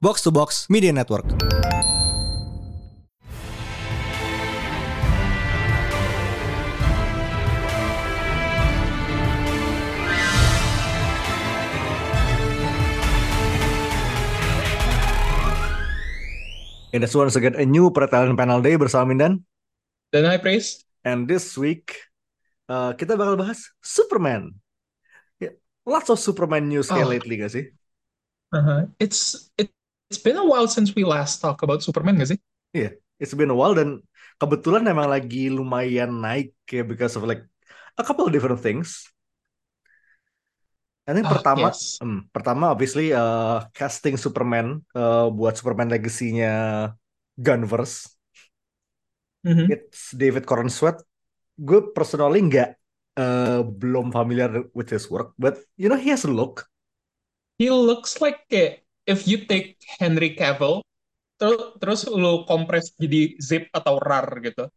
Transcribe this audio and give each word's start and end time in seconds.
Box 0.00 0.22
to 0.22 0.30
Box 0.30 0.66
Media 0.70 0.92
Network. 0.92 1.26
And 16.88 17.04
that's 17.04 17.12
once 17.14 17.36
again 17.36 17.54
a 17.54 17.66
new 17.68 17.92
Pretalent 17.92 18.36
Panel 18.40 18.64
Day 18.64 18.80
bersama 18.80 19.12
Mindan. 19.12 19.44
Dan 20.08 20.24
I 20.24 20.40
praise. 20.40 20.88
And 21.04 21.28
this 21.28 21.52
week 21.60 21.92
uh, 22.66 22.96
kita 22.96 23.12
bakal 23.12 23.36
bahas 23.36 23.60
Superman. 23.84 24.56
Yeah, 25.36 25.52
lots 25.84 26.08
of 26.08 26.16
Superman 26.16 26.72
news 26.72 26.88
kayak 26.88 27.04
Oh. 27.04 27.12
lately 27.12 27.36
gak 27.36 27.52
sih? 27.52 27.68
Uh-huh. 28.52 28.88
It's 28.98 29.52
it, 29.60 29.68
it's 30.08 30.20
been 30.20 30.36
a 30.40 30.46
while 30.46 30.68
since 30.68 30.94
we 30.94 31.04
last 31.04 31.40
talked 31.44 31.60
about 31.62 31.84
Superman, 31.84 32.16
gak 32.16 32.32
sih? 32.32 32.38
It's 33.18 33.34
been 33.34 33.50
a 33.50 33.58
while 33.58 33.74
dan 33.74 34.00
kebetulan 34.38 34.86
emang 34.86 35.10
lagi 35.10 35.50
lumayan 35.50 36.22
naik 36.22 36.54
ya 36.70 36.86
because 36.86 37.18
of 37.18 37.26
like 37.26 37.42
a 37.98 38.04
couple 38.06 38.24
of 38.24 38.32
different 38.32 38.62
things. 38.62 39.10
I 41.08 41.16
think 41.16 41.26
Ah, 41.26 41.40
pertama, 41.40 41.72
yes. 41.72 41.98
hmm, 41.98 42.28
pertama 42.30 42.70
obviously 42.70 43.10
uh, 43.16 43.64
casting 43.74 44.14
Superman 44.20 44.84
uh, 44.92 45.32
buat 45.32 45.56
Superman 45.56 45.88
Legacy-nya 45.90 46.92
Gunverse. 47.34 48.12
Mhm. 49.42 49.72
It's 49.72 50.12
David 50.14 50.44
Corenswet. 50.46 51.00
Gue 51.58 51.90
personally 51.90 52.44
nggak 52.44 52.76
uh, 53.18 53.64
belum 53.66 54.14
familiar 54.14 54.68
with 54.76 54.92
his 54.94 55.10
work, 55.10 55.34
but 55.40 55.58
you 55.74 55.90
know 55.90 55.98
he 55.98 56.12
has 56.12 56.22
a 56.22 56.30
look. 56.30 56.68
He 57.58 57.74
looks 57.74 58.22
like 58.22 58.46
eh, 58.54 58.78
if 59.02 59.26
you 59.26 59.42
take 59.44 59.82
Henry 59.98 60.38
Cavill 60.38 60.86
ter- 61.38 61.74
terus 61.82 62.06
lu 62.06 62.46
kompres 62.46 62.94
jadi 62.94 63.34
zip 63.42 63.66
atau 63.74 63.98
rar 63.98 64.26
gitu. 64.42 64.70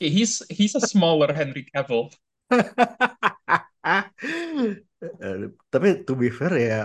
He's 0.00 0.40
he's 0.48 0.76
a 0.76 0.84
smaller 0.84 1.32
Henry 1.32 1.64
Cavill. 1.68 2.12
Tapi 5.72 5.88
to 6.04 6.12
be 6.16 6.28
fair 6.32 6.54
ya, 6.56 6.80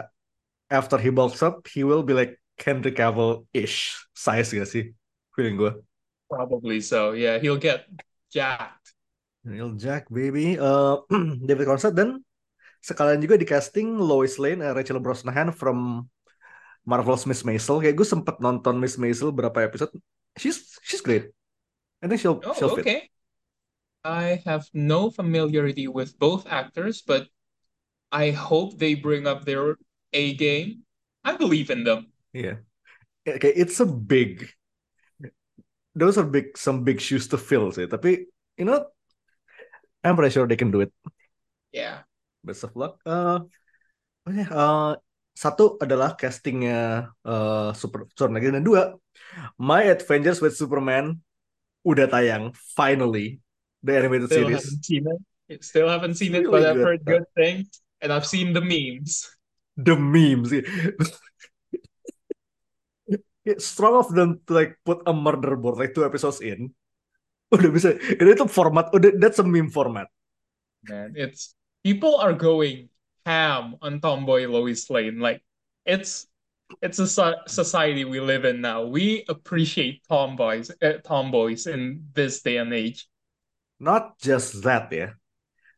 after 0.71 0.99
he 0.99 1.11
bulks 1.11 1.43
up, 1.43 1.67
he 1.67 1.83
will 1.83 2.03
be 2.03 2.15
like 2.15 2.39
Henry 2.59 2.91
Cavill-ish 2.91 4.07
size 4.15 4.55
gak 4.55 4.67
sih? 4.67 4.95
Feeling 5.35 5.59
gue. 5.59 5.73
Probably 6.31 6.79
so. 6.79 7.11
Yeah, 7.11 7.39
he'll 7.39 7.59
get 7.59 7.87
jacked. 8.31 8.95
Neil 9.45 9.77
Jack 9.77 10.09
baby, 10.09 10.57
uh, 10.57 11.05
David 11.47 11.69
Corenswet 11.69 11.93
dan 11.93 12.25
sekalian 12.85 13.17
juga 13.17 13.41
di 13.41 13.49
casting 13.49 13.97
Lois 13.97 14.37
Lane, 14.37 14.61
uh, 14.61 14.77
Rachel 14.77 15.01
Brosnahan 15.01 15.49
from 15.49 16.05
Marvel's 16.85 17.25
Miss 17.25 17.41
Maisel. 17.41 17.81
Kayak 17.81 17.97
gue 17.97 18.07
sempet 18.07 18.37
nonton 18.37 18.77
Miss 18.77 19.01
Maisel 19.01 19.33
berapa 19.33 19.65
episode. 19.65 19.89
She's 20.37 20.77
she's 20.85 21.01
great. 21.01 21.33
I 21.99 22.05
think 22.05 22.21
she'll 22.21 22.37
she'll 22.53 22.69
Oh, 22.69 22.77
fit. 22.77 22.85
okay. 22.85 23.01
I 24.05 24.37
have 24.45 24.69
no 24.69 25.09
familiarity 25.09 25.89
with 25.89 26.13
both 26.21 26.45
actors, 26.45 27.01
but 27.01 27.25
I 28.13 28.29
hope 28.29 28.77
they 28.77 28.93
bring 28.93 29.25
up 29.25 29.49
their 29.49 29.81
A 30.13 30.37
game. 30.37 30.85
I 31.25 31.33
believe 31.41 31.73
in 31.73 31.81
them. 31.89 32.13
Yeah. 32.29 32.61
Okay, 33.25 33.49
it's 33.49 33.81
a 33.81 33.89
big. 33.89 34.45
Those 35.97 36.21
are 36.21 36.27
big, 36.27 36.53
some 36.53 36.85
big 36.85 37.01
shoes 37.01 37.25
to 37.33 37.41
fill 37.41 37.73
sih. 37.73 37.89
Tapi, 37.89 38.29
you 38.61 38.69
know, 38.69 38.85
I'm 40.05 40.13
pretty 40.13 40.37
sure 40.37 40.45
they 40.45 40.59
can 40.59 40.69
do 40.69 40.85
it. 40.85 40.93
Yeah. 41.73 42.04
Best 42.45 42.61
of 42.63 42.77
luck. 42.77 43.01
Uh, 43.01 43.41
oh 44.29 44.31
yeah, 44.31 44.45
uh, 44.53 44.93
satu 45.33 45.81
adalah 45.81 46.13
castingnya 46.13 47.09
uh, 47.25 47.73
Super 47.73 48.05
Superman 48.13 48.37
lagi 48.37 48.53
dan 48.53 48.61
dua, 48.63 48.83
My 49.57 49.89
Adventures 49.89 50.39
with 50.39 50.53
Superman 50.53 51.17
udah 51.81 52.05
tayang 52.05 52.53
finally 52.77 53.41
the 53.81 53.97
animated 53.97 54.29
Still 54.29 54.45
series. 54.49 54.61
haven't 54.61 54.85
seen 54.85 55.03
it. 55.09 55.59
Still 55.61 55.89
haven't 55.89 56.15
seen 56.21 56.33
it, 56.37 56.45
Really 56.45 56.53
but 56.53 56.61
I've 56.65 56.77
good. 56.77 56.85
heard 56.85 57.01
good 57.05 57.27
things, 57.37 57.81
and 58.01 58.09
I've 58.13 58.25
seen 58.25 58.53
the 58.53 58.61
memes. 58.61 59.25
The 59.77 59.93
memes. 59.97 60.49
Yeah, 63.45 63.61
strong 63.61 64.01
of 64.01 64.09
them 64.09 64.41
to 64.49 64.51
like 64.57 64.81
put 64.81 65.05
a 65.05 65.13
murder 65.13 65.53
board 65.53 65.77
like 65.77 65.93
two 65.93 66.01
episodes 66.01 66.41
in. 66.41 66.73
Udah 67.53 67.69
bisa. 67.69 67.93
Ini 67.93 68.33
tuh 68.33 68.49
format. 68.49 68.89
Udah 68.89 69.13
that's 69.21 69.37
a 69.37 69.45
meme 69.45 69.69
format. 69.69 70.09
Man, 70.89 71.13
it's 71.13 71.53
people 71.85 72.17
are 72.17 72.33
going 72.33 72.89
ham 73.29 73.77
on 73.85 74.01
Tomboy 74.01 74.49
Lois 74.49 74.89
Lane. 74.89 75.21
Like 75.21 75.45
it's 75.85 76.25
it's 76.81 76.97
a 76.97 77.05
so- 77.05 77.45
society 77.45 78.05
we 78.09 78.17
live 78.19 78.41
in 78.43 78.59
now. 78.61 78.89
We 78.89 79.21
appreciate 79.29 80.01
tomboys, 80.09 80.73
uh, 80.81 80.97
tomboys 81.05 81.69
in 81.69 82.09
this 82.17 82.41
day 82.41 82.57
and 82.57 82.73
age. 82.73 83.05
Not 83.77 84.17
just 84.17 84.65
that 84.65 84.89
ya. 84.89 85.13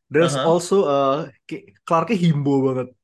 There's 0.07 0.35
Uh-huh. 0.40 0.47
also 0.47 0.78
uh 0.88 1.19
kayak 1.51 2.16
himbo 2.16 2.63
banget. 2.63 2.96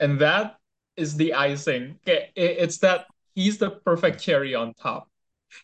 And 0.00 0.16
that 0.24 0.56
is 0.96 1.20
the 1.20 1.36
icing. 1.36 2.00
Okay, 2.00 2.32
It's 2.34 2.80
that 2.80 3.04
he's 3.36 3.60
the 3.60 3.68
perfect 3.84 4.24
cherry 4.24 4.56
on 4.56 4.72
top. 4.72 5.12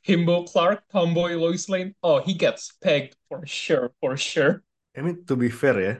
Himbo 0.06 0.44
Clark, 0.46 0.84
Tomboy 0.92 1.34
Lois 1.40 1.66
Lane. 1.72 1.96
Oh, 2.04 2.20
he 2.20 2.36
gets 2.36 2.76
pegged 2.84 3.16
for 3.32 3.42
sure, 3.48 3.90
for 4.04 4.14
sure. 4.20 4.62
I 4.92 5.00
mean 5.00 5.24
to 5.24 5.34
be 5.40 5.48
fair 5.48 5.80
ya. 5.80 5.94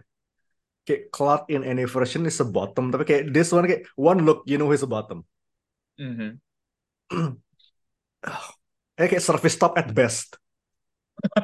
Kayak 0.90 1.14
Clark 1.14 1.42
in 1.54 1.62
any 1.62 1.86
version 1.86 2.26
is 2.26 2.42
a 2.42 2.48
bottom. 2.50 2.90
Tapi 2.90 3.06
kayak 3.06 3.22
this 3.30 3.54
one 3.54 3.62
kayak 3.70 3.86
one 3.94 4.26
look 4.26 4.42
you 4.50 4.58
know 4.58 4.66
he's 4.74 4.82
a 4.82 4.90
bottom. 4.90 5.22
mm-hmm. 5.94 6.34
Eh, 9.00 9.08
kayak 9.08 9.24
service 9.24 9.56
top 9.56 9.78
at 9.80 9.88
best. 9.96 10.36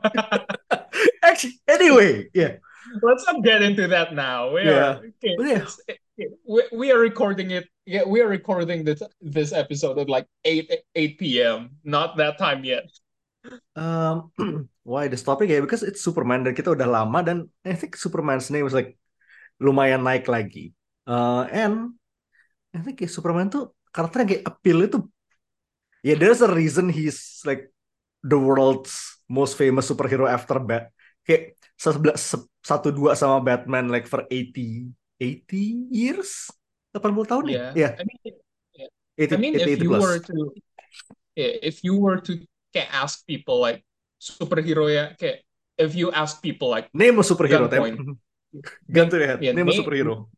Actually, 1.25 1.57
anyway, 1.65 2.29
yeah. 2.37 2.61
Let's 3.01 3.25
not 3.25 3.41
get 3.41 3.65
into 3.65 3.89
that 3.89 4.13
now. 4.13 4.53
We 4.53 4.69
Yeah. 4.69 5.01
are 5.01 5.09
okay, 5.17 5.35
yeah. 5.41 5.65
it- 5.89 6.03
we, 6.49 6.63
we 6.73 6.87
are 6.93 7.01
recording 7.01 7.53
it. 7.53 7.69
Yeah, 7.85 8.09
we 8.09 8.25
are 8.25 8.29
recording 8.29 8.85
this 8.89 9.05
this 9.21 9.53
episode 9.53 10.01
at 10.01 10.09
like 10.09 10.25
eight 10.49 10.69
eight 10.97 11.21
p.m. 11.21 11.77
Not 11.85 12.17
that 12.17 12.37
time 12.41 12.65
yet. 12.65 12.89
Um, 13.77 14.33
why 14.83 15.09
this 15.13 15.21
topic 15.25 15.53
ya? 15.53 15.61
Because 15.61 15.85
it's 15.85 16.01
Superman 16.01 16.45
dan 16.45 16.57
kita 16.57 16.73
udah 16.73 16.89
lama 16.89 17.21
dan 17.21 17.53
I 17.69 17.77
think 17.77 18.01
Superman's 18.01 18.49
name 18.49 18.65
was 18.65 18.73
like 18.73 18.97
lumayan 19.61 20.05
naik 20.05 20.29
lagi. 20.29 20.73
Uh, 21.07 21.47
and 21.53 21.95
I 22.75 22.83
think 22.83 23.01
kayak 23.01 23.13
Superman 23.13 23.49
tuh 23.49 23.73
karakternya 23.95 24.27
kayak 24.29 24.45
appeal 24.45 24.79
itu 24.85 24.99
ya 26.05 26.13
there's 26.19 26.45
a 26.45 26.51
reason 26.51 26.93
he's 26.93 27.41
like 27.49 27.73
the 28.21 28.37
world's 28.37 29.23
most 29.27 29.57
famous 29.57 29.89
superhero 29.89 30.29
after 30.29 30.61
Bat. 30.61 30.93
Kayak 31.27 31.59
satu 32.63 32.95
dua 32.95 33.19
sama 33.19 33.43
Batman 33.43 33.91
like 33.91 34.07
for 34.07 34.23
80 34.31 34.93
80 35.19 35.91
years 35.91 36.51
80 36.93 37.29
tahun 37.29 37.45
ya? 37.49 37.53
Yeah. 37.53 37.71
Yeah, 37.77 37.93
I 38.01 38.05
mean, 38.05 38.21
80, 39.17 39.33
I 39.33 39.39
mean, 39.41 39.55
80, 39.57 39.63
if 39.63 39.69
80 39.69 39.85
you 39.85 39.91
plus. 39.91 40.03
were 40.03 40.19
to, 40.21 40.37
yeah, 41.37 41.53
if 41.65 41.77
you 41.85 41.95
were 41.97 42.19
to 42.25 42.33
okay, 42.73 42.87
ask 42.93 43.25
people 43.25 43.61
like 43.61 43.85
superhero 44.21 44.89
ya, 44.89 45.13
okay, 45.17 45.45
if 45.77 45.93
you 45.97 46.13
ask 46.13 46.41
people 46.41 46.69
like 46.69 46.89
Name 46.93 47.21
a 47.21 47.25
superhero, 47.25 47.69
tem. 47.69 48.17
Gun 48.89 49.09
to 49.11 49.17
the 49.19 49.27
head. 49.27 49.39
Yeah, 49.43 49.53
Name 49.53 49.69
a 49.69 49.73
name- 49.73 49.81
superhero. 49.83 50.31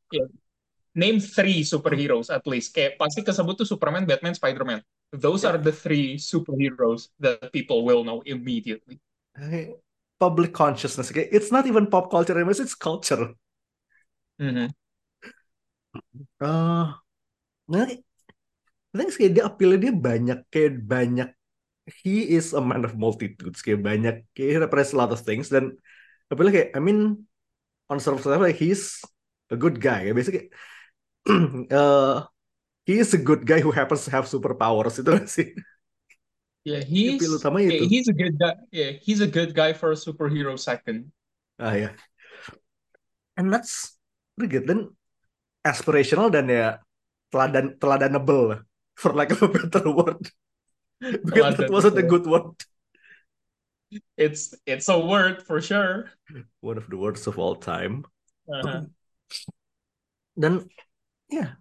name 0.99 1.23
three 1.23 1.63
superheroes 1.63 2.27
at 2.27 2.43
least, 2.49 2.75
kayak 2.75 2.99
pasti 2.99 3.23
kesebut 3.23 3.55
tuh 3.55 3.69
Superman, 3.69 4.03
Batman, 4.03 4.35
Spider-Man. 4.35 4.83
Those 5.15 5.47
Yeah. 5.47 5.55
are 5.55 5.59
the 5.63 5.71
three 5.71 6.19
superheroes 6.19 7.15
that 7.23 7.55
people 7.55 7.87
will 7.87 8.03
know 8.03 8.19
immediately. 8.27 8.99
Public 10.19 10.51
consciousness. 10.51 11.15
Kayak, 11.15 11.31
it's 11.31 11.55
not 11.55 11.71
even 11.71 11.87
pop 11.87 12.11
culture 12.11 12.35
anymore, 12.35 12.59
it's 12.59 12.75
culture. 12.75 13.31
Mhm. 14.43 14.75
Uh, 16.43 16.95
nah, 17.71 17.87
I 17.87 18.95
think 18.95 19.15
kayak 19.15 19.33
dia 19.39 19.45
appeal 19.47 19.79
dia 19.79 19.95
banyak 19.95 20.43
kayak 20.51 20.83
banyak. 20.83 21.31
He 22.03 22.35
is 22.35 22.53
a 22.53 22.61
man 22.61 22.83
of 22.83 22.99
multitudes 22.99 23.63
kayak 23.63 23.81
banyak 23.87 24.27
kayak 24.35 24.49
he 24.51 24.59
represents 24.59 24.93
a 24.93 24.99
lot 24.99 25.15
of 25.15 25.23
things 25.25 25.49
dan 25.49 25.79
appeal 26.29 26.51
kayak 26.53 26.75
I 26.77 26.81
mean 26.83 27.28
on 27.89 28.01
surface 28.01 28.27
level 28.27 28.47
like, 28.47 28.57
he's 28.57 29.01
a 29.51 29.57
good 29.57 29.81
guy. 29.81 30.13
Basically 30.13 30.51
uh, 31.71 32.25
he 32.85 32.99
is 32.99 33.13
a 33.13 33.19
good 33.19 33.45
guy 33.45 33.61
who 33.61 33.71
happens 33.71 34.05
to 34.05 34.11
have 34.11 34.25
superpowers 34.25 34.97
itu 35.01 35.13
sih. 35.29 35.53
Yeah, 36.69 36.85
he's 36.85 37.25
utama 37.25 37.65
yeah, 37.65 37.81
itu. 37.81 37.85
he's 37.89 38.09
a 38.09 38.17
good 38.17 38.37
guy. 38.37 38.55
Yeah, 38.69 38.91
he's 39.01 39.21
a 39.25 39.31
good 39.31 39.57
guy 39.57 39.73
for 39.73 39.93
a 39.93 39.99
superhero 39.99 40.59
second. 40.61 41.13
Ah 41.57 41.73
ya. 41.73 41.97
And 43.41 43.49
that's 43.49 43.97
pretty 44.37 44.53
good. 44.53 44.67
Dan 44.69 44.93
aspirational 45.65 46.29
dan 46.29 46.49
ya 46.53 46.83
teladan 47.33 47.81
teladanable 47.81 48.65
for 48.99 49.15
of 49.15 49.41
a 49.43 49.49
better 49.49 49.93
word. 49.95 50.23
Because 51.01 51.57
that 51.57 51.71
wasn't 51.71 52.03
a 52.03 52.05
good 52.05 52.27
word. 52.27 52.53
It's 54.17 54.55
it's 54.67 54.89
a 54.89 54.99
word 54.99 55.43
for 55.43 55.61
sure. 55.61 56.11
One 56.61 56.77
of 56.77 56.89
the 56.91 56.97
words 56.97 57.27
of 57.27 57.39
all 57.39 57.57
time. 57.57 58.05
Uh-huh. 58.49 58.85
Dan 60.37 60.69
ya, 61.29 61.59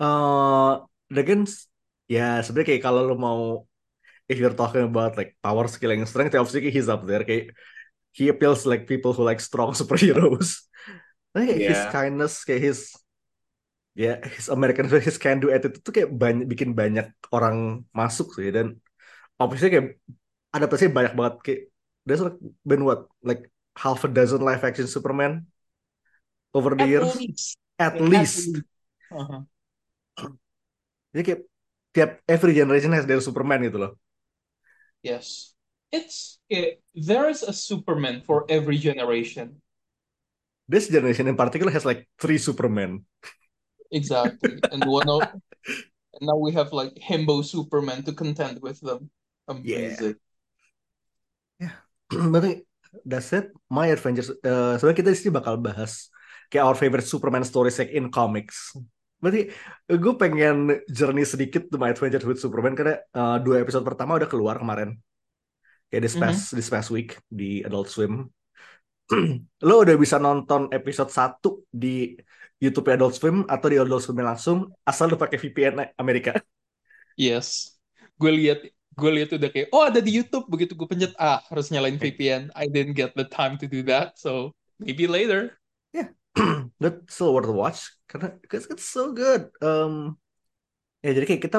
eh 0.00 0.72
Again, 1.10 1.42
ya 2.10 2.42
sebenarnya 2.44 2.68
kayak 2.74 2.84
kalau 2.86 3.02
lo 3.08 3.14
mau 3.18 3.40
if 4.30 4.38
you're 4.40 4.54
talking 4.54 4.86
about 4.86 5.18
like 5.18 5.36
power 5.42 5.66
skill 5.70 5.92
and 5.94 6.06
strength, 6.08 6.34
obviously 6.34 6.70
he's 6.70 6.88
up 6.90 7.02
there. 7.06 7.24
Kayak 7.26 7.54
he 8.14 8.28
appeals 8.32 8.66
like 8.66 8.86
people 8.90 9.12
who 9.14 9.22
like 9.26 9.40
strong 9.42 9.74
superheroes. 9.80 10.66
Tapi 11.34 11.44
kayak 11.50 11.62
his 11.66 11.82
Yeah. 11.82 11.90
kindness, 11.90 12.44
kayak 12.46 12.62
his 12.62 12.80
ya 13.94 14.22
his 14.22 14.48
American 14.48 14.86
his 15.06 15.18
can 15.18 15.42
do 15.42 15.50
attitude 15.50 15.82
tuh 15.82 15.92
kayak 15.94 16.10
banyak 16.14 16.46
bikin 16.46 16.70
banyak 16.78 17.10
orang 17.34 17.82
masuk 17.90 18.30
sih 18.38 18.48
dan 18.54 18.78
obviously 19.40 19.70
kayak 19.72 19.98
adaptasinya 20.54 20.92
banyak 20.98 21.12
banget 21.18 21.34
kayak 21.44 21.60
there's 22.06 22.22
like 22.24 22.38
been 22.66 22.82
what 22.88 23.06
like 23.22 23.46
half 23.78 24.02
a 24.06 24.10
dozen 24.10 24.42
live 24.42 24.62
action 24.66 24.86
Superman 24.90 25.46
over 26.54 26.74
the 26.74 26.84
At 26.84 26.86
years 26.86 27.10
least. 27.16 27.56
at 27.78 28.00
At 28.00 28.00
least. 28.00 28.50
least. 28.54 28.62
Uh-huh. 29.12 29.42
Jadi 31.14 31.22
kayak 31.26 31.40
tiap 31.94 32.10
every 32.30 32.52
generation 32.54 32.92
has 32.94 33.06
their 33.08 33.22
Superman 33.22 33.62
gitu 33.66 33.78
loh. 33.82 33.92
Yes. 35.02 35.54
It's 35.92 36.38
it, 36.48 36.82
there 36.94 37.28
is 37.28 37.42
a 37.42 37.52
Superman 37.52 38.22
for 38.22 38.46
every 38.48 38.78
generation. 38.78 39.60
This 40.68 40.88
generation 40.88 41.26
in 41.28 41.36
particular 41.36 41.70
has 41.72 41.84
like 41.84 42.08
three 42.18 42.38
Superman. 42.38 43.04
Exactly. 43.92 44.60
And 44.70 44.84
one 44.84 45.08
of 45.08 45.22
and 46.14 46.22
now 46.22 46.36
we 46.36 46.52
have 46.52 46.72
like 46.72 46.94
himbo 46.96 47.44
Superman 47.44 48.02
to 48.04 48.12
contend 48.12 48.62
with 48.62 48.80
them. 48.80 49.10
Amazing. 49.48 50.16
Berarti 52.32 52.64
that's 53.06 53.30
it. 53.36 53.54
My 53.70 53.92
Avengers. 53.92 54.32
eh, 54.32 54.74
sebenarnya 54.76 54.98
kita 54.98 55.10
di 55.12 55.18
sini 55.18 55.32
bakal 55.34 55.60
bahas 55.60 56.10
kayak 56.50 56.64
our 56.66 56.76
favorite 56.78 57.06
Superman 57.06 57.46
stories 57.46 57.78
like 57.78 57.94
in 57.94 58.10
comics. 58.10 58.74
Berarti 59.20 59.52
gue 59.86 60.14
pengen 60.16 60.80
journey 60.88 61.22
sedikit 61.28 61.68
to 61.68 61.76
My 61.76 61.92
Adventures 61.92 62.26
with 62.26 62.40
Superman 62.42 62.74
karena 62.74 62.98
eh, 62.98 63.36
dua 63.44 63.62
episode 63.62 63.86
pertama 63.86 64.18
udah 64.18 64.28
keluar 64.30 64.58
kemarin. 64.58 64.98
Kayak 65.90 66.02
this 66.06 66.16
past 66.16 66.42
this 66.54 66.70
past 66.70 66.88
week 66.94 67.18
di 67.26 67.66
Adult 67.66 67.90
Swim. 67.90 68.30
Lo 69.66 69.82
udah 69.82 69.98
bisa 69.98 70.22
nonton 70.22 70.70
episode 70.70 71.10
1 71.10 71.66
di 71.66 72.14
YouTube 72.62 72.86
Adult 72.94 73.18
Swim 73.18 73.42
atau 73.48 73.66
di 73.66 73.76
Adult 73.80 74.06
Swim 74.06 74.22
langsung 74.22 74.70
asal 74.86 75.10
lo 75.10 75.16
pakai 75.18 75.40
VPN 75.40 75.98
Amerika. 75.98 76.36
Yes. 77.18 77.74
Gue 78.20 78.30
lihat 78.36 78.62
gue 79.00 79.10
lihat 79.16 79.32
udah 79.32 79.48
kayak 79.48 79.72
oh 79.72 79.88
ada 79.88 80.04
di 80.04 80.12
YouTube 80.12 80.44
begitu 80.52 80.76
gue 80.76 80.84
pencet 80.84 81.16
ah 81.16 81.40
harus 81.48 81.72
nyalain 81.72 81.96
VPN. 81.96 82.52
I 82.52 82.68
didn't 82.68 82.94
get 82.94 83.16
the 83.16 83.24
time 83.24 83.56
to 83.58 83.66
do 83.66 83.80
that, 83.88 84.20
so 84.20 84.52
maybe 84.76 85.08
later. 85.08 85.56
But 86.82 87.10
still 87.10 87.34
worth 87.34 87.50
the 87.50 87.56
watch 87.56 87.90
karena 88.06 88.38
because 88.38 88.66
it's 88.70 88.86
so 88.86 89.10
good. 89.10 89.50
Um, 89.62 90.18
ya 91.02 91.14
jadi 91.14 91.26
kayak 91.26 91.42
kita 91.50 91.58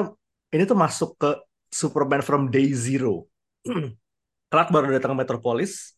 ini 0.52 0.64
tuh 0.64 0.78
masuk 0.78 1.16
ke 1.20 1.30
Superman 1.72 2.24
from 2.24 2.48
day 2.48 2.72
zero. 2.72 3.28
Clark 4.52 4.68
baru 4.68 4.92
datang 4.92 5.16
ke 5.16 5.24
Metropolis 5.24 5.96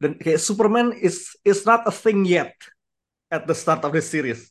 dan 0.00 0.16
kayak 0.16 0.40
Superman 0.40 0.96
is 0.96 1.36
is 1.44 1.64
not 1.68 1.84
a 1.84 1.92
thing 1.92 2.24
yet 2.24 2.56
at 3.28 3.44
the 3.44 3.56
start 3.56 3.84
of 3.84 3.92
the 3.92 4.00
series. 4.04 4.48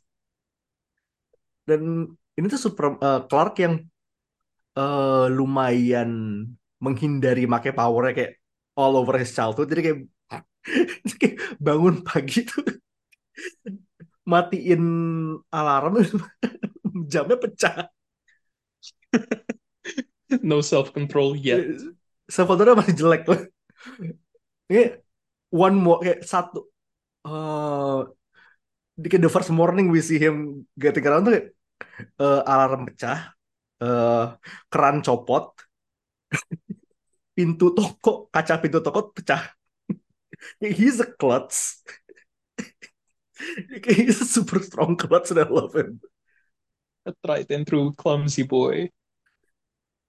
Dan 1.65 2.13
ini 2.38 2.45
tuh 2.50 2.62
super 2.62 2.97
uh, 3.01 3.25
Clark 3.30 3.57
yang 3.62 3.85
uh, 4.77 5.25
lumayan 5.31 6.10
menghindari 6.80 7.50
make 7.50 7.71
powernya 7.74 8.13
kayak 8.16 8.33
all 8.77 8.95
over 9.00 9.16
his 9.18 9.31
childhood. 9.33 9.69
Jadi 9.71 9.81
kayak, 9.86 10.00
bangun 11.66 12.04
pagi 12.06 12.45
tuh 12.45 12.62
matiin 14.31 14.83
alarm 15.50 16.04
jamnya 17.12 17.38
pecah. 17.39 17.89
No 20.45 20.62
self-control 20.62 21.42
yet. 21.42 21.81
Salvador 22.30 22.77
masih 22.77 22.94
jelek 22.94 23.25
loh. 23.25 23.42
Ini 24.69 25.01
one 25.50 25.75
more 25.77 26.00
kayak 26.06 26.21
satu. 26.21 26.69
eh 27.25 28.00
di 29.00 29.07
the 29.07 29.31
first 29.31 29.50
morning 29.50 29.88
we 29.89 30.04
see 30.04 30.19
him 30.19 30.68
getting 30.75 31.04
around 31.07 31.24
tuh 31.25 31.33
kayak 31.36 31.48
eh, 32.19 32.42
alarm 32.45 32.81
pecah, 32.92 33.31
eh 33.81 34.25
keran 34.71 34.97
copot, 35.05 35.45
pintu 37.35 37.65
toko, 37.77 38.29
kaca 38.33 38.55
pintu 38.61 38.79
toko 38.85 38.99
pecah. 39.15 39.43
He's 40.61 40.99
a 40.99 41.05
klutz. 41.05 41.83
He's 43.85 44.21
a 44.21 44.25
super 44.25 44.59
strong 44.59 44.97
klutz 44.97 45.31
and 45.31 45.39
I 45.39 45.47
love 45.47 45.75
him. 45.75 46.01
A 47.05 47.13
tried 47.25 47.51
and 47.51 47.65
true 47.65 47.93
clumsy 47.95 48.43
boy. 48.43 48.91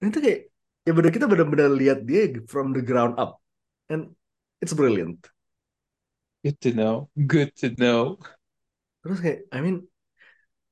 Itu 0.01 0.19
kayak 0.19 0.49
ya 0.83 0.91
bener 0.97 1.11
kita 1.13 1.29
benar-benar 1.29 1.69
lihat 1.71 2.03
dia 2.03 2.27
from 2.49 2.73
the 2.73 2.81
ground 2.81 3.15
up 3.21 3.39
and 3.87 4.17
it's 4.59 4.73
brilliant. 4.75 5.29
Good 6.43 6.57
to 6.65 6.69
know. 6.73 6.95
Good 7.15 7.53
to 7.61 7.71
know. 7.77 8.17
Terus 9.05 9.17
kayak 9.21 9.39
I 9.53 9.59
mean 9.61 9.85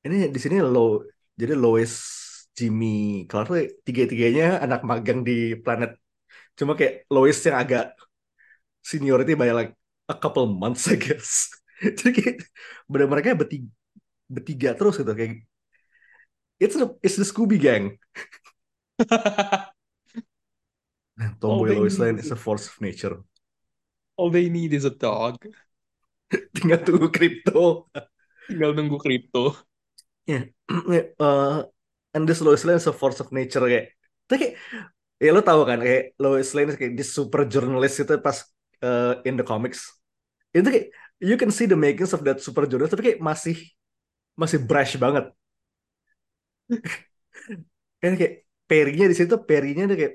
ini 0.04 0.28
di 0.28 0.40
sini 0.40 0.60
lo 0.60 1.06
jadi 1.40 1.56
Lois, 1.56 2.19
Jimmy, 2.56 3.24
Clark 3.30 3.46
tuh 3.48 3.58
tiga-tiganya 3.86 4.60
anak 4.60 4.84
magang 4.84 5.24
di 5.24 5.56
planet. 5.56 5.96
Cuma 6.58 6.76
kayak 6.76 7.08
Lois 7.08 7.38
yang 7.46 7.56
agak 7.56 7.96
seniority 8.84 9.32
by 9.36 9.52
like 9.52 9.72
a 10.08 10.16
couple 10.16 10.44
months 10.50 10.88
I 10.90 10.96
guess. 11.00 11.48
Jadi 11.98 12.10
kayak 12.12 12.36
bener 12.90 13.06
mereka 13.08 13.32
bertiga, 13.32 13.68
bertiga 14.28 14.70
terus 14.76 15.00
gitu 15.00 15.12
kayak 15.16 15.46
it's 16.60 16.76
the 16.76 16.86
it's 17.00 17.16
the 17.16 17.24
Scooby 17.24 17.56
Gang. 17.56 17.96
Tomboy 21.40 21.76
Lois 21.76 21.98
Lane 21.98 22.18
is 22.20 22.30
a 22.30 22.36
force 22.36 22.68
of 22.68 22.80
nature. 22.80 23.20
All 24.16 24.28
they 24.28 24.48
need 24.48 24.72
is 24.76 24.84
a 24.84 24.92
dog. 24.92 25.40
Tinggal 26.54 26.84
tunggu 26.84 27.08
kripto. 27.08 27.88
Tinggal 28.48 28.76
nunggu 28.76 29.00
kripto. 29.00 29.56
Ya, 30.28 30.44
uh, 31.16 31.64
and 32.14 32.26
this 32.26 32.40
Lois 32.40 32.64
Lane 32.66 32.78
is 32.78 32.86
a 32.86 32.94
force 32.94 33.18
of 33.22 33.30
nature 33.30 33.62
kayak. 33.64 33.94
Itu 34.26 34.34
kayak, 34.38 34.54
ya 35.18 35.30
lo 35.34 35.42
tahu 35.42 35.62
kan 35.66 35.78
kayak 35.82 36.14
Lois 36.18 36.50
Lane 36.56 36.74
kayak 36.74 36.94
di 36.94 37.04
super 37.06 37.46
journalist 37.46 38.02
itu 38.02 38.14
pas 38.18 38.42
uh, 38.82 39.18
in 39.26 39.38
the 39.38 39.46
comics. 39.46 39.90
Itu 40.50 40.66
kayak 40.66 40.90
you 41.20 41.36
can 41.36 41.52
see 41.52 41.68
the 41.68 41.78
makings 41.78 42.16
of 42.16 42.24
that 42.26 42.40
super 42.40 42.64
journalist 42.66 42.96
tapi 42.96 43.14
kayak 43.14 43.20
masih 43.22 43.56
masih 44.34 44.58
brash 44.62 44.96
banget. 44.96 45.30
Kan 48.02 48.16
kayak 48.16 48.46
Perry-nya 48.70 49.10
di 49.10 49.16
situ 49.18 49.34
Perry-nya 49.34 49.90
tuh 49.90 49.98
kayak 49.98 50.14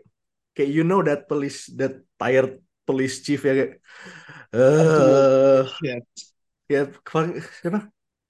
kayak 0.55 0.69
you 0.71 0.87
know 0.87 1.03
that 1.03 1.27
police 1.27 1.67
that 1.75 1.99
tired 2.15 2.63
police 2.87 3.19
chief 3.19 3.43
ya 3.43 3.53
kayak 3.53 3.71
Shit. 5.75 6.07
ya 6.71 6.87
kemarin 7.03 7.43
siapa 7.59 7.79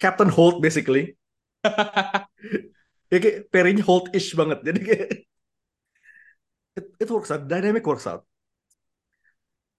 Captain 0.01 0.31
Holt 0.33 0.57
basically 0.57 1.13
ya 3.09 3.17
kayak 3.21 3.37
Perry-nya 3.53 3.83
Holt-ish 3.85 4.33
banget. 4.33 4.59
Jadi 4.65 4.79
kayak 4.81 5.09
it, 6.77 6.85
it 6.99 7.09
works 7.09 7.31
out. 7.31 7.45
Dynamic 7.45 7.85
works 7.85 8.07
out. 8.09 8.25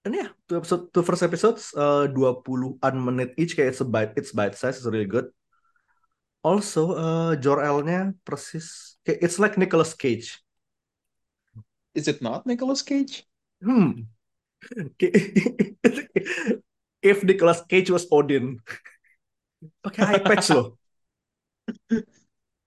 Dan 0.05 0.13
ya 0.23 0.27
two 0.47 0.55
episode 0.55 0.87
two 0.95 1.03
first 1.03 1.19
episodes 1.19 1.75
uh, 1.75 2.07
20-an 2.07 2.95
menit 2.95 3.35
each. 3.35 3.59
Kayak 3.59 3.75
it's 3.75 3.83
a 3.83 3.87
bite 3.87 4.13
it's 4.15 4.31
bite 4.31 4.55
size 4.55 4.79
it's 4.79 4.87
really 4.87 5.09
good. 5.09 5.27
Also 6.45 6.95
uh, 6.95 7.35
Jor-El-nya 7.35 8.15
persis 8.23 8.95
kayak 9.03 9.19
it's 9.19 9.35
like 9.35 9.59
Nicolas 9.59 9.91
Cage. 9.91 10.39
Is 11.91 12.07
it 12.07 12.23
not 12.23 12.47
Nicolas 12.47 12.85
Cage? 12.85 13.27
hmm. 13.59 14.07
If 16.97 17.21
Nicolas 17.23 17.61
Cage 17.67 17.91
was 17.93 18.07
Odin. 18.09 18.57
Pakai 19.83 20.17
eye 20.17 20.23
patch 20.23 20.53
loh 20.53 20.77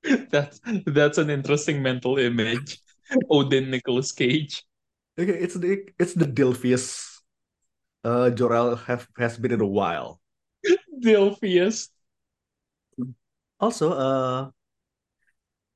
That's 0.31 0.61
that's 0.87 1.19
an 1.19 1.29
interesting 1.29 1.83
mental 1.83 2.17
image. 2.19 2.81
Odin 3.31 3.71
Nicholas 3.71 4.13
Cage. 4.13 4.65
Okay, 5.19 5.37
it's 5.37 5.55
the 5.55 5.85
it's 5.99 6.15
the 6.15 6.25
Dilfius 6.25 7.19
uh 8.05 8.31
Jor-El 8.31 8.77
have 8.89 9.09
has 9.19 9.37
been 9.39 9.53
in 9.53 9.61
a 9.61 9.67
while. 9.67 10.21
Delphius. 11.03 11.89
Also, 13.61 13.93
uh 13.93 14.51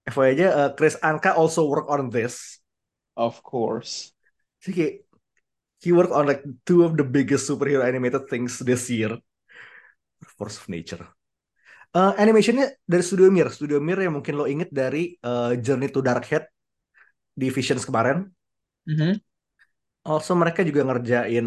FYI 0.08 0.32
aja 0.36 0.48
uh, 0.52 0.70
Chris 0.76 0.96
Anka 1.00 1.36
also 1.36 1.64
work 1.68 1.88
on 1.88 2.10
this. 2.10 2.60
Of 3.16 3.40
course. 3.44 4.12
Jadi 4.60 4.72
kayak 4.76 4.94
he 5.84 5.92
worked 5.92 6.12
on 6.12 6.28
like 6.28 6.44
two 6.64 6.84
of 6.84 6.96
the 6.96 7.04
biggest 7.04 7.48
superhero 7.48 7.84
animated 7.84 8.28
things 8.28 8.58
this 8.60 8.88
year. 8.88 9.16
Force 10.36 10.58
of 10.58 10.68
Nature. 10.68 11.08
Uh, 11.94 12.10
animationnya 12.18 12.74
dari 12.82 13.06
Studio 13.06 13.30
Mir. 13.30 13.46
Studio 13.54 13.78
Mir 13.78 14.02
yang 14.02 14.18
mungkin 14.18 14.34
lo 14.34 14.50
inget 14.50 14.66
dari 14.74 15.14
uh, 15.22 15.54
Journey 15.54 15.86
to 15.94 16.02
Darkhead 16.02 16.50
di 17.30 17.54
Visions 17.54 17.86
kemarin. 17.86 18.26
Mhm. 18.90 19.22
Also 20.02 20.34
mereka 20.34 20.66
juga 20.66 20.82
ngerjain 20.84 21.46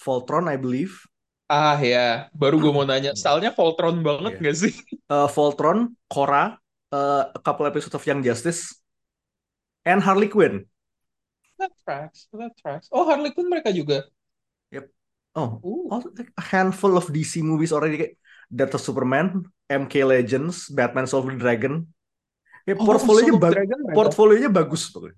Voltron, 0.00 0.48
I 0.48 0.56
believe. 0.56 1.04
Ah 1.52 1.76
ya, 1.76 2.32
baru 2.32 2.56
gue 2.64 2.72
mau 2.72 2.82
nanya, 2.88 3.12
stylenya 3.12 3.52
Voltron 3.52 4.00
banget 4.00 4.40
Iya. 4.40 4.44
gak 4.48 4.56
sih? 4.56 4.72
Uh, 5.12 5.28
Voltron, 5.28 5.92
Korra, 6.08 6.56
uh, 6.90 7.28
a 7.28 7.40
couple 7.44 7.68
episodes 7.68 7.92
of 7.92 8.02
Young 8.08 8.24
Justice 8.24 8.80
and 9.84 10.00
Harley 10.00 10.32
Quinn. 10.32 10.64
That 11.60 11.76
tracks. 11.84 12.26
That 12.32 12.56
tracks. 12.56 12.88
Oh, 12.88 13.04
Harley 13.04 13.36
Quinn 13.36 13.52
mereka 13.52 13.68
juga. 13.68 14.08
Oh, 15.32 15.64
Ooh. 15.64 15.88
a 16.36 16.44
handful 16.44 16.92
of 16.92 17.08
DC 17.08 17.40
movies 17.40 17.72
already 17.72 17.96
kayak 17.96 18.20
Death 18.52 18.76
of 18.76 18.84
Superman, 18.84 19.48
MK 19.64 20.04
Legends, 20.04 20.68
Batman 20.68 21.08
Solve 21.08 21.32
the 21.32 21.40
Dragon. 21.40 21.88
Kayak 22.62 22.78
Oh, 22.78 22.86
portfolionya 22.86 23.32
Soul 23.32 23.40
of 23.40 23.42
ba- 23.42 23.54
Dragon 23.56 23.80
portfolionya 23.90 24.50
bagus 24.52 24.82
pokoknya. 24.92 25.16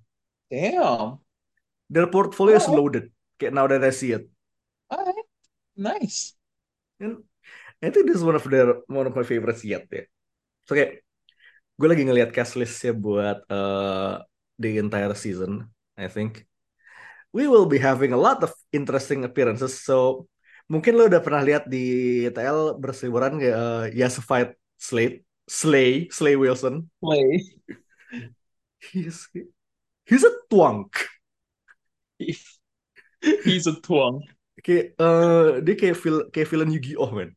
Damn. 0.48 1.08
Their 1.90 2.06
portfolio 2.08 2.56
is 2.56 2.64
Oh. 2.70 2.78
loaded. 2.78 3.10
Kayak 3.36 3.52
now 3.52 3.66
that 3.66 3.82
I 3.82 3.90
see 3.90 4.14
it. 4.14 4.30
Alright. 4.88 5.26
Nice. 5.74 6.38
And 7.02 7.26
I 7.82 7.90
think 7.90 8.06
this 8.06 8.22
is 8.22 8.24
one 8.24 8.38
of 8.38 8.46
their 8.46 8.80
one 8.86 9.04
of 9.04 9.12
my 9.12 9.26
favorites 9.26 9.66
yet 9.66 9.90
ya. 9.90 10.06
So 10.64 10.78
kayak 10.78 11.02
gue 11.74 11.88
lagi 11.90 12.06
ngelihat 12.06 12.30
cast 12.30 12.54
listnya 12.54 12.94
buat 12.94 13.42
uh, 13.50 14.22
the 14.56 14.78
entire 14.78 15.12
season. 15.18 15.68
I 15.98 16.06
think 16.06 16.46
we 17.34 17.50
will 17.50 17.66
be 17.66 17.82
having 17.82 18.14
a 18.14 18.20
lot 18.20 18.40
of 18.40 18.54
interesting 18.70 19.26
appearances. 19.26 19.82
So 19.82 20.30
mungkin 20.68 20.92
lo 20.96 21.08
udah 21.10 21.20
pernah 21.20 21.42
lihat 21.44 21.68
di 21.68 22.26
TL 22.32 22.80
berseliweran 22.80 23.36
kayak 23.40 23.56
uh, 23.56 23.84
Yasified 23.92 24.56
Slate, 24.80 25.24
Slay, 25.48 26.08
Slay 26.08 26.34
Wilson. 26.36 26.88
Play. 27.00 27.44
He's 28.92 29.28
he's 30.04 30.24
a 30.24 30.32
twunk. 30.48 30.92
He's 33.44 33.66
a 33.66 33.74
twang. 33.80 34.20
Kayak 34.60 34.96
uh, 35.00 35.60
dia 35.64 35.74
kayak 35.76 35.96
vil 36.00 36.28
kayak 36.28 36.48
villain 36.48 36.72
Yu-Gi-Oh 36.72 37.10
man. 37.12 37.32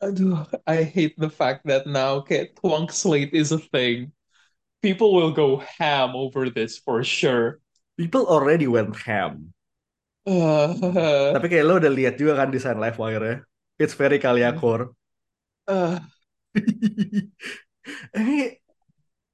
Aduh, 0.00 0.48
I 0.64 0.82
hate 0.82 1.12
the 1.20 1.28
fact 1.28 1.68
that 1.68 1.84
now 1.84 2.24
kayak 2.24 2.56
twang 2.56 2.88
slate 2.88 3.36
is 3.36 3.52
a 3.52 3.60
thing. 3.60 4.16
People 4.80 5.12
will 5.12 5.32
go 5.32 5.60
ham 5.60 6.16
over 6.16 6.48
this 6.48 6.80
for 6.80 7.04
sure. 7.04 7.60
People 8.00 8.24
already 8.24 8.64
went 8.64 8.96
ham. 8.96 9.52
Uh, 10.26 10.74
Tapi 11.34 11.46
kayak 11.50 11.64
lo 11.68 11.74
udah 11.80 11.92
lihat 11.98 12.14
juga 12.20 12.32
kan 12.40 12.48
desain 12.54 12.78
live 12.82 12.98
wire-nya. 13.02 13.36
It's 13.82 13.94
very 14.00 14.18
Kaliakor. 14.24 14.80
uh, 15.68 15.98
Eh, 18.14 18.56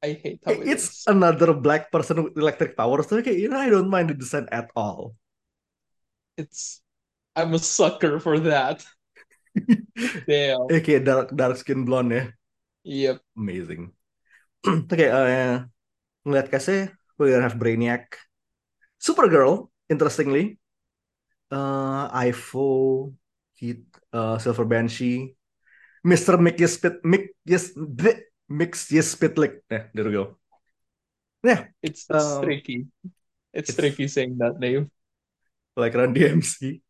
I 0.03 0.13
hate 0.15 0.43
how 0.47 0.63
it 0.63 0.73
it's 0.73 0.87
is. 0.87 1.05
another 1.07 1.55
black 1.55 1.91
person 1.93 2.25
with 2.25 2.37
electric 2.39 2.77
powers. 2.77 3.07
Tapi 3.11 3.23
kayak, 3.27 3.39
you 3.43 3.49
know, 3.51 3.59
I 3.61 3.71
don't 3.71 3.91
mind 3.91 4.11
the 4.11 4.17
design 4.19 4.47
at 4.53 4.71
all. 4.77 5.17
It's 6.37 6.83
I'm 7.37 7.55
a 7.55 7.59
sucker 7.59 8.21
for 8.21 8.39
that. 8.41 8.85
Damn. 10.27 10.75
Eh, 10.75 10.81
kayak 10.85 11.03
dark, 11.09 11.27
dark 11.39 11.55
skin 11.61 11.81
blonde 11.87 12.13
ya. 12.19 12.23
Yep. 12.85 13.23
Amazing. 13.37 13.93
Tapi 14.65 14.95
kayak, 15.01 15.15
uh, 15.15 15.55
ngeliat 16.27 16.49
kasih, 16.53 16.93
we're 17.19 17.33
gonna 17.33 17.47
have 17.47 17.59
Brainiac. 17.61 18.19
Supergirl, 19.01 19.71
interestingly. 19.93 20.59
Uh, 21.51 22.11
Ivo, 22.11 23.13
Heat, 23.55 23.87
uh, 24.13 24.39
Silver 24.39 24.65
Banshee. 24.67 25.35
Mr. 26.07 26.39
Mick 26.39 26.59
Yes 26.59 26.79
Spit, 26.79 27.03
Mick 27.03 27.35
Yes, 27.47 27.75
Yes 28.91 29.07
Spitlick. 29.15 29.63
Eh, 29.71 29.91
there 29.95 30.07
we 30.07 30.13
go. 30.15 30.39
It's, 31.47 31.67
it's 31.83 32.11
Um, 32.11 32.43
tricky. 32.43 32.87
It's, 33.55 33.71
it's- 33.71 33.77
tricky 33.77 34.07
saying 34.09 34.39
that 34.39 34.59
name. 34.59 34.91
like 35.77 35.93
Run 35.95 36.15
DMC. 36.17 36.81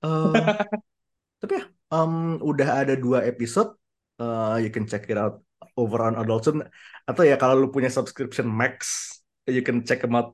Uh, 0.00 0.32
tapi 1.44 1.60
ya, 1.60 1.64
um, 1.92 2.40
udah 2.40 2.82
ada 2.82 2.96
dua 2.96 3.20
episode. 3.28 3.76
Uh, 4.16 4.56
you 4.56 4.72
can 4.72 4.88
check 4.88 5.04
it 5.12 5.18
out 5.20 5.44
over 5.76 6.00
on 6.08 6.16
Adult 6.16 6.48
Swim. 6.48 6.64
Atau 7.04 7.28
ya 7.28 7.36
kalau 7.36 7.60
lu 7.60 7.68
punya 7.68 7.92
subscription 7.92 8.48
Max, 8.48 9.12
you 9.44 9.60
can 9.60 9.84
check 9.84 10.00
them 10.00 10.16
out 10.16 10.32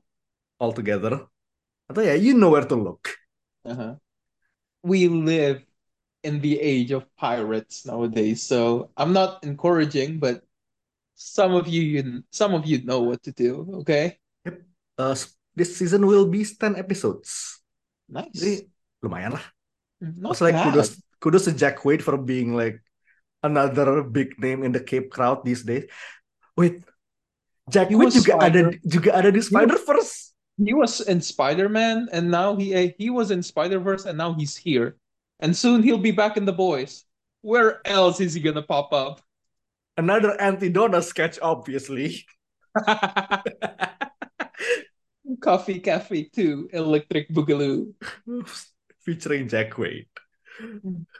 all 0.55 0.71
together. 0.71 1.27
Atau 1.91 1.99
ya, 1.99 2.15
you 2.15 2.31
know 2.31 2.47
where 2.55 2.63
to 2.63 2.79
look. 2.79 3.11
Uh-huh. 3.65 3.95
We 4.83 5.07
live 5.07 5.61
in 6.23 6.41
the 6.41 6.57
age 6.59 6.91
of 6.91 7.05
pirates 7.17 7.85
nowadays, 7.85 8.41
so 8.41 8.89
I'm 8.97 9.13
not 9.13 9.43
encouraging, 9.43 10.17
but 10.19 10.41
some 11.13 11.53
of 11.53 11.67
you, 11.69 11.81
you 11.81 12.01
some 12.33 12.53
of 12.53 12.65
you 12.65 12.81
know 12.85 13.01
what 13.05 13.21
to 13.25 13.31
do, 13.31 13.81
okay? 13.85 14.17
Yep. 14.45 14.55
Uh, 14.97 15.15
this 15.53 15.77
season 15.77 16.05
will 16.05 16.25
be 16.25 16.45
10 16.45 16.77
episodes. 16.77 17.61
Nice. 18.09 18.33
Jadi 18.33 18.65
lumayan 19.05 19.37
lah. 19.37 19.45
Not 20.01 20.33
It's 20.33 20.41
like 20.41 20.57
bad. 20.57 20.73
kudos 20.73 20.97
kudos 21.21 21.45
to 21.45 21.53
Jack 21.53 21.85
Wade 21.85 22.01
for 22.01 22.17
being 22.17 22.57
like 22.57 22.81
another 23.45 24.01
big 24.01 24.33
name 24.41 24.65
in 24.65 24.73
the 24.73 24.81
Cape 24.81 25.13
crowd 25.13 25.45
these 25.45 25.61
days. 25.61 25.85
Wait, 26.57 26.81
Jack 27.69 27.93
He 27.93 27.95
Wade 27.97 28.09
was 28.09 28.17
juga 28.17 28.41
ada 28.41 28.49
Spider- 28.49 28.81
juga 28.81 29.09
ada 29.13 29.29
di 29.29 29.41
Spider 29.45 29.77
Verse. 29.85 30.30
He 30.61 30.77
was 30.77 31.01
in 31.01 31.21
Spider-Man, 31.21 32.09
and 32.13 32.29
now 32.29 32.53
he 32.55 32.73
eh, 32.73 32.93
he 33.01 33.09
was 33.09 33.33
in 33.33 33.41
Spider-Verse, 33.41 34.05
and 34.05 34.17
now 34.17 34.37
he's 34.37 34.53
here. 34.53 35.01
And 35.41 35.57
soon 35.57 35.81
he'll 35.81 35.97
be 35.97 36.13
back 36.13 36.37
in 36.37 36.45
the 36.45 36.53
boys. 36.53 37.05
Where 37.41 37.81
else 37.81 38.21
is 38.21 38.37
he 38.37 38.41
gonna 38.45 38.61
pop 38.61 38.93
up? 38.93 39.25
Another 39.97 40.37
anti-Donna 40.39 41.01
sketch, 41.01 41.41
obviously. 41.41 42.25
Coffee 45.41 45.79
Cafe 45.81 46.29
2, 46.29 46.69
Electric 46.73 47.33
Boogaloo. 47.33 47.93
Featuring 49.01 49.49
Jack 49.49 49.77
Wade. 49.77 50.05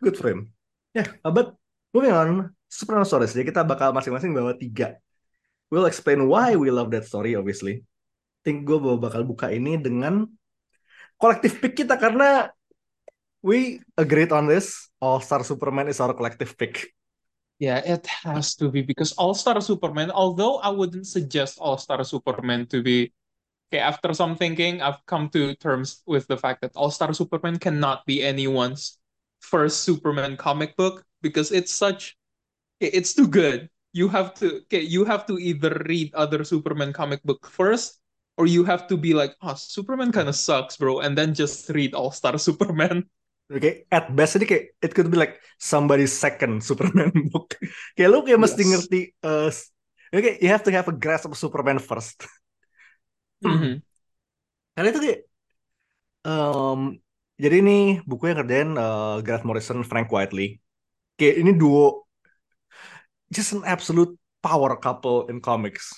Good 0.01 0.17
for 0.17 0.29
him. 0.29 0.53
Yeah, 0.93 1.07
but 1.25 1.57
moving 1.93 2.13
on, 2.13 2.53
Superman 2.69 3.10
Stories. 3.10 3.33
Jadi 3.33 3.50
kita 3.50 3.65
bakal 3.65 3.89
masing-masing 3.89 4.38
bawa 4.38 4.53
tiga. 4.53 5.01
We'll 5.74 5.89
explain 5.89 6.29
why 6.29 6.53
we 6.53 6.69
love 6.69 6.93
that 6.93 7.10
story, 7.10 7.33
obviously. 7.33 7.81
Think 8.41 8.65
gue 8.65 8.77
bakal 8.98 9.21
buka 9.21 9.53
ini 9.53 9.77
dengan 9.77 10.25
kolektif 11.21 11.62
pick 11.62 11.77
kita 11.77 12.01
karena 12.01 12.50
we 13.45 13.81
agreed 13.98 14.33
on 14.33 14.50
this. 14.50 14.89
All 15.01 15.21
Star 15.21 15.45
Superman 15.45 15.89
is 15.89 16.01
our 16.01 16.13
collective 16.13 16.57
pick. 16.57 16.93
Yeah, 17.62 17.77
it 17.86 18.10
has 18.25 18.57
to 18.57 18.74
be 18.74 18.81
because 18.81 19.13
All 19.21 19.38
Star 19.38 19.62
Superman, 19.62 20.10
although 20.10 20.57
I 20.57 20.74
wouldn't 20.74 21.05
suggest 21.05 21.62
All 21.62 21.77
Star 21.77 22.01
Superman 22.01 22.65
to 22.74 22.81
be 22.81 23.13
okay, 23.69 23.77
after 23.77 24.17
some 24.17 24.33
thinking, 24.33 24.81
I've 24.81 25.05
come 25.05 25.29
to 25.38 25.53
terms 25.62 26.01
with 26.10 26.25
the 26.25 26.41
fact 26.41 26.65
that 26.65 26.74
All 26.74 26.89
Star 26.89 27.13
Superman 27.13 27.62
cannot 27.62 28.01
be 28.10 28.25
anyone's 28.25 28.98
first 29.45 29.86
Superman 29.86 30.38
comic 30.38 30.74
book 30.74 31.05
because 31.21 31.53
it's 31.53 31.69
such 31.69 32.17
it's 32.81 33.13
too 33.13 33.29
good. 33.29 33.69
You 33.93 34.10
have 34.10 34.33
to 34.41 34.65
okay, 34.65 34.81
you 34.81 35.05
have 35.05 35.29
to 35.29 35.38
either 35.38 35.86
read 35.86 36.17
other 36.17 36.41
Superman 36.41 36.93
comic 36.93 37.21
book 37.21 37.45
first 37.45 38.00
or 38.41 38.50
you 38.50 38.65
have 38.65 38.89
to 38.89 38.98
be 38.98 39.13
like, 39.13 39.38
oh, 39.45 39.53
Superman 39.53 40.10
kind 40.10 40.25
of 40.25 40.33
sucks, 40.33 40.81
bro, 40.81 41.05
and 41.05 41.13
then 41.13 41.38
just 41.38 41.69
read 41.69 41.93
All 41.93 42.10
Star 42.10 42.33
Superman. 42.41 43.05
Oke, 43.53 43.86
at 43.91 44.07
best 44.15 44.39
ini 44.39 44.48
kayak 44.48 44.65
it 44.79 44.91
could 44.95 45.12
be 45.12 45.19
like 45.19 45.38
somebody's 45.60 46.15
second 46.15 46.63
Superman 46.65 47.12
book. 47.36 47.60
kayak 48.00 48.10
lu 48.10 48.24
kayak 48.25 48.39
mesti 48.41 48.63
Yes. 48.63 48.71
ngerti 48.74 49.00
uh, 49.21 49.51
Oke, 50.15 50.39
you 50.43 50.50
have 50.50 50.63
to 50.63 50.71
have 50.74 50.88
a 50.89 50.95
grasp 50.95 51.27
of 51.29 51.36
Superman 51.38 51.77
first. 51.79 52.25
Mhm. 53.41 53.81
Karena 54.75 54.88
itu 54.91 55.00
kayak 55.03 55.19
um, 56.25 56.98
jadi 57.41 57.55
ini 57.63 57.74
buku 58.05 58.24
yang 58.29 58.38
kerjain 58.45 58.69
uh, 58.77 59.17
Grant 59.25 59.43
Morrison, 59.48 59.81
Frank 59.86 60.07
Whiteley. 60.13 60.62
Kayak 61.19 61.36
ini 61.43 61.51
duo 61.57 62.07
just 63.31 63.53
an 63.53 63.63
absolute 63.65 64.17
power 64.43 64.75
couple 64.77 65.27
in 65.27 65.41
comics. 65.41 65.93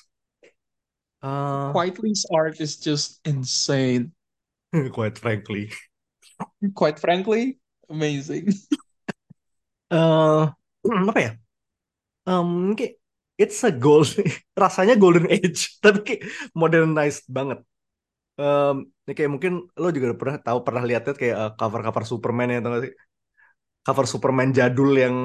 Uh, 1.23 1.73
Quietly's 1.73 2.25
art 2.31 2.61
is 2.61 2.77
just 2.77 3.19
insane. 3.25 4.11
quite 4.91 5.17
frankly. 5.17 5.71
Quite 6.75 6.99
frankly, 6.99 7.59
amazing. 7.89 8.53
eh 9.91 10.43
apa 11.11 11.19
ya? 11.25 11.31
Um, 12.29 12.75
kayak 12.79 12.99
it's 13.41 13.59
a 13.67 13.71
gold, 13.73 14.07
rasanya 14.63 14.95
golden 15.01 15.27
age, 15.31 15.79
tapi 15.83 15.99
kayak 16.07 16.21
modernized 16.55 17.25
banget. 17.27 17.59
Um, 18.39 18.89
ini 19.05 19.13
kayak 19.17 19.31
mungkin 19.33 19.53
lo 19.81 19.89
juga 19.95 20.15
pernah 20.17 20.37
tahu 20.41 20.59
pernah 20.67 20.83
lihat 20.89 21.03
kayak 21.21 21.35
uh, 21.37 21.51
cover-cover 21.59 22.03
Superman 22.07 22.47
ya, 22.53 22.57
tau 22.63 22.71
gak 22.77 22.83
sih? 22.89 22.93
Cover 23.85 24.05
Superman 24.09 24.49
jadul 24.57 24.91
yang 25.03 25.15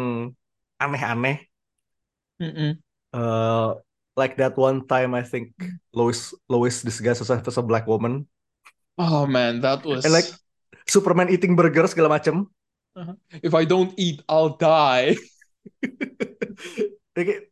aneh-aneh. 0.83 1.37
Mm-mm. 2.41 2.79
Uh, 3.13 3.81
like 4.19 4.35
that 4.37 4.59
one 4.59 4.83
time 4.91 5.15
I 5.15 5.23
think 5.23 5.55
Lois 5.95 6.35
Lois 6.51 6.83
disguised 6.83 7.23
herself 7.23 7.47
as 7.47 7.57
a 7.57 7.63
black 7.63 7.87
woman 7.87 8.27
Oh 8.99 9.31
man, 9.31 9.63
that 9.63 9.87
was 9.87 10.03
and 10.03 10.11
like 10.13 10.27
Superman 10.91 11.31
eating 11.31 11.55
burger 11.55 11.87
segala 11.87 12.19
macem. 12.19 12.51
if 13.47 13.55
I 13.55 13.63
don't 13.63 13.95
eat, 13.95 14.27
I'll 14.27 14.59
die. 14.59 15.15
Kayak 17.15 17.51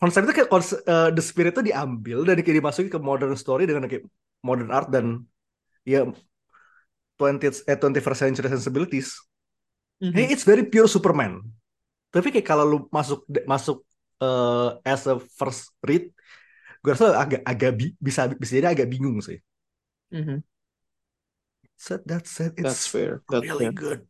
konsep 0.00 0.24
itu 0.24 0.32
kayak 0.32 0.50
konsep, 0.52 0.78
eh, 0.84 1.08
the 1.12 1.22
spirit 1.24 1.52
itu 1.56 1.72
diambil 1.72 2.24
dan 2.24 2.40
kayak 2.40 2.64
dimasukin 2.64 2.90
ke 2.92 2.98
modern 3.00 3.36
story 3.36 3.64
dengan 3.68 3.84
kayak 3.88 4.04
modern 4.44 4.72
art 4.72 4.88
dan 4.92 5.24
ya 5.84 6.08
20th 7.20 7.68
eh 7.68 7.76
21st 7.76 8.20
century 8.20 8.48
sensibilities. 8.48 9.16
Mhm. 10.02 10.12
Hey, 10.16 10.26
it's 10.32 10.44
very 10.48 10.66
pure 10.66 10.88
Superman. 10.90 11.44
Tapi 12.12 12.28
kayak 12.32 12.44
kalau 12.48 12.64
lu 12.68 12.78
masuk 12.92 13.24
masuk 13.48 13.84
eh, 14.22 14.68
as 14.86 15.10
a 15.10 15.18
first 15.18 15.74
read, 15.82 16.06
gue 16.82 16.90
rasa 16.94 17.18
agak 17.18 17.42
agak 17.42 17.72
bi- 17.74 17.96
bisa 17.98 18.30
bisa 18.38 18.52
jadi 18.58 18.70
agak 18.70 18.86
bingung 18.90 19.18
sih. 19.18 19.42
Mhm. 20.14 20.46
So 21.76 21.98
that 22.06 22.30
said, 22.30 22.54
That's 22.54 22.86
it's 22.86 22.86
fair. 22.86 23.26
That's 23.26 23.42
really 23.42 23.74
fair. 23.74 23.74
good. 23.74 24.00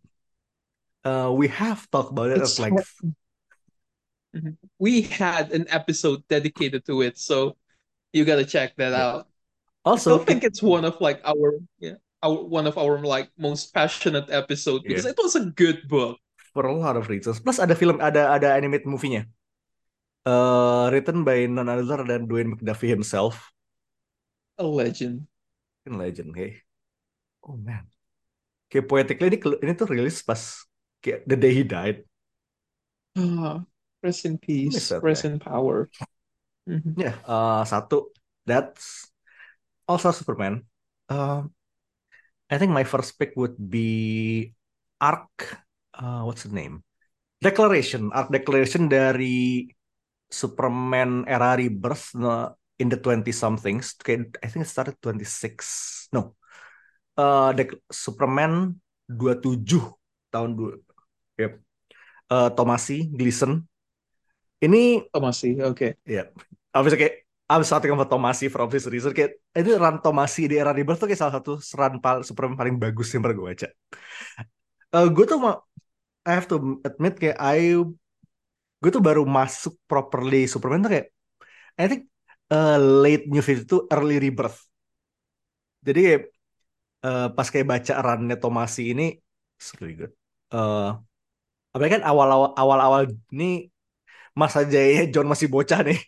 Uh, 1.02 1.32
we 1.32 1.48
have 1.48 1.88
talked 1.90 2.12
about 2.12 2.30
it 2.30 2.38
It's 2.38 2.60
length. 2.60 2.92
Mhm. 4.36 4.56
We 4.78 5.02
had 5.02 5.52
an 5.52 5.66
episode 5.68 6.24
dedicated 6.28 6.84
to 6.88 7.02
it, 7.02 7.18
so 7.18 7.56
you 8.12 8.24
gotta 8.24 8.44
check 8.48 8.76
that 8.76 8.92
Yeah. 8.92 9.04
out. 9.20 9.28
I 9.84 9.96
Also, 9.96 10.16
still 10.16 10.24
think 10.24 10.44
it's 10.44 10.62
one 10.62 10.84
of 10.86 11.00
like 11.00 11.20
our 11.26 11.58
yeah, 11.82 11.98
our 12.22 12.38
one 12.44 12.64
of 12.70 12.78
our 12.78 13.02
like 13.02 13.28
most 13.36 13.74
passionate 13.74 14.30
episode 14.30 14.84
because 14.86 15.04
Yeah. 15.04 15.12
it 15.12 15.18
was 15.20 15.34
a 15.36 15.48
good 15.52 15.88
book. 15.88 16.16
for 16.52 16.68
a 16.68 16.76
lot 16.76 17.00
of 17.00 17.08
reasons. 17.08 17.40
Plus 17.40 17.56
ada 17.56 17.72
film, 17.72 17.96
ada 17.96 18.28
ada 18.28 18.52
animated 18.52 18.84
movie-nya. 18.84 19.24
Uh, 20.22 20.86
written 20.94 21.26
by 21.26 21.50
none 21.50 21.66
other 21.66 22.06
than 22.06 22.30
Dwayne 22.30 22.54
McDuffie 22.54 22.88
himself. 22.88 23.50
A 24.58 24.62
legend. 24.62 25.26
Kan 25.82 25.98
legend, 25.98 26.38
hey. 26.38 26.62
Oh 27.42 27.58
man. 27.58 27.90
Kayak 28.70 28.86
poetically 28.86 29.34
ini 29.34 29.38
ini 29.66 29.72
tuh 29.74 29.90
rilis 29.90 30.22
pas 30.22 30.62
kayak 31.02 31.26
the 31.26 31.34
day 31.34 31.50
he 31.50 31.66
died. 31.66 32.06
Ah, 33.18 33.66
rest 34.00 34.24
in 34.24 34.38
peace, 34.38 34.88
that 34.88 35.02
rest 35.02 35.26
guy. 35.26 35.34
in 35.34 35.36
power. 35.42 35.90
Mhm. 36.70 36.94
Ya, 36.94 37.18
uh, 37.26 37.66
satu. 37.66 38.14
That's 38.46 39.10
also 39.90 40.14
Superman. 40.14 40.62
Uh, 41.10 41.50
I 42.46 42.56
think 42.62 42.70
my 42.70 42.86
first 42.86 43.18
pick 43.18 43.34
would 43.34 43.58
be 43.58 44.54
Arc. 45.02 45.58
Uh, 45.92 46.22
what's 46.22 46.46
the 46.46 46.54
name? 46.54 46.86
Declaration. 47.42 48.14
Arc 48.14 48.30
Declaration 48.30 48.86
dari 48.86 49.66
Superman 50.32 51.28
era 51.28 51.52
Rebirth 51.52 52.16
in 52.80 52.88
the 52.88 52.96
20 52.96 53.28
somethings. 53.30 53.92
Kayak 54.00 54.40
I 54.40 54.48
think 54.48 54.64
it 54.64 54.72
started 54.72 54.96
26. 54.98 56.08
No. 56.16 56.34
Uh, 57.12 57.52
Dec- 57.52 57.84
Superman 57.92 58.80
27 59.04 59.92
tahun 60.32 60.50
dua. 60.56 60.80
Yep. 61.36 61.52
Uh, 62.32 62.48
Tomasi 62.56 63.12
Gleason. 63.12 63.60
Ini 64.62 65.10
Tomasi, 65.10 65.58
okay. 65.58 65.98
ya 66.06 66.30
habis 66.72 66.96
kayak 66.96 67.14
I'm 67.52 67.60
starting 67.68 67.92
sama 67.92 68.08
Tomasi 68.08 68.48
for 68.48 68.64
obvious 68.64 68.88
reason 68.88 69.12
kayak 69.12 69.36
ini 69.52 69.76
run 69.76 70.00
Tomasi 70.00 70.48
di 70.48 70.56
era 70.56 70.72
Rebirth 70.72 71.04
tuh 71.04 71.08
kayak 71.12 71.20
salah 71.20 71.34
satu 71.36 71.60
run 71.76 72.00
pal 72.00 72.24
Superman 72.24 72.56
paling 72.56 72.80
bagus 72.80 73.12
yang 73.12 73.20
pernah 73.20 73.36
gue 73.36 73.46
baca. 73.52 73.68
Eh 74.92 75.06
gue 75.12 75.24
tuh 75.28 75.36
mau 75.36 75.60
I 76.24 76.32
have 76.32 76.48
to 76.48 76.80
admit 76.86 77.20
kayak 77.20 77.36
I 77.36 77.84
gue 78.82 78.90
tuh 78.90 78.98
baru 78.98 79.22
masuk 79.22 79.78
properly 79.86 80.50
Superman 80.50 80.82
tuh 80.82 80.90
kayak 80.98 81.06
I 81.78 81.86
think 81.86 82.02
eh, 82.50 82.78
late 82.78 83.30
New 83.30 83.38
52 83.38 83.86
early 83.94 84.18
Rebirth. 84.18 84.58
Jadi 85.86 85.98
kayak 86.02 86.22
eh, 87.06 87.28
pas 87.30 87.46
kayak 87.46 87.66
baca 87.70 87.94
runnya 88.02 88.36
Tomasi 88.42 88.90
ini 88.90 89.14
it's 89.54 89.70
really 89.78 89.94
good. 89.94 90.10
Eh 90.50 90.90
apalagi 91.72 92.02
kan 92.02 92.04
awal-awal 92.04 92.52
awal-awal 92.58 93.02
ini 93.32 93.72
masa 94.36 94.66
jayanya 94.66 95.08
John 95.14 95.30
masih 95.30 95.46
bocah 95.46 95.80
nih. 95.86 96.02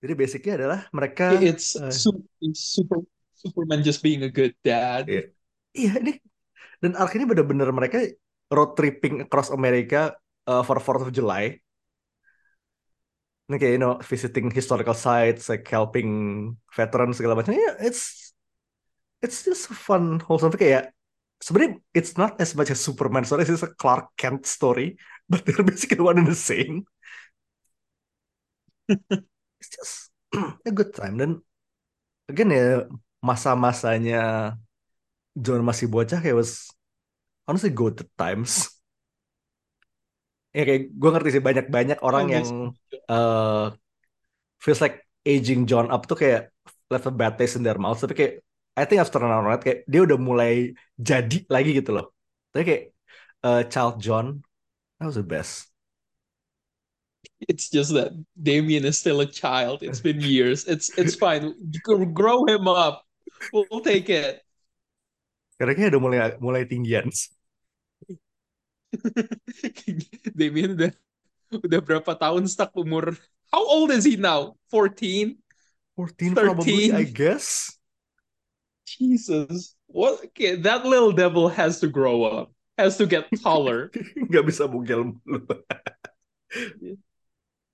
Jadi 0.00 0.12
basicnya 0.16 0.52
adalah 0.56 0.80
mereka 0.96 1.36
It's 1.36 1.76
eh, 1.76 1.92
super, 1.92 2.24
super 2.56 3.04
Superman 3.36 3.84
just 3.84 4.00
being 4.00 4.24
a 4.24 4.32
good 4.32 4.56
dad. 4.64 5.04
Iya. 5.08 5.32
iya 5.76 5.92
ini 6.02 6.12
dan 6.80 6.96
arc 6.96 7.12
ini 7.16 7.24
bener-bener 7.28 7.68
mereka 7.72 8.00
road 8.52 8.74
tripping 8.76 9.28
across 9.28 9.52
America 9.52 10.16
uh, 10.50 10.62
for 10.66 10.76
Fourth 10.82 11.02
of 11.06 11.12
July. 11.14 11.44
Kayak 13.50 13.74
you 13.74 13.82
know 13.82 13.98
visiting 14.06 14.46
historical 14.54 14.94
sites, 14.94 15.50
like 15.50 15.66
helping 15.66 16.08
veterans 16.70 17.18
segala 17.18 17.34
macam. 17.34 17.50
Yeah, 17.58 17.74
it's 17.82 18.30
it's 19.22 19.44
just 19.44 19.70
a 19.70 19.76
fun 19.76 20.20
wholesome 20.24 20.54
kayak 20.54 20.92
sebenarnya 21.42 21.80
it's 21.96 22.14
not 22.20 22.38
as 22.40 22.54
much 22.54 22.70
as 22.70 22.80
Superman 22.80 23.24
story, 23.24 23.44
it's 23.48 23.64
a 23.64 23.72
Clark 23.74 24.14
Kent 24.16 24.46
story, 24.46 24.96
but 25.30 25.44
they're 25.44 25.64
basically 25.66 26.00
one 26.02 26.18
and 26.18 26.28
the 26.28 26.36
same. 26.38 26.86
It's 29.60 29.70
just 29.76 30.10
a 30.68 30.72
good 30.72 30.92
time 30.96 31.20
dan 31.20 31.30
again 32.30 32.50
ya 32.54 32.64
masa-masanya 33.24 34.18
John 35.44 35.62
masih 35.68 35.86
bocah 35.90 36.18
kayak 36.22 36.36
was 36.36 36.68
honestly 37.48 37.70
go 37.74 37.90
to 37.90 38.04
times. 38.18 38.79
Ya 40.50 40.62
kayak 40.66 40.82
gue 40.90 41.10
ngerti 41.14 41.28
sih 41.38 41.42
banyak-banyak 41.42 41.98
orang 42.02 42.26
Oh, 42.26 42.32
yang 42.34 42.46
uh, 43.06 43.66
feels 44.58 44.82
like 44.82 45.06
aging 45.22 45.70
John 45.70 45.88
up 45.94 46.10
tuh 46.10 46.18
kayak 46.18 46.50
left 46.90 47.06
a 47.06 47.14
bad 47.14 47.38
taste 47.38 47.54
in 47.54 47.62
their 47.62 47.78
mouth. 47.78 48.02
Tapi 48.02 48.14
kayak 48.18 48.34
I 48.74 48.84
think 48.86 48.98
after 48.98 49.22
an 49.22 49.30
hour 49.30 49.46
kayak 49.62 49.86
dia 49.86 50.00
udah 50.02 50.18
mulai 50.18 50.74
jadi 50.98 51.46
lagi 51.46 51.70
gitu 51.78 51.94
loh. 51.94 52.10
Tapi 52.50 52.62
kayak 52.66 52.84
uh, 53.46 53.62
Child 53.70 53.96
John 54.02 54.26
that 54.98 55.06
was 55.06 55.16
the 55.16 55.26
best. 55.26 55.70
It's 57.40 57.72
just 57.72 57.96
that 57.96 58.12
Damien 58.36 58.84
is 58.84 59.00
still 59.00 59.24
a 59.24 59.28
child. 59.28 59.80
It's 59.80 60.00
been 60.00 60.20
years. 60.20 60.68
It's 60.68 60.92
it's 61.00 61.16
fine. 61.16 61.56
Grow 62.12 62.44
him 62.44 62.68
up. 62.68 63.08
We'll, 63.52 63.80
take 63.80 64.12
it. 64.12 64.44
Karena 65.56 65.88
udah 65.88 66.00
mulai 66.00 66.18
mulai 66.36 66.62
tinggian. 66.68 67.08
Damien 70.38 70.74
udah 70.74 70.92
udah 71.50 71.80
berapa 71.82 72.12
tahun 72.14 72.46
stuck 72.46 72.74
umur? 72.78 73.14
How 73.50 73.62
old 73.62 73.90
is 73.90 74.06
he 74.06 74.14
now? 74.14 74.54
14? 74.70 75.34
14 75.98 76.34
probably 76.34 76.90
13. 76.94 76.94
I 76.94 77.04
guess. 77.06 77.74
Jesus. 78.86 79.74
What? 79.90 80.22
Okay, 80.30 80.54
that 80.62 80.86
little 80.86 81.10
devil 81.10 81.50
has 81.50 81.82
to 81.82 81.88
grow 81.90 82.22
up. 82.26 82.54
Has 82.78 82.96
to 83.02 83.06
get 83.06 83.26
taller. 83.42 83.90
nggak 84.30 84.44
bisa 84.46 84.64
bugil 84.70 85.18
mulu. 85.20 85.42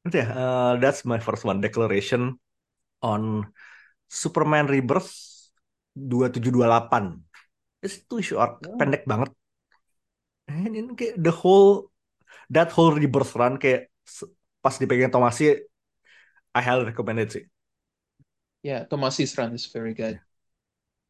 Udah, 0.07 0.27
uh, 0.31 0.73
that's 0.79 1.03
my 1.03 1.19
first 1.19 1.43
one 1.43 1.59
declaration 1.59 2.39
on 3.03 3.51
Superman 4.07 4.71
Rebirth 4.71 5.11
2728. 5.99 7.21
It's 7.83 8.03
too 8.07 8.23
short, 8.23 8.63
Oh. 8.67 8.79
pendek 8.79 9.03
banget. 9.07 9.31
And 10.47 10.75
ini 10.79 10.93
kayak 10.95 11.19
the 11.19 11.35
whole 11.35 11.91
that 12.51 12.71
whole 12.75 12.95
Rebirth 12.95 13.35
run 13.39 13.59
kayak 13.59 13.91
pas 14.63 14.77
dipegang 14.79 15.11
Tomasi 15.13 15.59
I 16.55 16.61
highly 16.63 16.87
recommend 16.91 17.21
it 17.21 17.31
sih. 17.33 17.45
Yeah, 18.63 18.85
Tomasi's 18.85 19.37
run 19.39 19.55
is 19.55 19.67
very 19.67 19.95
good. 19.95 20.21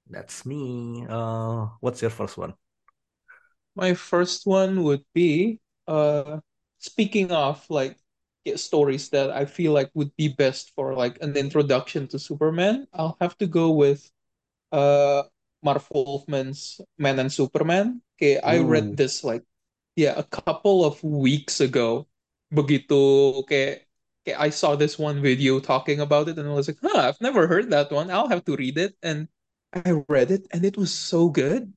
That's 0.09 0.47
me. 0.47 1.07
Uh, 1.09 1.69
what's 1.81 2.01
your 2.03 2.11
first 2.11 2.37
one? 2.39 2.55
My 3.75 3.95
first 3.95 4.47
one 4.47 4.83
would 4.85 5.05
be 5.15 5.61
uh 5.87 6.41
speaking 6.79 7.31
of 7.31 7.63
like 7.71 7.97
stories 8.57 9.11
that 9.11 9.31
I 9.31 9.45
feel 9.45 9.73
like 9.73 9.91
would 9.95 10.15
be 10.17 10.29
best 10.29 10.73
for 10.75 10.95
like 10.95 11.19
an 11.23 11.37
introduction 11.37 12.09
to 12.09 12.19
Superman, 12.19 12.87
I'll 12.93 13.17
have 13.21 13.37
to 13.39 13.47
go 13.47 13.71
with 13.73 14.11
uh 14.73 15.25
Marv 15.63 15.87
Wolfman's 15.91 16.81
Man 16.99 17.19
and 17.19 17.33
Superman. 17.33 18.03
Okay, 18.17 18.39
I 18.41 18.59
Ooh. 18.59 18.65
read 18.65 18.97
this 18.97 19.25
like 19.25 19.45
yeah, 19.97 20.15
a 20.17 20.25
couple 20.25 20.85
of 20.85 21.03
weeks 21.03 21.61
ago. 21.61 22.07
Begitu 22.55 23.43
kayak 23.49 23.87
kayak 24.27 24.39
I 24.41 24.51
saw 24.51 24.77
this 24.77 24.99
one 24.99 25.21
video 25.23 25.59
talking 25.61 26.01
about 26.01 26.29
it 26.29 26.39
and 26.39 26.49
I 26.49 26.55
was 26.55 26.69
like, 26.69 26.79
huh, 26.83 27.09
I've 27.11 27.21
never 27.21 27.47
heard 27.47 27.71
that 27.71 27.91
one. 27.91 28.11
I'll 28.11 28.29
have 28.31 28.45
to 28.47 28.57
read 28.57 28.79
it. 28.79 28.95
And 29.03 29.29
I 29.75 30.03
read 30.09 30.31
it 30.31 30.47
and 30.53 30.65
it 30.65 30.77
was 30.79 30.93
so 30.95 31.29
good. 31.29 31.73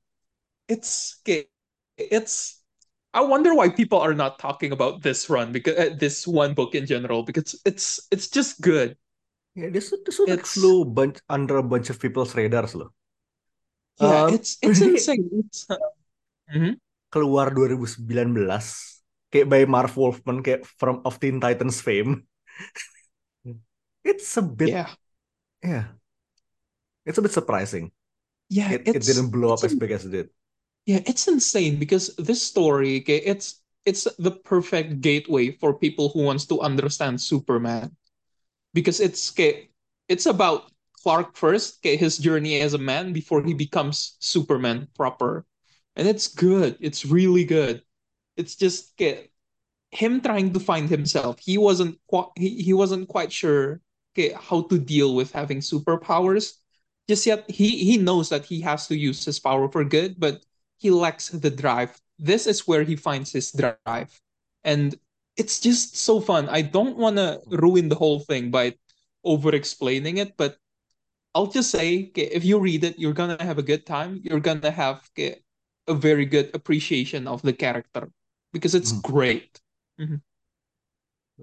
It's 0.68 1.18
okay, 1.24 1.46
it's 1.98 2.62
I 3.12 3.22
wonder 3.22 3.54
why 3.54 3.68
people 3.70 3.98
are 4.00 4.14
not 4.14 4.38
talking 4.38 4.70
about 4.72 5.02
this 5.02 5.28
run 5.28 5.52
because 5.52 5.76
uh, 5.76 5.94
this 5.98 6.26
one 6.26 6.54
book 6.54 6.74
in 6.74 6.86
general 6.86 7.24
because 7.24 7.60
it's 7.66 8.06
it's 8.10 8.28
just 8.30 8.60
good. 8.62 8.96
Yeah, 9.54 9.70
this 9.70 9.90
this 10.06 10.18
would 10.18 10.30
like 10.30 10.46
It's- 10.46 10.54
flew 10.54 10.84
bunch 10.86 11.18
under 11.28 11.58
a 11.58 11.62
bunch 11.66 11.90
of 11.90 12.00
people's 12.00 12.34
radars 12.34 12.74
loh. 12.74 12.92
Yeah, 14.00 14.24
Um, 14.24 14.28
it's 14.28 14.58
it's 14.62 14.80
insane. 14.80 15.28
It's, 15.32 15.66
uh, 15.70 15.76
Mhm. 16.54 16.80
keluar 17.14 17.48
2019 17.54 18.66
kayak 19.30 19.46
by 19.52 19.62
Marv 19.74 19.92
Wolfman 20.00 20.38
kayak 20.42 20.62
from 20.78 20.96
of 21.06 21.14
Teen 21.22 21.38
Titans 21.42 21.78
fame. 21.86 22.26
It's 24.04 24.36
a 24.36 24.42
bit 24.42 24.72
Yeah, 24.72 24.94
yeah. 25.64 25.88
It's 27.04 27.18
a 27.18 27.22
bit 27.22 27.32
surprising. 27.32 27.92
yeah, 28.48 28.76
It, 28.76 28.90
it 28.94 29.06
didn't 29.06 29.30
blow 29.30 29.52
up 29.54 29.64
as 29.64 29.74
big 29.74 29.92
as 29.92 30.06
it 30.06 30.10
did. 30.10 30.30
Yeah, 30.86 31.00
it's 31.06 31.28
insane 31.28 31.78
because 31.78 32.14
this 32.16 32.42
story, 32.42 33.00
okay, 33.00 33.18
it's 33.22 33.60
it's 33.84 34.04
the 34.18 34.30
perfect 34.32 35.00
gateway 35.00 35.52
for 35.52 35.74
people 35.78 36.08
who 36.10 36.22
wants 36.24 36.46
to 36.46 36.60
understand 36.60 37.20
Superman. 37.20 37.96
Because 38.74 39.00
it's 39.00 39.32
okay, 39.32 39.70
it's 40.08 40.26
about 40.26 40.69
Clark 41.02 41.36
first, 41.36 41.78
his 41.82 42.18
journey 42.18 42.60
as 42.60 42.74
a 42.74 42.78
man 42.78 43.12
before 43.12 43.42
he 43.42 43.54
becomes 43.54 44.16
Superman 44.20 44.88
proper. 44.94 45.46
And 45.96 46.06
it's 46.08 46.28
good. 46.28 46.76
It's 46.80 47.04
really 47.04 47.44
good. 47.44 47.82
It's 48.36 48.54
just 48.56 48.98
him 49.90 50.20
trying 50.20 50.52
to 50.52 50.60
find 50.60 50.88
himself. 50.88 51.38
He 51.40 51.58
wasn't 51.58 51.98
quite 52.06 52.28
he, 52.36 52.62
he 52.62 52.72
wasn't 52.72 53.08
quite 53.08 53.32
sure 53.32 53.80
okay, 54.14 54.34
how 54.38 54.62
to 54.62 54.78
deal 54.78 55.14
with 55.14 55.32
having 55.32 55.60
superpowers. 55.60 56.54
Just 57.08 57.26
yet 57.26 57.50
he 57.50 57.84
he 57.84 57.96
knows 57.98 58.28
that 58.28 58.44
he 58.44 58.60
has 58.60 58.86
to 58.88 58.96
use 58.96 59.24
his 59.24 59.40
power 59.40 59.68
for 59.68 59.84
good, 59.84 60.18
but 60.18 60.44
he 60.78 60.90
lacks 60.90 61.28
the 61.28 61.50
drive. 61.50 61.98
This 62.18 62.46
is 62.46 62.66
where 62.66 62.84
he 62.84 62.96
finds 62.96 63.32
his 63.32 63.52
drive. 63.52 64.20
And 64.64 64.94
it's 65.36 65.60
just 65.60 65.96
so 65.96 66.20
fun. 66.20 66.48
I 66.48 66.62
don't 66.62 66.96
want 66.96 67.16
to 67.16 67.40
ruin 67.46 67.88
the 67.88 67.96
whole 67.96 68.20
thing 68.20 68.50
by 68.50 68.76
over 69.24 69.54
explaining 69.54 70.18
it, 70.18 70.36
but 70.36 70.56
I'll 71.34 71.46
just 71.46 71.70
say 71.70 72.08
okay, 72.10 72.28
if 72.32 72.44
you 72.44 72.58
read 72.58 72.84
it, 72.84 72.98
you're 72.98 73.12
gonna 73.14 73.42
have 73.42 73.58
a 73.58 73.62
good 73.62 73.86
time. 73.86 74.20
You're 74.24 74.40
gonna 74.40 74.70
have 74.70 75.08
okay, 75.14 75.42
a 75.86 75.94
very 75.94 76.26
good 76.26 76.50
appreciation 76.54 77.26
of 77.28 77.42
the 77.42 77.52
character 77.52 78.10
because 78.52 78.74
it's 78.74 78.92
Hmm. 78.92 79.00
great. 79.00 79.60
Mhm. 80.00 80.22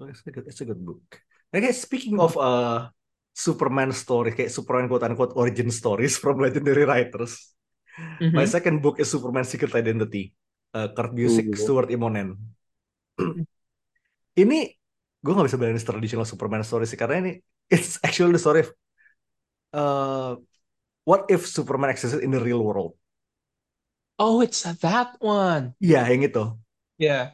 Oh, 0.00 0.06
It's 0.06 0.22
a 0.26 0.30
good, 0.30 0.46
it's 0.46 0.60
a 0.60 0.64
good 0.64 0.84
book. 0.84 1.20
Okay, 1.54 1.72
speaking 1.72 2.20
of 2.20 2.36
uh 2.38 2.88
Superman 3.34 3.90
story, 3.94 4.34
kayak 4.34 4.50
Superman 4.50 4.90
quote 4.90 5.06
unquote 5.06 5.34
origin 5.38 5.70
stories 5.70 6.18
from 6.22 6.38
legendary 6.42 6.84
writers. 6.86 7.54
My 8.34 8.44
Mhm. 8.44 8.50
second 8.50 8.82
book 8.82 9.00
is 9.00 9.10
Superman 9.10 9.44
Secret 9.46 9.74
Identity, 9.74 10.34
uh, 10.74 10.88
Kurt 10.96 11.14
Busiek, 11.14 11.50
Ooh. 11.50 11.56
Stuart 11.56 11.90
Immonen. 11.90 12.36
Ini 14.42 14.58
gue 15.18 15.32
nggak 15.34 15.46
bisa 15.50 15.58
bilang 15.58 15.74
ini 15.74 15.82
traditional 15.82 16.26
Superman 16.28 16.62
story 16.62 16.86
sih 16.86 16.94
karena 17.00 17.16
ini 17.22 17.32
it's 17.74 17.98
actually 18.06 18.30
the 18.30 18.38
story 18.42 18.62
of 18.62 18.70
uh, 19.72 20.36
what 21.04 21.26
if 21.30 21.46
Superman 21.48 21.90
existed 21.90 22.22
in 22.22 22.30
the 22.32 22.40
real 22.40 22.62
world? 22.62 22.94
Oh, 24.18 24.40
it's 24.40 24.62
that 24.62 25.16
one. 25.20 25.74
Iya, 25.78 26.10
yang 26.10 26.22
itu. 26.26 26.42
Yeah. 26.98 27.32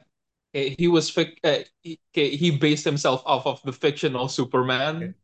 Eh, 0.54 0.74
He 0.78 0.88
was 0.88 1.16
uh, 1.18 1.64
he, 1.82 2.00
okay, 2.12 2.36
he 2.36 2.50
based 2.56 2.84
himself 2.84 3.22
off 3.26 3.46
of 3.46 3.62
the 3.64 3.72
fictional 3.72 4.28
Superman, 4.28 5.14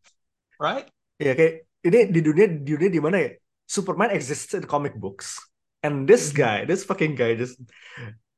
right? 0.60 0.88
Iya 1.20 1.32
kayak 1.36 1.54
ini 1.84 1.98
di 2.08 2.20
dunia 2.24 2.46
di 2.48 2.70
dunia 2.76 2.90
di 2.92 3.00
mana 3.00 3.16
ya 3.20 3.30
Superman 3.68 4.10
exists 4.16 4.56
in 4.56 4.64
comic 4.64 4.96
books 4.96 5.36
and 5.84 6.08
this 6.08 6.32
Mhm. 6.32 6.36
guy 6.40 6.58
this 6.64 6.82
fucking 6.88 7.14
guy 7.14 7.36
just 7.36 7.60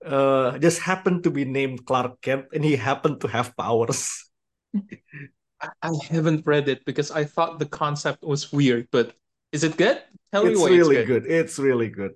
uh 0.03 0.59
just 0.59 0.83
happened 0.83 1.23
to 1.23 1.31
be 1.31 1.47
named 1.47 1.87
Clark 1.87 2.19
Kent 2.23 2.51
and 2.55 2.63
he 2.67 2.75
happened 2.79 3.23
to 3.23 3.29
have 3.31 3.55
powers. 3.55 4.31
I, 5.63 5.91
haven't 6.11 6.47
read 6.47 6.69
it 6.69 6.85
because 6.85 7.11
I 7.11 7.25
thought 7.25 7.59
the 7.59 7.67
concept 7.67 8.23
was 8.23 8.53
weird, 8.53 8.89
but 8.91 9.15
is 9.53 9.65
it 9.65 9.77
good? 9.77 10.03
Tell 10.33 10.45
me 10.45 10.51
It's 10.51 10.61
why 10.61 10.71
really 10.71 10.97
it's 10.97 11.07
good. 11.07 11.07
good. 11.07 11.25
It's 11.27 11.59
really 11.59 11.89
good. 11.89 12.13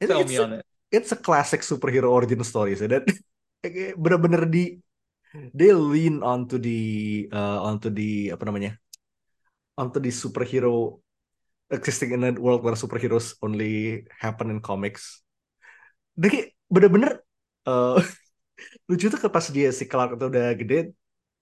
It- 0.00 0.08
Tell 0.08 0.20
it's 0.20 0.30
me 0.30 0.38
a, 0.38 0.42
on 0.42 0.52
it. 0.54 0.66
it's 0.90 1.12
a 1.12 1.16
classic 1.16 1.60
superhero 1.60 2.08
origin 2.10 2.40
story 2.44 2.74
dan 2.74 3.04
kayak 3.62 3.94
bener-bener 4.00 4.48
di 4.48 4.80
they 5.54 5.70
lean 5.76 6.24
onto 6.24 6.56
the 6.58 6.80
uh, 7.30 7.60
onto 7.62 7.92
the 7.92 8.32
apa 8.34 8.42
namanya 8.48 8.72
onto 9.78 9.98
the 10.00 10.10
superhero 10.10 11.00
existing 11.70 12.12
in 12.12 12.24
a 12.24 12.32
world 12.34 12.62
where 12.64 12.74
superheroes 12.74 13.34
only 13.42 14.04
happen 14.20 14.50
in 14.50 14.58
comics. 14.60 15.22
Kayak 16.18 16.52
bener-bener 16.68 17.22
uh, 17.68 17.98
lucu 18.90 19.08
tuh 19.08 19.20
ke 19.20 19.28
pas 19.30 19.46
dia 19.52 19.70
si 19.70 19.86
Clark 19.86 20.18
itu 20.18 20.26
udah 20.30 20.52
gede, 20.58 20.92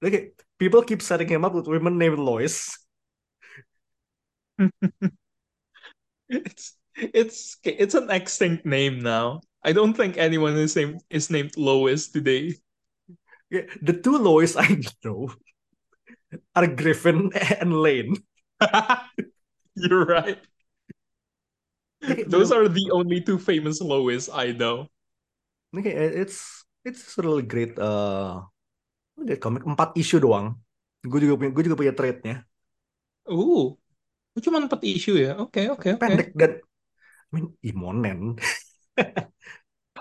kayak 0.02 0.34
people 0.58 0.82
keep 0.82 1.02
setting 1.02 1.28
him 1.28 1.44
up 1.44 1.54
with 1.54 1.66
women 1.66 1.98
named 1.98 2.18
Lois. 2.18 2.78
It's 6.28 6.76
it's 6.96 7.56
it's 7.64 7.94
an 7.94 8.10
extinct 8.10 8.66
name 8.66 9.00
now. 9.00 9.40
I 9.64 9.72
don't 9.72 9.94
think 9.94 10.16
anyone 10.18 10.56
is 10.56 10.76
named 10.76 11.00
is 11.10 11.30
named 11.30 11.56
Lois 11.56 12.08
today. 12.10 12.54
Yeah, 13.50 13.64
the 13.80 13.94
two 13.94 14.18
Lois 14.18 14.56
I 14.56 14.80
know 15.04 15.32
are 16.54 16.66
Griffin 16.66 17.30
and 17.60 17.72
Lane. 17.80 18.16
You're 19.76 20.04
right. 20.04 20.38
Those 22.26 22.52
are 22.52 22.68
the 22.68 22.90
only 22.92 23.20
two 23.20 23.38
famous 23.38 23.80
Lois 23.80 24.28
I 24.28 24.52
know. 24.52 24.86
Okay, 25.76 25.92
it's 25.92 26.64
it's 26.84 27.18
really 27.18 27.42
great 27.42 27.78
uh 27.78 28.42
great 29.24 29.42
comic 29.42 29.62
empat 29.66 29.94
issue 29.98 30.20
doang. 30.22 30.54
Gue 31.02 31.18
juga 31.22 31.34
punya 31.38 31.50
gue 31.54 31.62
juga 31.66 31.76
punya 31.78 31.94
trade-nya. 31.94 32.36
Ooh. 33.30 33.76
Cuma 34.38 34.62
empat 34.62 34.82
issue 34.86 35.18
ya? 35.18 35.34
Oke, 35.38 35.66
oke, 35.66 35.98
oke. 35.98 36.00
Pendek 36.02 36.30
dan 36.34 36.62
I 37.28 37.30
mean 37.34 37.46
Imonen. 37.60 38.38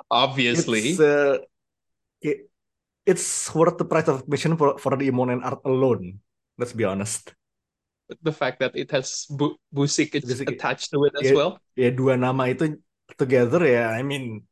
Obviously. 0.09 0.93
It's 0.93 1.01
uh, 1.01 1.41
it- 2.21 2.47
it's 3.07 3.47
worth 3.55 3.79
the 3.79 3.87
price 3.87 4.11
of 4.11 4.27
admission 4.27 4.59
for, 4.59 4.75
for 4.75 4.93
the 4.99 5.07
Imonen 5.07 5.39
art 5.39 5.63
alone. 5.63 6.19
Let's 6.59 6.75
be 6.75 6.83
honest. 6.83 7.31
the 8.23 8.31
fact 8.31 8.59
that 8.63 8.71
it 8.75 8.87
has 8.91 9.27
Bu 9.27 9.59
Busiek 9.67 10.15
is 10.15 10.23
Busiek, 10.23 10.47
attached 10.47 10.91
to 10.95 11.03
it 11.05 11.13
as 11.19 11.27
ya- 11.27 11.35
well. 11.35 11.51
Ya 11.75 11.91
dua 11.91 12.15
nama 12.15 12.47
itu 12.47 12.79
together 13.19 13.59
ya, 13.67 13.91
I 13.91 14.01
mean, 14.03 14.47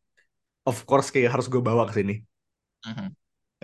of 0.67 0.83
course 0.83 1.07
kayak 1.11 1.31
harus 1.31 1.47
gue 1.47 1.63
bawa 1.63 1.87
ke 1.87 2.03
sini. 2.03 2.15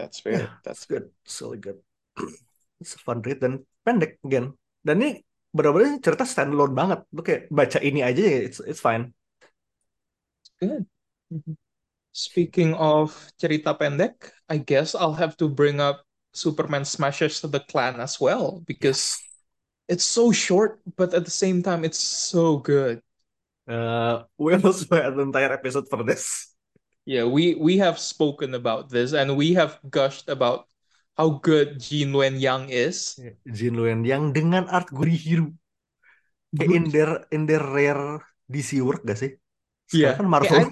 That's 0.01 0.25
Yeah, 0.25 0.49
it's 0.65 0.85
good, 0.89 1.05
it's 1.25 1.37
really 1.41 1.61
good. 1.61 1.77
It's 2.81 2.97
a 2.97 3.01
fun 3.05 3.21
read 3.21 3.37
dan 3.45 3.61
pendek 3.85 4.17
again. 4.25 4.57
Dan 4.81 5.05
ini 5.05 5.21
benar-benar 5.53 6.01
cerita 6.01 6.25
standalone 6.25 6.73
banget. 6.73 6.99
Lu 7.13 7.21
kayak 7.21 7.45
baca 7.53 7.77
ini 7.77 8.01
aja 8.01 8.17
ya, 8.25 8.39
it's 8.41 8.57
it's 8.65 8.81
fine. 8.81 9.13
Good. 10.57 10.85
Mhm. 11.29 11.53
Speaking 12.11 12.73
of 12.75 13.13
cerita 13.39 13.77
pendek, 13.77 14.33
I 14.51 14.59
guess 14.59 14.97
I'll 14.97 15.15
have 15.15 15.37
to 15.39 15.47
bring 15.47 15.79
up 15.79 16.03
Superman 16.35 16.83
smashes 16.83 17.39
the 17.39 17.61
clan 17.71 18.01
as 18.03 18.19
well 18.19 18.63
because 18.67 19.19
it's 19.87 20.05
so 20.05 20.31
short, 20.31 20.81
but 20.97 21.13
at 21.13 21.25
the 21.25 21.31
same 21.33 21.63
time, 21.63 21.85
it's 21.85 21.99
so 21.99 22.57
good. 22.59 23.01
Uh, 23.67 24.23
we 24.37 24.55
also 24.59 24.87
had 24.95 25.13
an 25.13 25.31
entire 25.31 25.53
episode 25.53 25.87
for 25.89 26.03
this. 26.03 26.50
Yeah, 27.05 27.25
we 27.25 27.57
we 27.57 27.81
have 27.81 27.97
spoken 27.97 28.53
about 28.53 28.93
this 28.93 29.13
and 29.17 29.33
we 29.33 29.57
have 29.57 29.81
gushed 29.89 30.29
about 30.29 30.69
how 31.17 31.41
good 31.41 31.81
Jin 31.81 32.13
Wen 32.13 32.37
Yang 32.37 32.63
is. 32.69 32.97
Jin 33.49 33.73
Luen 33.73 34.05
yang 34.05 34.29
dengan 34.31 34.69
art 34.69 34.93
Gurihiru. 34.93 35.49
Kayak 36.51 36.69
in 36.77 36.83
their 36.91 37.11
in 37.31 37.41
their 37.47 37.63
rare 37.63 38.21
DC 38.51 38.83
work 38.83 39.01
gak 39.07 39.17
sih? 39.17 39.31
Yeah. 39.89 40.13
Sekarang 40.19 40.19
kan 40.19 40.27
Marvel. 40.29 40.63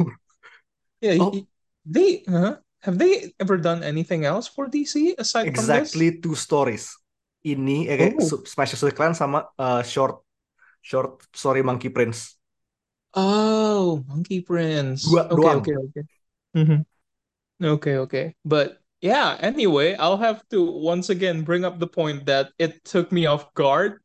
Yeah, 1.00 1.16
Oh. 1.24 1.32
he- 1.32 1.48
they 1.88 2.28
huh? 2.28 2.60
have 2.84 3.00
they 3.00 3.32
ever 3.40 3.56
done 3.56 3.88
anything 3.88 4.28
else 4.28 4.52
for 4.52 4.68
DC 4.68 5.16
aside 5.16 5.48
from 5.56 5.56
this? 5.56 5.96
exactly 5.96 6.20
two 6.20 6.36
stories. 6.36 6.92
Ini 7.40 7.88
eh, 7.88 7.96
kayak 7.96 8.14
Oh. 8.20 8.28
The 8.36 8.92
Clan 8.92 9.16
sama 9.16 9.48
uh, 9.56 9.80
short 9.80 10.28
short 10.84 11.24
story 11.32 11.64
Monkey 11.64 11.88
Prince. 11.88 12.36
Oh, 13.16 14.04
Monkey 14.06 14.44
Prince. 14.44 15.08
Dua 15.08 15.32
okay, 15.32 15.36
doang. 15.40 15.60
okay, 15.64 15.76
okay. 15.88 16.04
Mhm. 16.56 16.86
Okay, 17.62 17.98
okay. 17.98 18.26
But 18.46 18.80
yeah, 19.02 19.38
anyway, 19.42 19.96
I'll 19.96 20.18
have 20.18 20.42
to 20.50 20.64
once 20.64 21.10
again 21.10 21.44
bring 21.44 21.64
up 21.66 21.80
the 21.80 21.88
point 21.88 22.26
that 22.26 22.52
it 22.58 22.84
took 22.86 23.12
me 23.12 23.26
off 23.26 23.54
guard. 23.54 24.00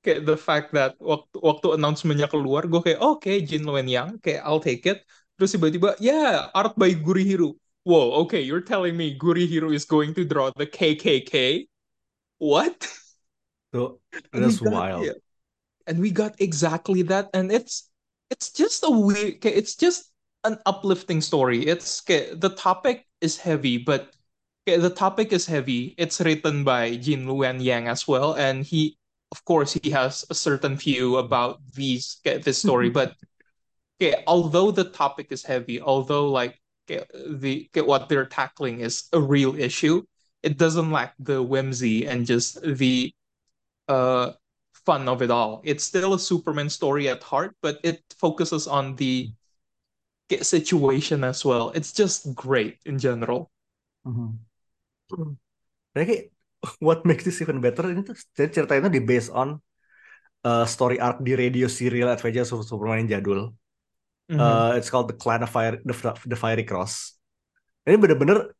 Kayak 0.00 0.24
the 0.24 0.36
fact 0.38 0.72
that 0.72 0.96
waktu 0.96 1.36
waktu 1.44 1.76
announcement-nya 1.76 2.32
keluar, 2.32 2.64
gue 2.64 2.80
kayak 2.80 3.00
okay, 3.04 3.44
Jin 3.44 3.68
Wen 3.68 3.84
Yang, 3.84 4.16
kayak 4.24 4.40
I'll 4.48 4.62
take 4.62 4.88
it. 4.88 5.04
Terus 5.36 5.52
tiba-tiba, 5.52 5.96
yeah, 6.00 6.48
art 6.56 6.72
by 6.80 6.96
Gurihiro. 6.96 7.56
Whoa, 7.84 8.24
okay, 8.24 8.40
you're 8.40 8.64
telling 8.64 8.96
me 8.96 9.16
Gurihiro 9.16 9.72
is 9.72 9.84
going 9.84 10.12
to 10.16 10.24
draw 10.24 10.52
the 10.56 10.64
KKK? 10.68 11.64
What? 12.40 12.80
Tuh, 13.72 14.00
And 14.32 14.44
that's 14.44 14.60
got- 14.60 14.72
wild. 14.72 15.04
yeah. 15.04 15.16
And 15.88 15.98
we 16.00 16.12
got 16.12 16.38
exactly 16.40 17.02
that, 17.10 17.28
and 17.34 17.50
it's 17.50 17.90
it's 18.30 18.52
just 18.52 18.84
a 18.86 18.92
weird. 18.92 19.42
It's 19.42 19.74
just 19.74 20.09
an 20.44 20.58
uplifting 20.66 21.20
story. 21.20 21.66
It's 21.66 22.02
okay, 22.02 22.34
the 22.34 22.50
topic 22.50 23.06
is 23.20 23.38
heavy, 23.38 23.78
but 23.78 24.14
okay, 24.66 24.78
the 24.78 24.90
topic 24.90 25.32
is 25.32 25.46
heavy. 25.46 25.94
It's 25.98 26.20
written 26.20 26.64
by 26.64 26.96
Jin 26.96 27.28
Luan 27.28 27.60
Yang 27.60 27.88
as 27.88 28.08
well, 28.08 28.34
and 28.34 28.64
he, 28.64 28.96
of 29.32 29.44
course, 29.44 29.72
he 29.74 29.90
has 29.90 30.24
a 30.30 30.34
certain 30.34 30.76
view 30.76 31.16
about 31.16 31.60
these 31.74 32.20
this 32.24 32.58
story. 32.58 32.90
but 33.00 33.14
okay, 34.00 34.22
although 34.26 34.70
the 34.70 34.84
topic 34.84 35.28
is 35.30 35.44
heavy, 35.44 35.80
although 35.80 36.28
like 36.28 36.60
okay, 36.90 37.04
the 37.28 37.68
what 37.84 38.08
they're 38.08 38.26
tackling 38.26 38.80
is 38.80 39.08
a 39.12 39.20
real 39.20 39.54
issue, 39.58 40.02
it 40.42 40.58
doesn't 40.58 40.90
lack 40.90 41.14
the 41.18 41.42
whimsy 41.42 42.06
and 42.06 42.26
just 42.26 42.62
the 42.62 43.12
uh 43.88 44.32
fun 44.86 45.08
of 45.08 45.22
it 45.22 45.30
all. 45.30 45.60
It's 45.64 45.84
still 45.84 46.14
a 46.14 46.18
Superman 46.18 46.70
story 46.70 47.08
at 47.08 47.22
heart, 47.22 47.54
but 47.62 47.78
it 47.84 48.02
focuses 48.18 48.66
on 48.66 48.96
the 48.96 49.32
situation 50.46 51.26
as 51.26 51.42
well. 51.42 51.74
It's 51.74 51.90
just 51.90 52.30
great 52.38 52.78
in 52.86 53.02
general. 53.02 53.50
Mhm. 54.06 54.38
Dan 55.90 56.02
kayak 56.06 56.30
what 56.86 57.02
makes 57.02 57.26
this 57.26 57.42
even 57.42 57.58
better 57.58 57.90
ini 57.90 58.06
tuh 58.06 58.14
jadi 58.36 58.62
ceritanya 58.62 58.92
di 58.92 59.02
based 59.02 59.32
on 59.34 59.58
uh, 60.46 60.64
story 60.68 61.00
arc 61.00 61.20
di 61.20 61.34
radio 61.34 61.66
serial 61.66 62.12
Adventures 62.12 62.54
of 62.54 62.62
Superman 62.62 63.10
jadul. 63.10 63.50
Mhm. 64.30 64.38
Uh, 64.38 64.72
it's 64.78 64.88
called 64.88 65.10
the 65.10 65.18
Clan 65.18 65.42
of 65.42 65.50
Fire, 65.50 65.82
the, 65.82 65.94
the 66.26 66.38
Fiery 66.38 66.62
Cross. 66.62 67.18
Ini 67.82 67.98
bener-bener 67.98 68.54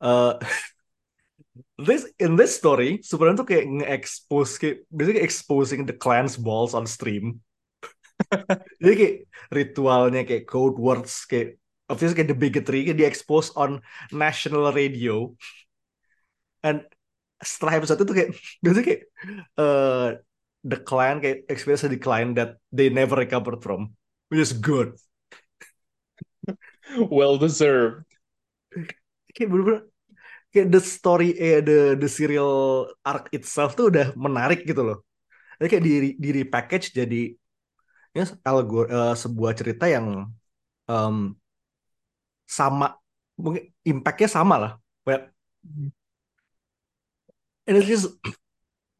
uh, 0.00 0.40
this 1.86 2.08
in 2.18 2.38
this 2.38 2.56
story 2.56 3.02
Superman 3.04 3.36
tuh 3.36 3.46
kayak 3.46 3.66
nge-expose 3.68 4.56
kayak 4.56 4.86
basically 4.88 5.22
exposing 5.22 5.84
the 5.84 5.92
clan's 5.92 6.40
balls 6.40 6.72
on 6.72 6.88
stream. 6.88 7.44
Jadi 8.82 8.94
kayak 9.00 9.16
ritualnya 9.50 10.20
kayak 10.28 10.44
code 10.50 10.76
words 10.78 11.26
kayak 11.30 11.58
obviously 11.90 12.16
kayak 12.18 12.30
the 12.32 12.38
bigotry 12.38 12.78
kayak 12.86 12.98
di 13.00 13.06
expose 13.06 13.48
on 13.58 13.80
national 14.14 14.70
radio. 14.72 15.34
And 16.64 16.84
setelah 17.42 17.76
episode 17.80 18.00
itu 18.04 18.12
kayak 18.16 18.30
biasanya 18.64 18.86
kayak 18.88 19.02
uh, 19.60 20.08
the 20.64 20.78
clan 20.80 21.20
kayak 21.20 21.44
experience 21.52 21.84
a 21.84 21.92
decline 21.92 22.34
that 22.38 22.58
they 22.72 22.88
never 22.88 23.16
recovered 23.18 23.60
from, 23.60 23.94
which 24.30 24.40
is 24.40 24.52
good. 24.56 24.96
Well 27.10 27.38
deserved. 27.38 28.04
Kayak 29.34 29.48
bener-bener 29.50 29.80
kayak 30.52 30.68
the 30.74 30.80
story 30.82 31.26
eh 31.38 31.58
the 31.68 31.78
the 32.02 32.08
serial 32.10 32.52
arc 33.04 33.24
itself 33.36 33.74
tuh 33.78 33.86
udah 33.92 34.06
menarik 34.16 34.64
gitu 34.68 34.82
loh. 34.88 34.98
Jadi 35.58 35.68
kayak 35.72 35.84
di 35.88 35.92
di 36.24 36.30
repackage 36.42 36.86
jadi 37.00 37.20
ya 38.14 38.24
algor 38.46 38.86
uh, 38.88 39.14
sebuah 39.18 39.52
cerita 39.58 39.84
yang 39.90 40.30
um, 40.86 41.16
sama 42.46 42.94
mungkin 43.34 43.74
impactnya 43.82 44.28
sama 44.30 44.54
lah. 44.56 44.72
Kayak 45.04 45.34
and 47.66 47.74
it's 47.80 47.88
just 47.88 48.06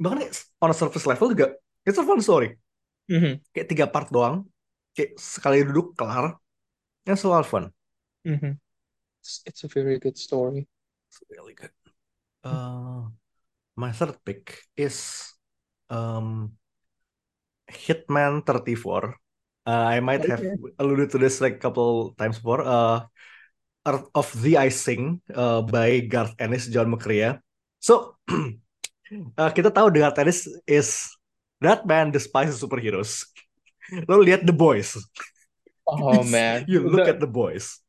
bahkan 0.01 0.27
on 0.61 0.73
a 0.73 0.77
surface 0.77 1.07
level 1.07 1.31
juga 1.31 1.55
it's 1.87 2.01
a 2.01 2.05
fun 2.05 2.21
story. 2.21 2.57
Mhm, 3.05 3.45
Kayak 3.53 3.69
tiga 3.69 3.87
part 3.87 4.09
doang. 4.09 4.49
Kayak 4.97 5.21
sekali 5.21 5.61
duduk 5.69 5.93
kelar. 5.93 6.41
Yang 7.05 7.29
selalu 7.29 7.45
fun. 7.45 7.65
mhm. 8.25 8.57
It's, 9.21 9.45
it's 9.45 9.63
a 9.65 9.69
very 9.69 10.01
good 10.01 10.17
story. 10.17 10.65
It's 11.09 11.21
really 11.29 11.53
good. 11.53 11.73
Uh, 12.45 13.09
my 13.77 13.93
third 13.93 14.17
pick 14.25 14.65
is 14.77 15.29
um, 15.89 16.57
Hitman 17.71 18.45
34. 18.47 19.17
Uh, 19.67 19.71
I 19.71 20.01
might 20.01 20.25
have 20.29 20.45
alluded 20.79 21.11
to 21.13 21.19
this 21.19 21.41
like 21.41 21.61
couple 21.61 22.13
times 22.19 22.37
before. 22.37 22.61
Uh, 22.61 23.09
Art 23.85 24.09
of 24.17 24.29
the 24.41 24.57
Icing 24.57 25.21
uh, 25.35 25.61
by 25.61 26.01
Garth 26.01 26.33
Ennis, 26.39 26.69
John 26.69 26.89
McCrea. 26.89 27.41
So, 27.81 28.17
uh, 29.37 29.51
kita 29.53 29.69
tahu 29.73 29.93
Garth 29.93 30.17
Ennis 30.21 30.49
is 30.65 31.13
that 31.61 31.85
man 31.85 32.09
despises 32.13 32.61
superheroes. 32.61 33.29
Lo 34.09 34.25
lihat 34.25 34.49
The 34.49 34.57
Boys. 34.57 34.97
Oh 35.85 36.25
man. 36.33 36.65
You 36.69 36.89
look 36.89 37.05
The- 37.05 37.13
at 37.17 37.21
The 37.21 37.29
Boys. 37.29 37.81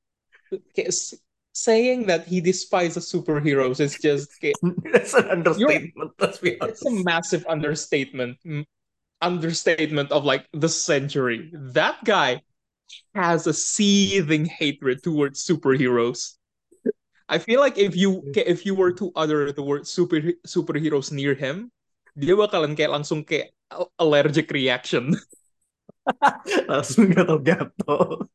saying 1.56 2.04
that 2.12 2.28
he 2.28 2.44
despises 2.44 3.08
superheroes 3.08 3.80
is 3.80 3.96
just 3.96 4.28
That's 4.92 5.16
an 5.16 5.28
understatement. 5.32 6.12
Honest. 6.20 6.44
it's 6.44 6.86
a 6.86 6.92
massive 6.92 7.48
understatement. 7.48 8.36
Understatement 9.21 10.12
of 10.12 10.25
like 10.25 10.45
the 10.54 10.69
century. 10.69 11.49
That 11.54 12.04
guy 12.04 12.43
has 13.15 13.47
a 13.47 13.54
seething 13.54 14.45
hatred 14.45 15.01
towards 15.01 15.43
superheroes. 15.43 16.36
I 17.25 17.39
feel 17.39 17.60
like 17.60 17.78
if 17.82 17.95
you 17.97 18.21
if 18.38 18.65
you 18.65 18.75
were 18.75 18.93
to 19.01 19.10
utter 19.15 19.49
the 19.49 19.63
word 19.65 19.88
super 19.89 20.21
superheroes 20.45 21.10
near 21.10 21.34
him, 21.34 21.73
dia 22.13 22.38
bakalan 22.38 22.78
kayak 22.78 22.93
langsung 22.93 23.25
kayak 23.25 23.49
allergic 23.97 24.51
reaction. 24.54 25.17
langsung 26.69 27.10
gatal-gatal. 27.10 28.30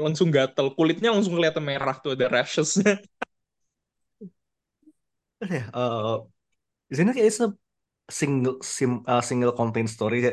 Langsung 0.00 0.30
gatel, 0.32 0.72
kulitnya 0.72 1.12
langsung 1.12 1.36
kelihatan 1.36 1.60
merah 1.60 1.98
tuh 1.98 2.14
ada 2.14 2.30
rashes-nya. 2.30 3.02
Di 6.88 6.94
sini 6.96 7.10
kayak 7.12 7.28
it's 7.28 7.42
a 7.42 7.52
single 8.10 8.58
sim, 8.62 9.04
uh, 9.06 9.20
single 9.20 9.52
content 9.52 9.88
story. 9.90 10.24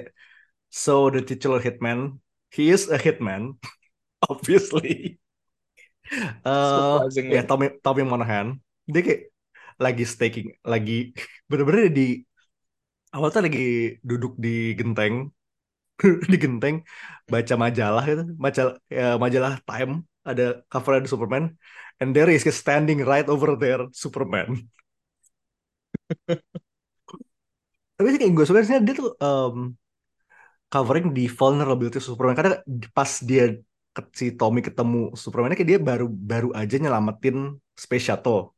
So 0.72 1.10
the 1.10 1.22
titular 1.22 1.62
hitman, 1.62 2.20
he 2.52 2.70
is 2.70 2.90
a 2.90 2.98
hitman, 2.98 3.58
obviously. 4.30 5.20
Surprisingly. 6.46 7.36
ya 7.36 7.42
Tommy 7.50 7.68
Tommy 7.82 8.04
Monahan, 8.06 8.48
dia 8.86 9.02
kayak 9.06 9.22
lagi 9.82 10.04
staking, 10.06 10.48
lagi 10.64 11.12
bener-bener 11.50 11.90
di 11.92 12.22
awal 13.16 13.30
tuh 13.34 13.42
lagi 13.46 13.62
duduk 14.10 14.34
di 14.46 14.50
genteng, 14.80 15.16
di 16.32 16.38
genteng 16.44 16.76
baca 17.34 17.54
majalah 17.66 18.04
gitu, 18.10 18.24
majalah 18.46 18.74
ya, 18.98 19.06
majalah 19.24 19.54
Time 19.68 19.92
ada 20.30 20.44
cover 20.72 20.92
ada 20.98 21.08
Superman, 21.14 21.44
and 22.02 22.10
there 22.16 22.30
is 22.36 22.44
standing 22.64 23.00
right 23.12 23.28
over 23.34 23.50
there 23.64 23.82
Superman. 24.04 24.50
Tapi 27.96 28.08
sih 28.12 28.20
kayak 28.20 28.34
gue 28.36 28.46
suka 28.48 28.60
sih 28.68 28.76
dia 28.84 28.96
tuh 28.96 29.10
um, 29.24 29.72
covering 30.68 31.16
di 31.16 31.32
vulnerability 31.32 32.04
Superman 32.04 32.36
karena 32.36 32.60
pas 32.92 33.12
dia 33.24 33.56
si 34.12 34.36
Tommy 34.36 34.60
ketemu 34.60 35.16
Superman 35.16 35.56
kayak 35.56 35.70
dia 35.72 35.80
baru 35.80 36.12
baru 36.12 36.50
aja 36.52 36.76
nyelamatin 36.76 37.56
Space 37.80 38.12
Shuttle. 38.12 38.52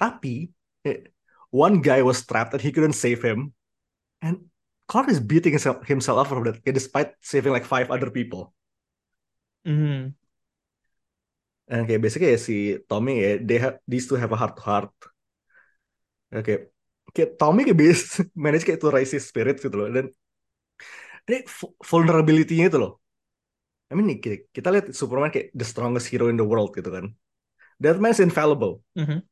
Tapi 0.00 0.48
eh, 0.88 1.12
one 1.52 1.84
guy 1.84 2.00
was 2.00 2.24
trapped 2.24 2.56
and 2.56 2.62
he 2.64 2.72
couldn't 2.72 2.96
save 2.96 3.20
him. 3.20 3.52
And 4.24 4.48
Clark 4.88 5.12
is 5.12 5.20
beating 5.20 5.52
himself, 5.52 5.84
up 5.84 6.26
for 6.32 6.40
that 6.48 6.64
despite 6.64 7.12
saving 7.20 7.52
like 7.52 7.68
five 7.68 7.92
other 7.92 8.08
people. 8.08 8.56
Mhm. 9.68 10.16
And 11.68 11.84
kayak 11.84 12.00
basically 12.00 12.32
ya 12.32 12.40
si 12.40 12.80
Tommy 12.88 13.20
ya 13.20 13.36
they 13.44 13.60
have 13.60 13.76
these 13.84 14.08
two 14.08 14.16
have 14.16 14.32
a 14.32 14.38
heart 14.40 14.56
to 14.56 14.64
heart. 14.64 14.94
Oke. 16.32 16.72
Kayak 17.14 17.40
Tommy 17.40 17.64
kayak 17.64 17.78
bis 17.78 18.00
manage 18.44 18.64
kayak 18.68 18.84
raise 18.92 19.12
his 19.16 19.24
spirit 19.26 19.58
gitu 19.58 19.74
loh 19.74 19.88
dan 19.88 20.06
ini 21.28 21.44
vu- 21.44 21.76
vulnerability-nya 21.84 22.72
itu 22.72 22.78
loh. 22.80 22.92
I 23.88 23.96
mean 23.96 24.20
kita, 24.20 24.44
kita 24.52 24.68
lihat 24.68 24.92
Superman 24.92 25.32
kayak 25.32 25.52
the 25.56 25.64
strongest 25.64 26.12
hero 26.12 26.28
in 26.28 26.36
the 26.36 26.44
world 26.44 26.76
gitu 26.76 26.88
kan. 26.92 27.16
That 27.80 28.00
man's 28.00 28.20
infallible. 28.20 28.84
Mhm. 28.96 29.24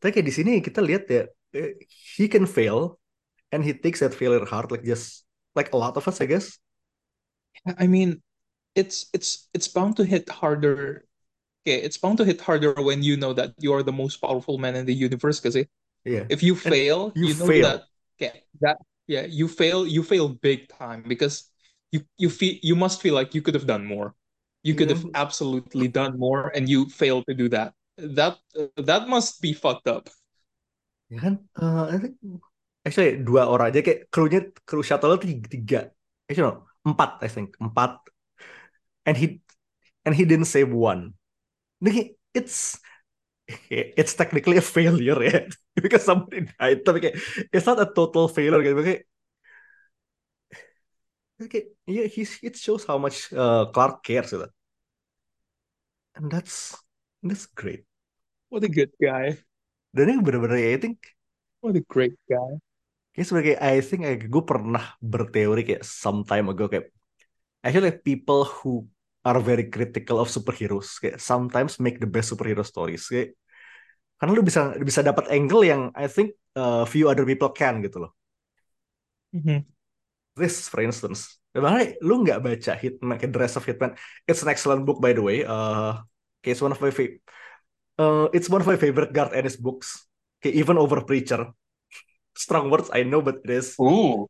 Tapi 0.00 0.10
kayak 0.16 0.26
di 0.26 0.34
sini 0.34 0.52
kita 0.62 0.80
lihat 0.80 1.04
ya 1.10 1.22
eh, 1.54 1.76
he 2.16 2.30
can 2.30 2.46
fail 2.46 2.98
and 3.50 3.66
he 3.66 3.74
takes 3.74 4.00
that 4.00 4.14
failure 4.14 4.42
hard 4.46 4.70
like 4.70 4.86
just 4.86 5.26
like 5.58 5.74
a 5.74 5.78
lot 5.78 5.98
of 5.98 6.06
us 6.06 6.22
I 6.22 6.26
guess. 6.30 6.56
I 7.66 7.86
mean, 7.86 8.22
it's 8.74 9.10
it's 9.12 9.48
it's 9.52 9.68
bound 9.68 9.96
to 9.98 10.04
hit 10.04 10.28
harder. 10.28 11.04
Okay, 11.66 11.82
it's 11.82 11.98
bound 11.98 12.16
to 12.18 12.24
hit 12.24 12.40
harder 12.40 12.72
when 12.80 13.02
you 13.02 13.16
know 13.20 13.34
that 13.36 13.52
you 13.58 13.74
are 13.74 13.82
the 13.82 13.92
most 13.92 14.16
powerful 14.22 14.56
man 14.56 14.76
in 14.76 14.86
the 14.86 14.94
universe. 14.94 15.40
Because 15.40 15.60
Iya. 16.04 16.24
if 16.28 16.42
you 16.42 16.54
fail, 16.56 17.12
you 17.14 17.28
you 17.28 17.34
know 17.34 17.46
fail. 17.48 17.66
that 17.66 17.84
okay, 18.16 18.44
that 18.60 18.78
yeah, 19.06 19.26
you 19.26 19.48
fail, 19.48 19.86
you 19.86 20.02
fail 20.02 20.28
big 20.28 20.68
time 20.68 21.02
because 21.06 21.50
you 21.92 22.02
you 22.18 22.30
feel 22.30 22.56
you 22.62 22.76
must 22.76 23.02
feel 23.02 23.14
like 23.14 23.34
you 23.34 23.42
could 23.42 23.54
have 23.54 23.66
done 23.66 23.84
more. 23.84 24.14
You 24.62 24.74
could 24.74 24.90
have 24.90 25.04
Yeah. 25.04 25.16
absolutely 25.16 25.88
done 25.88 26.18
more, 26.18 26.52
and 26.54 26.68
you 26.68 26.88
failed 26.92 27.24
to 27.28 27.34
do 27.34 27.48
that. 27.50 27.74
That 27.96 28.38
uh, 28.56 28.68
that 28.76 29.08
must 29.08 29.40
be 29.40 29.52
fucked 29.52 29.88
up. 29.88 30.08
Ya 31.10 31.18
kan? 31.24 31.34
Eh, 31.58 31.84
I 31.94 31.96
think 31.98 32.14
actually 32.86 33.20
dua 33.26 33.42
orang 33.50 33.74
aja 33.74 33.80
kayak 33.84 34.00
krunya 34.14 34.40
kru 34.64 34.80
shuttle 34.86 35.18
tiga, 35.20 35.46
tiga. 35.50 35.80
Actually 36.28 36.46
no, 36.48 36.54
empat 36.86 37.10
I 37.24 37.28
think 37.28 37.56
empat. 37.60 37.98
And 39.06 39.16
he 39.16 39.40
and 40.04 40.14
he 40.14 40.24
didn't 40.24 40.46
save 40.50 40.70
one. 40.72 41.14
Ini 41.82 42.16
it's 42.36 42.78
it's 44.00 44.14
technically 44.14 44.56
a 44.58 44.64
failure 44.64 45.18
ya 45.28 45.40
because 45.76 46.04
somebody 46.04 46.46
died 46.58 46.80
tapi 46.86 46.98
kayak 47.04 47.16
it's 47.54 47.66
not 47.66 47.78
a 47.82 47.88
total 47.88 48.26
failure 48.30 48.60
gitu 48.62 48.80
kayak 48.82 49.02
kayak 51.52 51.66
yeah 51.88 52.06
he 52.14 52.22
it 52.44 52.54
shows 52.56 52.84
how 52.84 52.98
much 52.98 53.32
uh, 53.32 53.64
Clark 53.72 54.04
cares 54.04 54.30
gitu. 54.32 54.48
And 56.14 56.30
that's 56.30 56.76
that's 57.22 57.46
great. 57.46 57.84
What 58.50 58.64
a 58.64 58.70
good 58.70 58.92
guy. 59.00 59.38
Dan 59.94 60.12
ini 60.14 60.20
bener-bener 60.22 60.58
ya, 60.58 60.70
I 60.76 60.80
think 60.80 60.98
What 61.60 61.76
a 61.76 61.84
great 61.84 62.16
guy. 62.28 62.60
Kayak 63.12 63.28
sebagai 63.28 63.54
I 63.60 63.80
think 63.84 64.02
eh, 64.08 64.16
gue 64.16 64.44
pernah 64.44 64.96
berteori 65.02 65.62
kayak 65.66 65.84
some 65.84 66.24
time 66.24 66.48
ago 66.52 66.70
kayak 66.72 66.88
actually 67.64 67.92
people 68.00 68.46
who 68.46 68.86
are 69.26 69.40
very 69.40 69.68
critical 69.68 70.20
of 70.22 70.32
superheroes 70.32 70.96
kayak 71.00 71.20
sometimes 71.20 71.80
make 71.80 72.00
the 72.00 72.08
best 72.08 72.32
superhero 72.32 72.64
stories 72.64 73.04
kayak 73.08 73.36
karena 74.20 74.36
lu 74.36 74.44
bisa 74.44 74.76
bisa 74.84 75.00
dapat 75.00 75.32
angle 75.32 75.64
yang 75.64 75.88
I 75.96 76.04
think 76.04 76.36
uh, 76.52 76.84
few 76.84 77.08
other 77.08 77.24
people 77.24 77.48
can 77.56 77.80
gitu 77.80 78.04
loh. 78.04 78.12
Mhm. 79.32 79.64
This 80.36 80.68
for 80.68 80.84
instance, 80.84 81.40
bahkan 81.56 81.96
lu 82.04 82.20
nggak 82.22 82.44
baca 82.44 82.72
Hitman 82.76 83.16
kayak 83.16 83.32
The 83.32 83.40
Rest 83.40 83.56
of 83.56 83.64
Hitman. 83.64 83.96
It's 84.28 84.44
an 84.44 84.52
excellent 84.52 84.84
book 84.84 85.00
by 85.00 85.16
the 85.16 85.24
way. 85.24 85.42
Uh, 85.48 86.04
kayak 86.44 86.60
it's 86.60 86.64
one 86.64 86.76
of 86.76 86.80
my 86.84 86.92
fa- 86.92 87.16
uh, 87.96 88.28
it's 88.36 88.52
one 88.52 88.60
of 88.60 88.68
my 88.68 88.76
favorite 88.76 89.16
Garth 89.16 89.32
Ennis 89.32 89.56
books. 89.56 90.04
Kayak 90.44 90.54
even 90.60 90.76
over 90.76 91.00
Preacher. 91.02 91.48
Strong 92.44 92.68
words 92.68 92.92
I 92.92 93.08
know 93.08 93.24
but 93.24 93.40
it 93.40 93.50
is. 93.50 93.74
Ooh. 93.80 94.28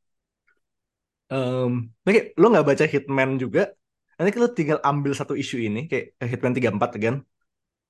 Um, 1.30 1.94
kayak 2.02 2.34
lo 2.38 2.50
nggak 2.50 2.66
baca 2.66 2.84
Hitman 2.90 3.38
juga, 3.38 3.70
nanti 4.18 4.34
lo 4.34 4.50
tinggal 4.50 4.78
ambil 4.82 5.14
satu 5.14 5.38
isu 5.38 5.62
ini 5.62 5.86
kayak 5.86 6.18
Hitman 6.18 6.52
34 6.56 6.98
again. 6.98 7.16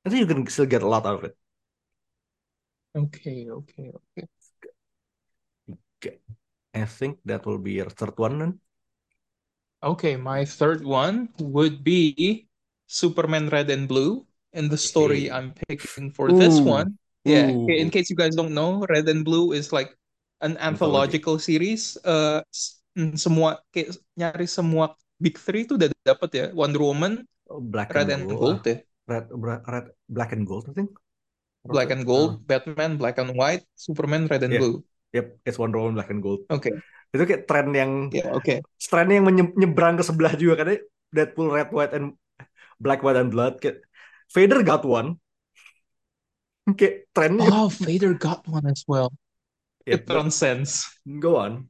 Nanti 0.04 0.16
you 0.20 0.28
can 0.28 0.44
still 0.52 0.68
get 0.68 0.84
a 0.84 0.88
lot 0.88 1.04
out 1.08 1.20
of 1.20 1.24
it. 1.28 1.34
Okay, 2.94 3.46
okay, 3.50 3.92
okay. 3.94 4.26
I 6.74 6.85
think 6.87 7.18
that 7.24 7.46
will 7.46 7.59
be 7.59 7.72
your 7.79 7.90
third 7.90 8.14
one 8.18 8.38
then. 8.38 8.53
Okay, 9.83 10.16
my 10.16 10.44
third 10.44 10.85
one 10.85 11.31
would 11.40 11.83
be 11.85 12.46
Superman 12.87 13.48
Red 13.48 13.70
and 13.70 13.88
Blue. 13.88 14.26
And 14.53 14.66
the 14.68 14.76
story 14.76 15.31
Okay. 15.31 15.31
I'm 15.31 15.55
picking 15.70 16.11
for 16.11 16.35
this 16.35 16.59
Ooh. 16.59 16.66
one, 16.66 16.98
yeah, 17.22 17.55
okay, 17.62 17.79
in 17.79 17.87
Ooh. 17.87 17.94
case 17.94 18.11
you 18.11 18.18
guys 18.18 18.35
don't 18.35 18.50
know, 18.50 18.83
Red 18.90 19.07
and 19.07 19.22
Blue 19.22 19.55
is 19.55 19.70
like 19.70 19.94
an 20.42 20.59
Anthology. 20.59 21.22
anthological 21.22 21.38
series. 21.38 21.94
Uh, 22.03 22.42
semua 23.14 23.62
kayak 23.70 23.94
nyari 24.18 24.50
semua 24.50 24.98
Big 25.22 25.38
Three 25.38 25.62
itu 25.62 25.79
udah 25.79 25.87
dapet 26.03 26.31
ya. 26.35 26.46
Wonder 26.50 26.83
Woman, 26.83 27.22
Oh, 27.50 27.62
Black 27.62 27.94
Red 27.94 28.11
and 28.11 28.11
and 28.11 28.26
Gold. 28.26 28.40
Gold 28.42 28.62
ya. 28.66 28.76
Red, 29.07 29.26
red, 29.31 29.62
red, 29.66 29.87
black 30.11 30.31
and 30.35 30.46
gold, 30.46 30.66
I 30.70 30.74
think. 30.74 30.90
Black 31.64 31.92
and 31.92 32.08
Gold, 32.08 32.40
Batman, 32.48 32.96
Black 32.96 33.20
and 33.20 33.36
White, 33.36 33.64
Superman, 33.76 34.24
Red 34.26 34.42
and 34.48 34.52
Yeah. 34.56 34.60
Blue. 34.64 34.76
uh, 34.80 35.12
yep, 35.12 35.26
it's 35.44 35.58
Wonder 35.60 35.78
Woman 35.78 35.94
Black 36.00 36.08
and 36.08 36.22
Gold. 36.24 36.48
Oke, 36.48 36.72
Itu 37.10 37.26
kayak 37.26 37.44
tren 37.50 37.74
yang 37.74 38.06
ya 38.14 38.30
oke. 38.32 38.62
trennya 38.78 39.18
yang 39.18 39.26
menye- 39.26 39.54
nyebrang 39.58 39.98
ke 39.98 40.04
sebelah 40.06 40.32
juga 40.38 40.62
karena 40.62 40.78
Deadpool 41.10 41.50
Red, 41.50 41.74
White, 41.74 41.92
and 41.92 42.14
Black, 42.78 43.02
White, 43.02 43.18
and 43.18 43.28
Blood. 43.34 43.58
Kayak 43.58 43.82
Vader 44.30 44.62
got 44.62 44.86
one. 44.86 45.18
Kayak 46.70 47.10
trennya. 47.10 47.50
Oh, 47.50 47.66
Vader 47.66 48.14
got 48.14 48.46
one 48.46 48.64
as 48.70 48.86
well. 48.86 49.10
Yep, 49.90 49.92
It 49.92 50.00
transcends. 50.06 50.86
go 51.02 51.34
on. 51.36 51.66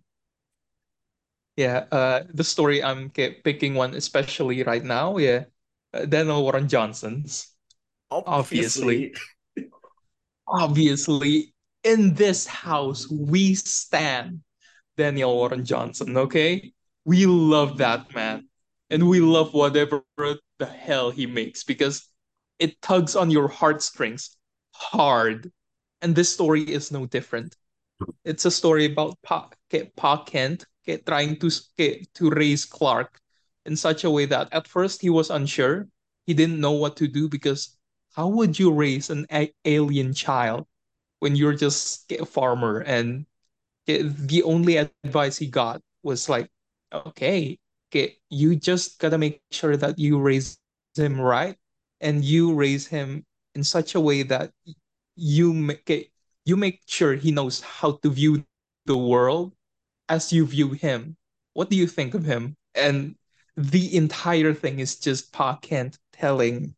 Yeah, 1.56 1.88
uh, 1.92 2.24
the 2.32 2.44
story 2.44 2.80
I'm 2.84 3.10
picking 3.10 3.74
one 3.74 3.92
especially 3.96 4.62
right 4.64 4.84
now, 4.84 5.16
yeah, 5.16 5.48
uh, 5.92 6.04
Daniel 6.08 6.40
Warren 6.44 6.68
Johnson's. 6.68 7.52
Obviously. 8.10 9.12
Obviously, 9.12 9.14
in 11.84 12.14
this 12.14 12.46
house, 12.46 13.08
we 13.10 13.54
stand 13.54 14.40
Daniel 14.96 15.34
Warren 15.34 15.64
Johnson, 15.64 16.16
okay? 16.16 16.72
We 17.04 17.26
love 17.26 17.78
that 17.78 18.14
man. 18.14 18.48
And 18.90 19.08
we 19.08 19.20
love 19.20 19.54
whatever 19.54 20.02
the 20.16 20.66
hell 20.66 21.10
he 21.10 21.26
makes 21.26 21.62
because 21.64 22.08
it 22.58 22.80
tugs 22.82 23.14
on 23.14 23.30
your 23.30 23.48
heartstrings 23.48 24.36
hard. 24.74 25.50
And 26.02 26.14
this 26.14 26.32
story 26.32 26.62
is 26.62 26.90
no 26.90 27.06
different. 27.06 27.56
It's 28.24 28.44
a 28.44 28.50
story 28.50 28.86
about 28.86 29.18
Pa, 29.22 29.48
pa 29.96 30.24
Kent 30.24 30.64
trying 31.06 31.36
to, 31.38 31.50
to 32.14 32.30
raise 32.30 32.64
Clark 32.64 33.20
in 33.64 33.76
such 33.76 34.04
a 34.04 34.10
way 34.10 34.26
that 34.26 34.48
at 34.52 34.66
first 34.66 35.00
he 35.00 35.10
was 35.10 35.30
unsure. 35.30 35.86
He 36.26 36.34
didn't 36.34 36.60
know 36.60 36.72
what 36.72 36.96
to 36.96 37.08
do 37.08 37.28
because 37.28 37.76
how 38.16 38.28
would 38.28 38.58
you 38.58 38.72
raise 38.72 39.10
an 39.10 39.26
alien 39.64 40.12
child 40.14 40.66
when 41.20 41.36
you're 41.36 41.54
just 41.54 42.10
a 42.12 42.24
farmer 42.26 42.80
and 42.80 43.26
the 43.86 44.42
only 44.44 44.76
advice 44.76 45.38
he 45.38 45.46
got 45.46 45.80
was 46.02 46.28
like 46.28 46.48
okay 46.92 47.58
ke- 47.92 48.18
you 48.30 48.54
just 48.56 48.98
gotta 49.00 49.18
make 49.18 49.40
sure 49.50 49.76
that 49.76 49.98
you 49.98 50.18
raise 50.20 50.58
him 50.96 51.20
right 51.20 51.56
and 52.00 52.24
you 52.24 52.54
raise 52.54 52.86
him 52.88 53.24
in 53.54 53.64
such 53.64 53.94
a 53.94 54.00
way 54.00 54.22
that 54.22 54.52
you 55.16 55.52
make 55.52 55.84
ke- 55.86 56.10
you 56.44 56.56
make 56.56 56.80
sure 56.86 57.14
he 57.14 57.30
knows 57.32 57.60
how 57.60 57.92
to 58.02 58.10
view 58.10 58.44
the 58.86 58.96
world 58.96 59.54
as 60.08 60.32
you 60.32 60.46
view 60.46 60.70
him. 60.72 61.16
What 61.54 61.70
do 61.70 61.76
you 61.76 61.86
think 61.86 62.14
of 62.14 62.24
him? 62.24 62.56
And 62.74 63.16
the 63.56 63.96
entire 63.96 64.54
thing 64.54 64.80
is 64.80 64.96
just 64.96 65.32
Pa 65.32 65.56
Kent 65.58 65.98
telling 66.12 66.74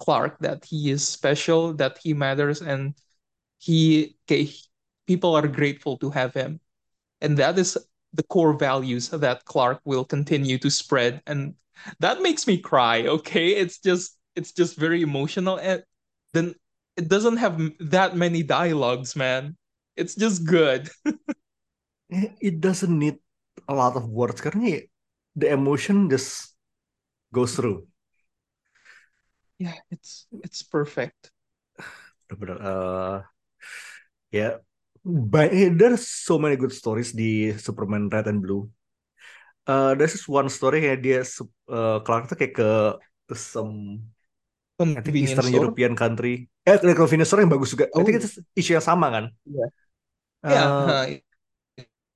Clark 0.00 0.38
that 0.40 0.64
he 0.64 0.90
is 0.90 1.06
special, 1.06 1.74
that 1.74 1.98
he 2.02 2.14
matters, 2.14 2.62
and 2.62 2.94
he 3.58 4.16
people 5.06 5.34
are 5.36 5.48
grateful 5.48 5.98
to 5.98 6.10
have 6.10 6.34
him. 6.34 6.60
And 7.20 7.36
that 7.38 7.58
is 7.58 7.78
the 8.12 8.22
core 8.24 8.54
values 8.54 9.10
that 9.10 9.44
Clark 9.44 9.80
will 9.84 10.04
continue 10.04 10.58
to 10.58 10.70
spread. 10.70 11.22
And 11.26 11.54
that 12.00 12.22
makes 12.22 12.46
me 12.46 12.58
cry, 12.58 13.06
okay? 13.06 13.56
It's 13.56 13.78
just 13.78 14.18
it's 14.36 14.52
just 14.52 14.76
very 14.78 15.02
emotional. 15.02 15.58
And 15.58 15.84
then 16.32 16.54
it 16.96 17.08
doesn't 17.08 17.36
have 17.38 17.60
that 17.80 18.16
many 18.16 18.42
dialogues, 18.42 19.16
man. 19.16 19.56
It's 19.96 20.14
just 20.14 20.46
good. 20.46 20.88
It 22.40 22.60
doesn't 22.60 22.90
need 22.98 23.18
a 23.68 23.74
lot 23.74 23.96
of 23.96 24.08
words 24.08 24.40
the 25.36 25.48
emotion 25.48 26.10
just 26.10 26.54
goes 27.32 27.54
through. 27.54 27.89
Yeah, 29.60 29.76
it's 29.92 30.26
it's 30.42 30.62
perfect. 30.64 31.30
Bener-bener, 32.28 32.58
uh, 32.62 33.22
ya, 34.32 34.58
ba- 35.04 35.50
eh, 35.52 35.70
there's 35.74 36.06
so 36.08 36.38
many 36.38 36.56
good 36.56 36.72
stories 36.74 37.12
di 37.14 37.52
Superman 37.58 38.08
Red 38.10 38.26
and 38.30 38.40
Blue. 38.42 38.70
Uh, 39.66 39.94
there's 39.94 40.12
this 40.16 40.26
one 40.28 40.48
story 40.50 40.82
kayak 40.82 41.00
dia 41.04 41.20
uh, 41.70 42.02
Clark 42.02 42.26
tuh 42.32 42.36
kayak 42.40 42.54
ke 42.58 42.68
some 43.36 44.02
I 44.80 45.00
think 45.02 45.16
Eastern 45.16 45.46
store. 45.46 45.60
European 45.62 45.94
country. 45.94 46.48
Eh, 46.66 46.76
ke 46.80 46.94
convenience 46.98 47.30
store 47.30 47.42
yang 47.46 47.52
bagus 47.52 47.70
juga. 47.76 47.86
I 47.94 48.02
think 48.02 48.16
Oh. 48.16 48.20
itu 48.20 48.28
isu 48.58 48.70
yang 48.80 48.84
sama 48.86 49.06
kan? 49.14 49.24
Iya. 49.46 49.64
Uh, 50.42 50.50
Ya, 50.50 50.62
nah, 50.80 51.04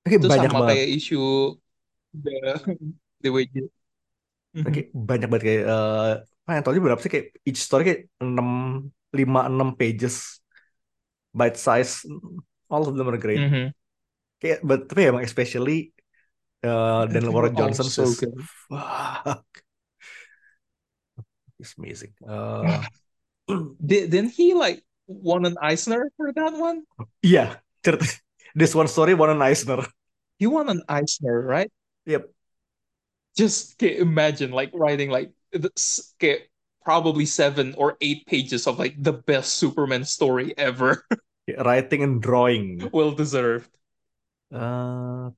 kayak 0.05 0.21
itu 0.21 0.27
banyak 0.31 0.49
sama 0.49 0.59
banget. 0.59 0.77
kayak 0.77 0.87
isu 0.97 1.15
the 2.13 2.31
the 3.21 3.29
wages. 3.29 3.69
Mhm. 4.55 4.65
Kayak 4.73 4.87
banyak 5.09 5.27
banget 5.31 5.43
kayak 5.47 5.63
uh, 5.73 6.09
apa 6.45 6.61
yang 6.61 6.63
tahu 6.63 6.77
berapa 6.77 7.01
sih 7.01 7.09
kayak 7.09 7.27
each 7.41 7.57
story 7.57 7.83
kayak 7.89 8.01
6 8.21 8.93
5 9.17 9.49
6 9.49 9.81
pages 9.81 10.45
bite 11.33 11.57
size 11.57 12.05
all 12.69 12.85
of 12.85 12.93
them 12.93 13.09
are 13.09 13.17
great. 13.17 13.41
Mhm. 13.41 13.73
Kayak 14.37 14.61
but 14.61 14.85
tapi 14.85 15.09
emang 15.09 15.25
especially 15.25 15.89
uh, 16.61 17.09
Daniel 17.09 17.33
Warren 17.33 17.57
Johnson 17.57 17.89
so 17.89 18.05
is 18.05 18.21
good. 18.21 18.37
fuck. 18.69 19.41
It's 21.57 21.73
amazing. 21.81 22.13
Uh, 22.21 22.85
Did, 23.81 24.09
didn't 24.13 24.33
he 24.37 24.53
like 24.53 24.85
won 25.09 25.45
an 25.45 25.57
Eisner 25.61 26.09
for 26.17 26.33
that 26.33 26.53
one? 26.53 26.85
Cerita 27.81 28.05
this 28.57 28.73
one 28.73 28.89
story 28.89 29.13
won 29.13 29.29
an 29.29 29.41
Eisner. 29.41 29.85
He 30.37 30.45
won 30.45 30.69
an 30.69 30.81
Eisner, 30.89 31.41
right? 31.41 31.71
Yep. 32.05 32.29
Just 33.37 33.81
imagine 33.81 34.51
like 34.51 34.71
writing 34.73 35.09
like 35.09 35.33
ca- 36.19 36.45
probably 36.83 37.25
seven 37.25 37.73
or 37.77 37.97
eight 38.01 38.25
pages 38.27 38.67
of 38.67 38.79
like 38.79 38.95
the 39.01 39.13
best 39.13 39.55
Superman 39.57 40.05
story 40.05 40.53
ever. 40.57 41.03
Writing 41.47 42.01
and 42.03 42.21
drawing. 42.21 42.89
well 42.91 43.11
deserved. 43.11 43.69
Uh, 44.53 45.29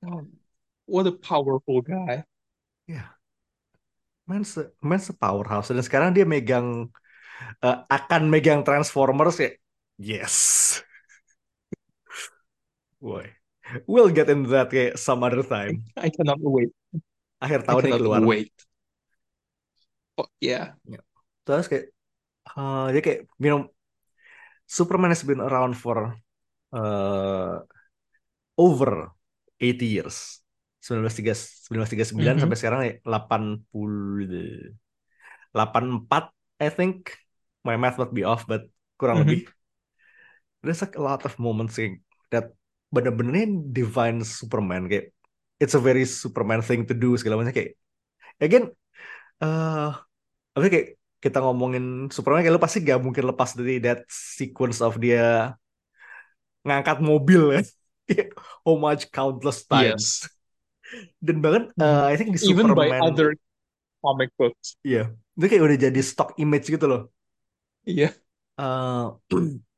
Oh, 0.00 0.24
what 0.86 1.06
a 1.06 1.12
powerful 1.12 1.82
guy. 1.84 2.24
Yeah. 2.88 3.12
man's 4.30 4.56
a, 4.56 4.70
man's 4.80 5.10
a 5.10 5.16
powerhouse. 5.16 5.68
Dan 5.74 5.82
sekarang 5.82 6.14
dia 6.14 6.24
megang 6.24 6.88
uh, 7.60 7.78
akan 7.90 8.30
megang 8.30 8.62
Transformers 8.62 9.42
ya. 9.42 9.50
Yes. 9.98 10.80
Boy. 13.02 13.34
We'll 13.86 14.10
get 14.10 14.30
into 14.30 14.50
that 14.50 14.70
some 14.98 15.22
other 15.22 15.42
time. 15.46 15.86
I 15.94 16.10
cannot 16.10 16.42
wait. 16.42 16.74
Akhir 17.40 17.60
tahun 17.64 17.82
ini 17.82 17.90
cannot 17.90 18.00
keluar. 18.04 18.22
wait. 18.28 18.52
Fuck 20.16 20.30
yeah. 20.44 20.76
Terus 21.48 21.66
kayak 21.66 21.86
uh, 22.54 22.92
dia 22.92 23.00
kayak 23.00 23.20
you 23.40 23.50
know 23.50 23.62
Superman 24.70 25.10
has 25.10 25.24
been 25.26 25.42
around 25.42 25.74
for 25.74 26.14
uh, 26.70 27.54
over 28.60 29.10
80 29.58 29.88
years. 29.88 30.38
1939 30.80 32.36
Mhm. 32.36 32.40
sampai 32.40 32.56
sekarang 32.56 32.80
ya 32.88 32.94
80 33.04 33.60
84 35.52 36.32
I 36.60 36.68
think. 36.72 37.16
My 37.60 37.76
math 37.76 38.00
might 38.00 38.16
be 38.16 38.24
off 38.24 38.48
but 38.48 38.64
kurang 38.96 39.20
Mhm. 39.20 39.24
lebih. 39.28 39.40
There's 40.64 40.80
like 40.80 40.96
a 40.96 41.04
lot 41.04 41.24
of 41.28 41.36
moments 41.40 41.76
yang 41.76 42.00
that 42.32 42.52
bener-bener 42.92 43.44
divine 43.72 44.24
Superman 44.24 44.88
kayak 44.88 45.12
it's 45.62 45.76
a 45.76 45.82
very 45.82 46.04
Superman 46.08 46.62
thing 46.64 46.82
to 46.88 46.94
do 46.96 47.14
segala 47.20 47.40
macam 47.40 47.54
kayak 47.54 47.76
again 48.42 48.64
eh 49.42 49.90
apa 50.56 50.62
sih, 50.66 50.72
kayak 50.74 50.88
kita 51.24 51.38
ngomongin 51.44 51.84
Superman 52.14 52.42
kayak 52.44 52.54
lu 52.56 52.62
pasti 52.62 52.78
gak 52.84 53.00
mungkin 53.04 53.24
lepas 53.30 53.50
dari 53.58 53.78
that 53.84 54.04
sequence 54.08 54.80
of 54.84 54.96
dia 55.00 55.54
ngangkat 56.66 56.98
mobil 57.00 57.42
ya 57.56 57.60
Kayak 58.10 58.28
homage 58.66 59.04
countless 59.14 59.62
times 59.70 60.26
Yes. 60.26 60.40
dan 61.22 61.38
bahkan 61.44 61.70
eh, 61.78 62.04
I 62.10 62.14
think 62.18 62.34
di 62.34 62.40
Even 62.42 62.74
by 62.74 62.90
Superman 62.90 63.00
other 63.06 63.28
comic 64.02 64.30
books. 64.38 64.76
iya 64.84 65.12
itu 65.36 65.44
kayak 65.46 65.62
udah 65.66 65.78
jadi 65.88 66.00
stock 66.02 66.34
image 66.42 66.66
gitu 66.68 66.86
loh 66.90 67.00
Yeah. 67.86 68.12
Eh, 68.58 69.06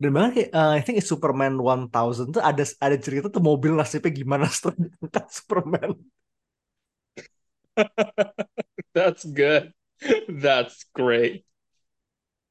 dan 0.00 0.08
bahkan 0.14 0.30
kayak 0.36 0.48
eh, 0.58 0.70
I 0.78 0.80
think 0.84 0.96
di 1.00 1.04
Superman 1.12 1.52
1000 1.68 2.26
tuh 2.34 2.42
ada 2.50 2.62
ada 2.86 2.96
cerita 3.04 3.26
tuh 3.34 3.42
mobil 3.50 3.72
nasibnya 3.78 4.10
gimana 4.20 4.44
setelah 4.54 4.76
diangkat 4.84 5.24
Superman 5.38 5.90
That's 8.94 9.24
good. 9.24 9.72
That's 10.28 10.84
great. 10.94 11.44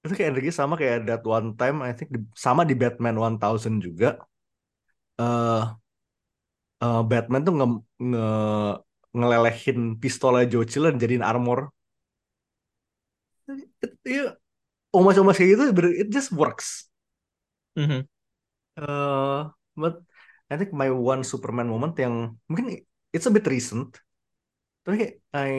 itu 0.03 0.13
kayak 0.17 0.29
energi 0.33 0.51
sama 0.59 0.73
kayak 0.79 0.97
that 1.07 1.21
one 1.35 1.47
time 1.59 1.77
I 1.87 1.91
think 1.97 2.09
sama 2.45 2.61
di 2.69 2.73
Batman 2.81 3.15
1000 3.23 3.73
juga 3.85 4.07
eh 5.19 5.77
eh, 6.83 6.99
Batman 7.09 7.41
tuh 7.45 7.53
nge, 7.57 7.65
nge 8.09 8.19
ngelelehin 9.17 9.79
pistolnya 10.01 10.43
Joe 10.51 10.65
Chill 10.69 10.85
dan 10.87 10.95
jadiin 11.03 11.25
armor 11.31 11.59
Iya, 14.09 14.21
omas-omas 14.97 15.35
kayak 15.39 15.51
gitu 15.53 15.63
it 16.03 16.07
just 16.15 16.29
works 16.41 16.67
Mhm. 17.77 18.07
eh 18.77 19.39
but 19.77 19.95
I 20.49 20.55
think 20.59 20.71
my 20.73 20.89
one 20.89 21.21
Superman 21.27 21.67
moment 21.69 21.93
yang 21.99 22.37
mungkin 22.49 22.81
it's 23.13 23.27
a 23.27 23.33
bit 23.33 23.45
recent 23.49 23.97
tapi 24.87 25.19
I 25.35 25.49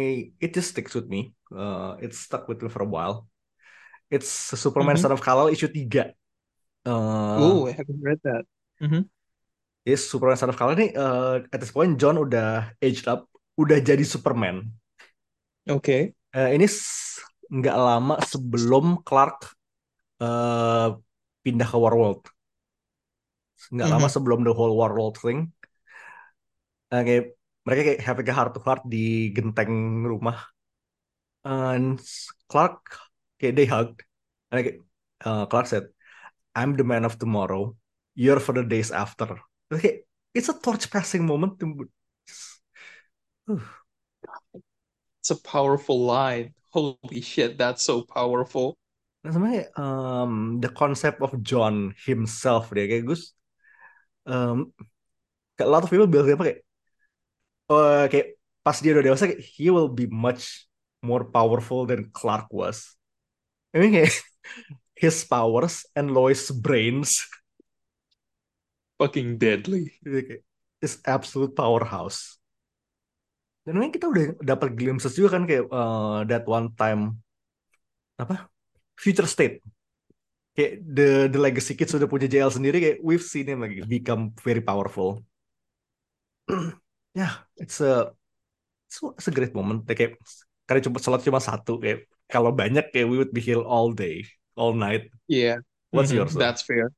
it 0.40 0.50
just 0.56 0.74
sticks 0.74 0.94
with 0.98 1.08
me 1.08 1.32
Uh, 1.48 1.96
it 2.04 2.12
stuck 2.12 2.44
with 2.44 2.60
me 2.60 2.68
for 2.68 2.84
a 2.84 2.90
while 2.92 3.24
it's 4.12 4.28
Superman 4.52 5.00
Mhm. 5.00 5.02
Son 5.02 5.12
of 5.16 5.24
Kal-El 5.24 5.48
issue 5.48 5.72
3 5.72 5.88
Eh, 5.88 6.12
Oh, 6.84 7.68
I 7.68 7.72
haven't 7.72 8.00
read 8.04 8.20
that. 8.28 8.44
Mhm. 8.80 9.08
Yes, 9.88 10.04
Superman 10.12 10.36
Son 10.36 10.52
of 10.52 10.60
Kal-El 10.60 10.76
ini 10.76 10.88
eh, 10.92 11.36
at 11.48 11.58
this 11.60 11.72
point 11.72 11.96
John 11.96 12.20
udah 12.20 12.76
aged 12.84 13.08
up, 13.08 13.32
udah 13.56 13.80
jadi 13.80 14.04
Superman. 14.04 14.68
Okay. 15.68 16.12
Eh, 16.36 16.48
ini 16.56 16.68
nggak 17.48 17.76
lama 17.76 18.20
sebelum 18.28 19.00
Clark 19.04 19.56
eh, 20.20 20.88
pindah 21.48 21.68
ke 21.72 21.78
Warworld. 21.80 22.22
Nggak 23.72 23.88
lama 23.88 24.08
Mhm. 24.08 24.14
sebelum 24.14 24.40
the 24.44 24.52
whole 24.52 24.76
Warworld 24.76 25.16
thing. 25.24 25.38
Eh, 26.92 27.02
kayak 27.06 27.24
mereka 27.64 27.80
kayak 27.84 28.02
having 28.04 28.28
a 28.28 28.34
heart 28.36 28.52
to 28.56 28.60
heart 28.64 28.82
di 28.92 29.32
genteng 29.36 30.04
rumah. 30.04 30.38
And 31.44 31.96
Clark 32.48 32.80
kayak 33.40 33.54
they 33.56 33.66
hugged. 33.66 33.98
And 34.52 34.56
kayak, 34.64 34.78
eh, 35.24 35.44
Clark 35.48 35.66
said, 35.72 35.84
"I'm 36.52 36.76
the 36.76 36.84
man 36.84 37.08
of 37.08 37.16
tomorrow. 37.16 37.76
You're 38.12 38.40
for 38.40 38.52
the 38.52 38.64
days 38.64 38.92
after." 38.92 39.40
Kayak 39.72 40.04
it's 40.36 40.52
a 40.52 40.56
torch 40.56 40.92
passing 40.92 41.24
moment. 41.24 41.56
Uh, 43.48 43.60
It's 45.20 45.30
a 45.30 45.36
powerful 45.36 46.00
line. 46.04 46.54
Holy 46.72 47.20
shit, 47.20 47.58
that's 47.58 47.84
so 47.84 48.02
powerful. 48.02 48.78
Nah, 49.22 49.30
sebenarnya 49.34 49.64
um, 49.74 50.62
the 50.62 50.70
concept 50.70 51.18
of 51.26 51.34
John 51.42 51.90
himself 52.06 52.70
dia 52.70 52.86
kayak 52.86 53.04
Gus 53.10 53.34
um, 54.26 54.72
a 55.60 55.66
lot 55.66 55.82
of 55.84 55.90
people 55.90 56.06
bilang 56.10 56.30
apa 56.34 56.44
kayak 56.54 56.60
oh, 57.70 58.04
kayak 58.10 58.26
pas 58.64 58.76
dia 58.82 58.92
udah 58.92 59.04
dewasa 59.04 59.24
kayak, 59.30 59.42
he 59.42 59.72
will 59.72 59.88
be 59.88 60.06
much 60.10 60.68
more 61.00 61.24
powerful 61.24 61.86
than 61.86 62.10
Clark 62.12 62.50
was. 62.52 62.98
I 63.74 63.80
mean 63.84 63.92
kayak 63.94 64.12
his 65.02 65.24
powers 65.26 65.86
and 65.96 66.12
Lois' 66.12 66.50
brains 66.52 67.22
Fucking 68.98 69.38
deadly. 69.38 69.92
is 70.82 70.98
absolute 71.06 71.54
powerhouse. 71.54 72.38
Dan 73.66 73.92
kita 73.94 74.08
udah 74.08 74.24
dapat 74.40 74.68
glimpses 74.78 75.12
juga 75.18 75.28
kan 75.36 75.42
kayak 75.44 75.64
uh, 75.68 76.24
that 76.30 76.44
one 76.48 76.72
time 76.80 77.20
apa 78.18 78.50
future 78.98 79.26
state 79.28 79.62
kayak 80.58 80.82
the 80.82 81.08
the 81.30 81.38
legacy 81.40 81.72
kids 81.78 81.94
sudah 81.94 82.10
punya 82.10 82.26
JL 82.26 82.50
sendiri 82.50 82.76
kayak 82.82 82.98
we've 83.06 83.22
seen 83.22 83.46
him 83.46 83.62
like 83.62 83.78
become 83.86 84.34
very 84.42 84.60
powerful. 84.60 85.22
yeah, 87.14 87.34
it's 87.56 87.80
a 87.80 88.12
it's, 88.88 89.28
a- 89.28 89.34
great 89.34 89.54
moment. 89.54 89.84
Kayak 89.88 90.18
karena 90.68 90.80
cuma 90.84 90.98
slot 91.00 91.22
cuma 91.24 91.40
satu 91.42 91.80
kayak 91.82 92.08
kalau 92.28 92.52
banyak 92.52 92.90
kayak 92.92 93.06
we 93.08 93.16
would 93.20 93.32
be 93.32 93.40
here 93.42 93.60
all 93.62 93.92
day, 93.94 94.24
all 94.58 94.74
night. 94.74 95.08
Yeah. 95.28 95.58
What's 95.92 96.10
Mhm, 96.10 96.16
yours? 96.16 96.34
though? 96.34 96.40
That's 96.40 96.62
fair. 96.62 96.92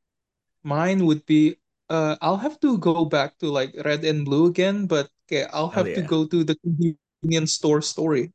Mine 0.65 1.07
would 1.07 1.25
be 1.27 1.57
uh 1.91 2.17
I'll 2.23 2.39
have 2.41 2.61
to 2.61 2.79
go 2.79 3.05
back 3.07 3.39
to 3.41 3.51
like 3.51 3.75
red 3.85 4.05
and 4.05 4.25
blue 4.25 4.47
again, 4.49 4.87
but 4.87 5.11
okay, 5.29 5.47
I'll 5.53 5.71
have 5.73 5.93
to 5.95 6.03
yeah. 6.03 6.09
go 6.09 6.27
to 6.27 6.45
the 6.45 6.57
convenience 6.63 7.55
store 7.55 7.83
story 7.83 8.33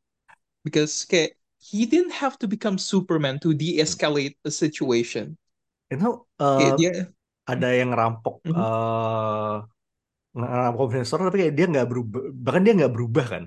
because 0.66 1.06
okay, 1.08 1.34
he 1.72 1.90
didn't 1.90 2.14
have 2.14 2.38
to 2.38 2.46
become 2.46 2.78
Superman 2.78 3.42
to 3.42 3.58
de-escalate 3.58 4.38
a 4.46 4.52
situation. 4.54 5.34
Itu 5.90 6.22
Okay, 6.38 6.70
uh, 6.70 6.78
dia 6.78 6.92
ada 7.46 7.70
yang 7.74 7.94
eh 8.46 9.58
ngerampok 10.36 10.78
convenience 10.78 11.10
store 11.10 11.32
tapi 11.32 11.48
kayak 11.48 11.56
dia 11.56 11.66
nggak 11.70 11.88
berubah 11.88 12.22
bahkan 12.36 12.62
dia 12.66 12.74
nggak 12.76 12.94
berubah 12.94 13.26
kan 13.26 13.44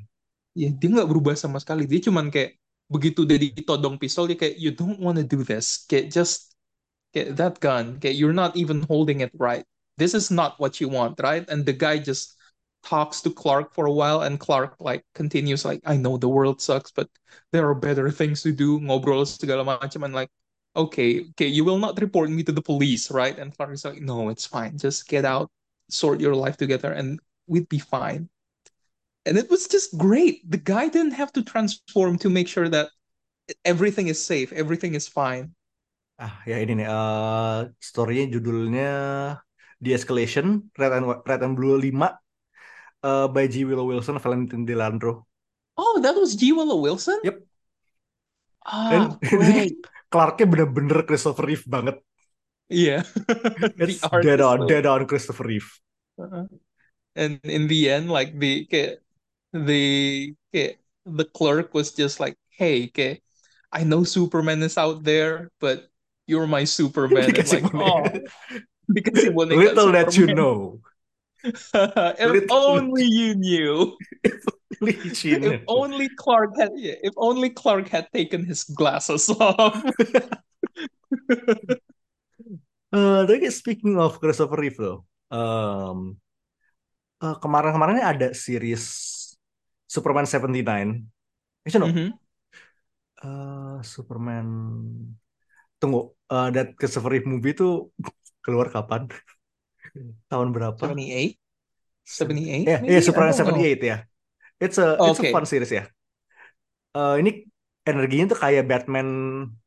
ya 0.56 0.68
dia 0.74 0.88
nggak 0.90 1.08
berubah 1.08 1.34
sama 1.38 1.62
sekali. 1.62 1.86
Dia 1.86 2.00
cuman 2.10 2.32
kayak 2.32 2.58
begitu 2.88 3.22
udah 3.28 3.38
ditodong 3.38 4.00
pistol 4.00 4.26
dia 4.26 4.38
kayak 4.38 4.56
you 4.56 4.72
don't 4.72 4.98
want 4.98 5.20
to 5.20 5.26
do 5.26 5.44
this. 5.44 5.86
Kayak 5.86 6.10
just 6.10 6.56
kayak 7.12 7.36
that 7.38 7.54
gun. 7.62 8.00
Kayak 8.00 8.16
you're 8.18 8.34
not 8.34 8.56
even 8.58 8.82
holding 8.88 9.20
it 9.20 9.30
right. 9.36 9.62
This 9.98 10.14
is 10.14 10.30
not 10.30 10.56
what 10.62 10.78
you 10.78 10.86
want, 10.86 11.18
right? 11.18 11.42
And 11.50 11.66
the 11.66 11.74
guy 11.74 11.98
just 11.98 12.37
talks 12.84 13.20
to 13.22 13.30
Clark 13.30 13.74
for 13.74 13.86
a 13.86 13.92
while 13.92 14.22
and 14.22 14.38
Clark 14.38 14.76
like 14.80 15.04
continues 15.14 15.64
like 15.64 15.80
I 15.84 15.96
know 15.96 16.16
the 16.16 16.28
world 16.28 16.60
sucks 16.60 16.90
but 16.90 17.08
there 17.52 17.68
are 17.68 17.74
better 17.74 18.10
things 18.10 18.42
to 18.42 18.52
do. 18.52 18.78
Ngobrol 18.80 19.26
segala 19.26 19.64
macam 19.64 20.04
and 20.04 20.14
like 20.14 20.30
okay 20.76 21.26
okay 21.34 21.48
you 21.48 21.64
will 21.64 21.78
not 21.78 22.00
report 22.00 22.30
me 22.30 22.42
to 22.44 22.52
the 22.52 22.62
police 22.62 23.10
right? 23.10 23.36
And 23.38 23.54
Clark 23.56 23.74
is 23.74 23.84
like 23.84 24.00
no 24.00 24.28
it's 24.28 24.46
fine. 24.46 24.78
Just 24.78 25.08
get 25.08 25.24
out 25.24 25.50
sort 25.90 26.20
your 26.20 26.34
life 26.34 26.56
together 26.56 26.92
and 26.92 27.20
we'd 27.46 27.68
be 27.68 27.78
fine. 27.78 28.28
And 29.26 29.36
it 29.36 29.50
was 29.50 29.68
just 29.68 29.96
great. 29.98 30.40
The 30.48 30.60
guy 30.60 30.88
didn't 30.88 31.18
have 31.18 31.32
to 31.36 31.42
transform 31.44 32.16
to 32.24 32.30
make 32.30 32.48
sure 32.48 32.68
that 32.68 32.88
everything 33.64 34.08
is 34.08 34.20
safe 34.20 34.52
everything 34.52 34.94
is 34.94 35.08
fine. 35.08 35.56
Ah 36.18 36.34
ya 36.46 36.58
ini 36.58 36.82
nih 36.82 36.88
eh 36.88 37.58
storynya 37.78 38.26
judulnya 38.32 38.92
The 39.78 39.94
Escalation 39.94 40.66
Red 40.74 40.90
and 40.90 41.06
Red 41.22 41.40
and 41.46 41.54
Blue 41.54 41.78
5 41.78 41.94
eh, 43.04 43.26
by 43.28 43.46
G. 43.46 43.64
Willow 43.64 43.86
Wilson 43.86 44.18
Valentin 44.18 44.66
Delandro. 44.66 45.26
Oh 45.78 46.00
that 46.02 46.14
was 46.14 46.34
G. 46.34 46.52
Willow 46.52 46.80
Wilson? 46.82 47.18
Yep. 47.22 47.38
ah 48.66 48.90
Dan- 48.90 49.16
great. 49.30 49.78
Clarknya 50.08 50.48
bener-bener 50.48 51.04
Christopher 51.04 51.44
Reeve 51.46 51.66
banget. 51.68 51.98
Yeah 52.68 53.00
the 53.24 53.72
it's 53.80 54.04
dead 54.20 54.44
on 54.44 54.68
dead 54.68 54.84
on 54.84 55.08
Christopher 55.08 55.48
Reeve. 55.48 55.72
Uh-huh. 56.20 56.44
And 57.16 57.40
in 57.40 57.64
the 57.64 57.88
end, 57.88 58.12
like 58.12 58.36
the 58.36 58.68
the 59.56 60.36
the 60.52 61.24
clerk 61.32 61.72
was 61.72 61.96
just 61.96 62.20
like, 62.20 62.36
"Hey, 62.52 62.92
I 63.72 63.84
know 63.88 64.04
Superman 64.04 64.60
is 64.60 64.76
out 64.76 65.00
there, 65.00 65.48
but 65.64 65.88
you're 66.28 66.46
my 66.46 66.68
Superman." 66.68 67.32
And 67.32 67.52
like, 67.56 67.72
oh, 67.72 68.04
dikasih 68.88 69.32
boneka 69.36 69.76
little 69.76 69.92
that 69.92 70.16
you 70.16 70.32
know 70.32 70.80
If 71.74 72.50
only 72.50 73.04
you 73.04 73.34
knew. 73.34 73.96
licin 74.80 75.42
If 75.42 75.62
only 75.66 76.08
Clark 76.14 76.54
had, 76.58 76.70
yeah, 76.76 76.98
if 77.02 77.14
only 77.16 77.50
Clark 77.50 77.88
had 77.88 78.06
taken 78.12 78.44
his 78.44 78.64
glasses 78.64 79.28
off. 79.40 79.74
Eh, 82.88 83.22
tapi 83.28 83.52
speaking 83.52 84.00
of 84.00 84.16
Christopher 84.16 84.56
Reeve 84.56 84.80
loh, 84.80 84.98
em, 85.28 86.16
eh, 87.22 87.36
kemarin-kemarin 87.42 88.00
ada 88.02 88.28
series 88.32 88.84
Superman 89.88 90.24
79. 90.28 91.04
Actually, 91.64 91.80
no, 91.84 91.88
Mhm. 91.92 92.08
eh, 93.24 93.78
Superman. 93.84 94.46
Tunggu, 95.78 96.00
eh, 96.32 96.48
that 96.54 96.68
Christopher 96.78 97.10
Reeve 97.14 97.28
movie 97.30 97.54
itu 97.54 97.90
keluar 98.44 98.66
kapan? 98.74 99.06
Tahun 100.30 100.48
berapa? 100.54 100.84
78? 100.84 101.38
78 102.04 102.64
Ya, 102.64 102.78
ya 102.84 102.98
I 102.98 103.04
Superman 103.04 103.32
don't 103.36 103.44
know. 103.44 103.56
78 103.58 103.80
ya. 103.84 103.96
It's 104.58 104.78
a 104.78 104.98
it's 105.06 105.20
a 105.20 105.22
Okay. 105.22 105.32
fun 105.32 105.44
series 105.46 105.70
ya. 105.70 105.84
Eh, 106.96 107.14
ini 107.22 107.30
energinya 107.86 108.24
tuh 108.32 108.38
kayak 108.40 108.64
Batman 108.68 109.08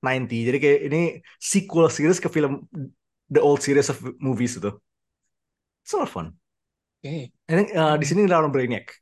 90. 0.02 0.46
Jadi 0.48 0.58
kayak 0.62 0.80
ini 0.90 1.00
sequel 1.42 1.88
series 1.90 2.20
ke 2.22 2.30
film 2.30 2.66
the 3.32 3.42
old 3.42 3.62
series 3.64 3.88
of 3.94 3.98
movies 4.20 4.58
itu. 4.60 4.72
It's 5.86 5.94
a 5.94 5.98
lot 5.98 6.06
of 6.10 6.14
fun. 6.14 6.28
Okay. 7.02 7.34
And 7.50 7.66
uh, 7.74 7.96
di 7.98 8.06
sini 8.06 8.30
lawan 8.30 8.54
Brainiac. 8.54 8.94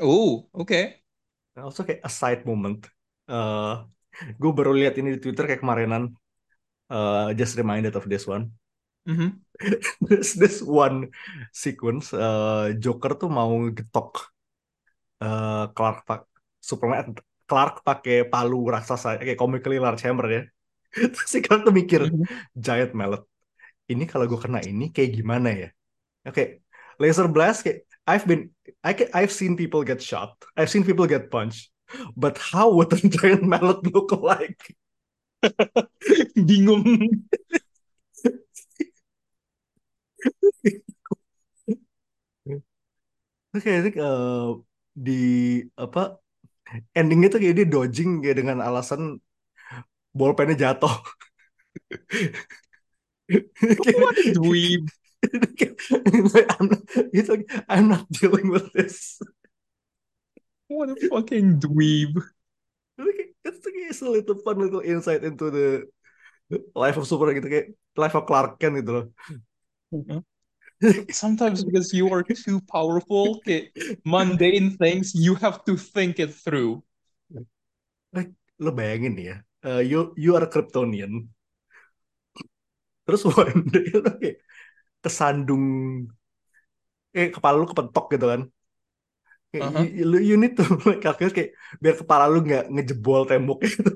Oh, 0.00 0.48
okay. 0.52 1.00
And 1.56 1.64
Also 1.68 1.84
kayak 1.84 2.00
a 2.04 2.10
side 2.12 2.42
moment. 2.48 2.88
Uh, 3.28 3.84
gue 4.40 4.52
baru 4.52 4.72
lihat 4.76 4.96
ini 5.00 5.16
di 5.16 5.20
Twitter 5.20 5.44
kayak 5.48 5.60
kemarinan. 5.60 6.12
Uh, 6.88 7.34
just 7.34 7.58
reminded 7.58 7.92
of 7.98 8.06
this 8.08 8.24
one. 8.24 8.54
Mhm. 9.10 9.40
There's 10.02 10.34
this 10.34 10.60
one 10.62 11.10
sequence. 11.52 12.12
Uh, 12.12 12.74
Joker 12.82 13.12
tuh 13.20 13.30
mau 13.30 13.52
getok 13.72 14.28
uh, 15.22 15.64
Clark 15.76 15.96
pak 16.08 16.20
Superman 16.60 17.14
Clark 17.46 17.74
pakai 17.86 18.26
palu 18.26 18.66
raksasa 18.74 19.22
kayak 19.22 19.38
comically 19.38 19.78
large 19.78 20.02
hammer 20.06 20.26
ya. 20.36 20.42
Terus 21.14 21.28
si 21.30 21.38
Clark 21.44 21.62
tuh 21.66 21.74
mikir 21.74 22.00
Mhm. 22.10 22.24
giant 22.58 22.92
mallet. 22.98 23.22
Ini 23.92 24.04
kalau 24.10 24.26
gue 24.30 24.40
kena 24.40 24.60
ini 24.64 24.90
kayak 24.94 25.12
gimana 25.18 25.48
ya? 25.54 25.68
Oke, 26.28 26.62
laser 27.02 27.28
blast 27.30 27.64
kayak 27.66 27.86
I've 28.08 28.26
been 28.30 28.50
I 28.84 28.92
can, 28.98 29.08
I've 29.14 29.34
seen 29.34 29.54
people 29.60 29.82
get 29.86 30.00
shot. 30.02 30.34
I've 30.58 30.70
seen 30.72 30.84
people 30.86 31.06
get 31.10 31.30
punched. 31.34 31.70
But 32.18 32.38
how 32.38 32.72
would 32.76 32.90
a 32.94 32.98
giant 33.16 33.44
mallet 33.46 33.82
look 33.94 34.12
like? 34.18 34.60
Bingung. 36.36 36.86
Terus 43.50 43.62
kayak 43.64 43.80
eh, 43.96 44.46
di 45.06 45.12
apa 45.84 46.00
endingnya 46.98 47.28
tuh 47.32 47.38
kayak 47.42 47.56
dia 47.58 47.66
dodging 47.74 48.10
kayak 48.22 48.36
dengan 48.40 48.58
alasan 48.68 49.02
bolpennya 50.18 50.56
jatuh. 50.62 50.92
Kayak- 53.28 53.98
What 53.98 54.18
a 54.18 54.32
dweeb. 54.32 54.84
kayak, 55.58 55.74
I'm 56.60 56.66
not, 56.70 56.82
he's 57.12 57.28
like, 57.28 57.50
I'm 57.68 57.88
not 57.88 58.06
dealing 58.12 58.48
with 58.50 58.72
this. 58.72 59.18
What 60.68 60.90
a 60.90 60.96
fucking 61.08 61.60
dweeb. 61.60 62.18
It's 62.98 63.36
It's 63.44 63.66
it's 63.66 64.02
a 64.02 64.10
little 64.10 64.36
fun 64.44 64.58
little 64.58 64.80
insight 64.80 65.24
into 65.24 65.50
the 65.50 65.86
life 66.74 66.96
of 66.98 67.06
Superman 67.08 67.38
gitu 67.42 67.48
kayak 67.50 67.68
life 67.98 68.14
of 68.18 68.24
Clark 68.28 68.58
Kent 68.62 68.82
gitu 68.82 68.90
loh. 68.96 69.04
Sometimes 71.10 71.64
because 71.64 71.92
you 71.92 72.12
are 72.12 72.22
too 72.22 72.60
powerful, 72.68 73.40
kayak 73.46 73.72
mundane 74.04 74.76
things, 74.76 75.14
you 75.16 75.34
have 75.40 75.64
to 75.64 75.76
think 75.76 76.20
it 76.20 76.34
through. 76.36 76.84
Lo 78.56 78.72
bayangin 78.72 79.16
ya, 79.20 79.36
uh, 79.68 79.84
you 79.84 80.16
you 80.16 80.32
are 80.36 80.44
a 80.44 80.50
Kryptonian. 80.50 81.28
Terus 83.06 83.22
one 83.28 83.68
day 83.72 83.86
lo 84.04 84.10
kayak 84.20 84.36
kesandung 85.04 85.64
eh 87.16 87.28
kepala 87.34 87.56
lu 87.60 87.66
kepentok 87.70 88.06
gitu 88.12 88.26
kan. 88.32 88.42
Kayak, 89.52 89.64
Uh-huh. 89.64 89.84
you, 89.88 90.04
you- 90.12 90.24
you 90.32 90.36
need 90.36 90.54
to 90.58 90.64
like, 90.88 91.00
calculate 91.04 91.34
kayak 91.36 91.50
biar 91.80 91.94
kepala 91.96 92.24
lu 92.28 92.44
nggak 92.44 92.64
ngejebol 92.72 93.22
tembok 93.30 93.58
gitu. 93.64 93.90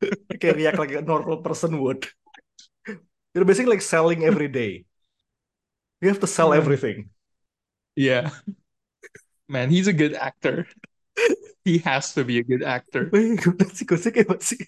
kayak 0.40 0.56
react 0.56 0.78
like 0.80 0.92
a 0.96 1.02
normal 1.02 1.40
person 1.44 1.76
would. 1.80 2.08
You're 3.34 3.44
basically 3.44 3.72
like 3.72 3.82
selling 3.82 4.24
every 4.24 4.48
day. 4.48 4.84
You 6.00 6.08
have 6.08 6.20
to 6.20 6.26
sell 6.26 6.52
everything. 6.52 7.10
Yeah. 7.96 8.30
Man, 9.48 9.70
he's 9.70 9.86
a 9.86 9.92
good 9.92 10.14
actor. 10.14 10.66
He 11.64 11.78
has 11.86 12.14
to 12.14 12.24
be 12.24 12.38
a 12.38 12.42
good 12.42 12.64
actor. 12.66 13.06
Sih, 13.78 13.86
gue 13.86 13.94
kayak 13.94 14.34
masih 14.34 14.66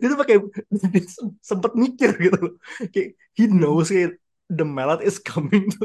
dia 0.00 0.06
tuh 0.08 0.16
pakai 0.16 0.40
dia 0.80 1.04
sem- 1.04 1.36
sempet 1.44 1.76
mikir 1.76 2.16
gitu 2.16 2.38
loh. 2.40 2.54
Kayak 2.88 3.20
he 3.36 3.44
knows 3.44 3.92
kayak 3.92 4.16
the 4.48 4.64
mallet 4.64 5.04
is 5.04 5.20
coming 5.20 5.68
tuh. 5.68 5.84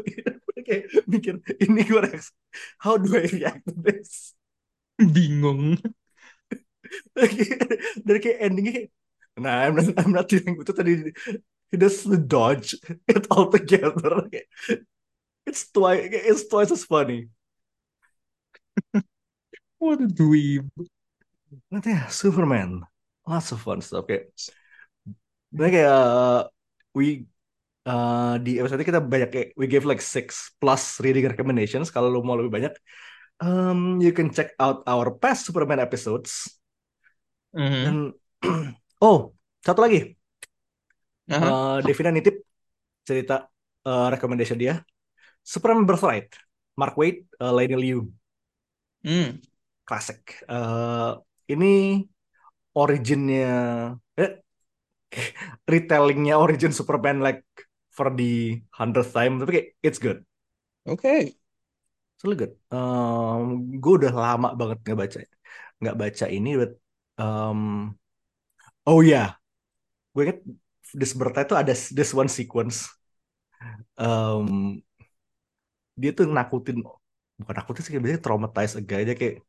kayak 0.64 0.88
mikir 1.04 1.44
ini 1.60 1.84
gue 1.84 2.00
reaksi. 2.00 2.32
How 2.80 2.96
do 2.96 3.12
I 3.12 3.28
react 3.28 3.68
to 3.68 3.76
this? 3.76 4.40
Bingung. 4.96 5.84
Dari 8.08 8.20
kayak 8.24 8.40
endingnya 8.40 8.74
kayak 8.80 8.90
Nah, 9.40 9.64
I'm 9.64 9.76
not, 9.76 9.88
I'm 9.96 10.12
not 10.12 10.28
dealing 10.28 10.60
with 10.60 10.68
it. 10.68 10.76
Tadi 10.76 11.16
he 11.72 11.78
does 11.78 12.04
the 12.04 12.18
dodge 12.18 12.76
it 13.08 13.28
all 13.30 13.50
together. 13.50 14.30
It's 15.46 15.72
twice, 15.72 16.10
it's 16.12 16.48
twice 16.48 16.72
as 16.72 16.86
funny. 16.86 17.30
What 19.80 20.04
a 20.04 20.12
dweeb. 20.12 20.68
Nanti 21.72 21.96
ya, 21.96 22.12
Superman. 22.12 22.84
Lots 23.24 23.56
of 23.56 23.64
fun 23.64 23.80
stuff 23.80 24.06
kayak. 24.12 24.28
Nah, 25.56 25.72
kayak 25.72 25.88
uh, 25.88 26.42
we 26.92 27.24
uh, 27.88 28.36
di 28.44 28.60
episode 28.60 28.84
ini 28.84 28.90
kita 28.92 29.02
banyak 29.02 29.30
kayak 29.32 29.50
we 29.56 29.66
gave 29.72 29.88
like 29.88 30.04
six 30.04 30.52
plus 30.60 31.00
reading 31.00 31.26
recommendations. 31.26 31.88
Kalau 31.90 32.12
lo 32.12 32.20
mau 32.22 32.36
lebih 32.36 32.52
banyak, 32.52 32.74
um, 33.40 34.04
you 34.04 34.12
can 34.12 34.36
check 34.36 34.52
out 34.60 34.84
our 34.84 35.16
past 35.16 35.48
Superman 35.48 35.80
episodes. 35.80 36.60
Mhm. 37.56 37.82
Dan 37.88 37.98
oh, 39.08 39.32
satu 39.64 39.80
lagi. 39.80 40.19
Uh, 41.30 41.78
Devina 41.86 42.10
nitip 42.10 42.42
cerita 43.06 43.46
uh, 43.86 44.08
recommendation 44.10 44.58
dia. 44.58 44.82
Superman 45.46 45.86
Birthright. 45.86 46.34
Mark 46.80 46.96
Waid, 46.96 47.28
uh, 47.44 47.54
Lady 47.54 47.76
Liu. 47.76 48.08
Mm. 49.04 49.44
Classic. 49.84 50.22
Uh, 50.48 51.20
ini 51.50 52.06
originnya 52.78 53.50
eh, 54.16 54.32
retellingnya 55.72 56.38
origin 56.38 56.72
Superman 56.72 57.20
like 57.20 57.44
for 57.90 58.14
the 58.14 58.62
hundredth 58.72 59.12
time 59.12 59.42
tapi 59.42 59.52
kayak 59.52 59.68
it's 59.84 60.00
good 60.00 60.24
Okay. 60.88 61.36
it's 62.16 62.24
really 62.24 62.40
good 62.40 62.56
um, 62.72 63.74
gue 63.78 63.94
udah 64.00 64.14
lama 64.14 64.56
banget 64.56 64.78
nggak 64.86 65.00
baca 65.00 65.20
nggak 65.84 65.98
baca 65.98 66.26
ini 66.32 66.52
but 66.56 66.72
um, 67.20 67.92
oh 68.88 69.02
ya 69.04 69.12
yeah. 69.12 69.30
gue 70.16 70.22
inget 70.30 70.40
This 70.96 71.14
Birthday 71.14 71.46
itu 71.46 71.56
ada 71.56 71.74
this 71.74 72.12
one 72.14 72.30
sequence. 72.30 72.90
Um, 74.00 74.80
dia 76.00 76.16
tuh 76.16 76.30
nakutin 76.30 76.80
bukan 77.40 77.56
nakutin 77.56 77.82
sih 77.84 77.92
biasanya 78.00 78.24
traumatize 78.24 78.76
a 78.80 78.84
guy. 78.84 79.04
Aja 79.04 79.16
kayak 79.16 79.44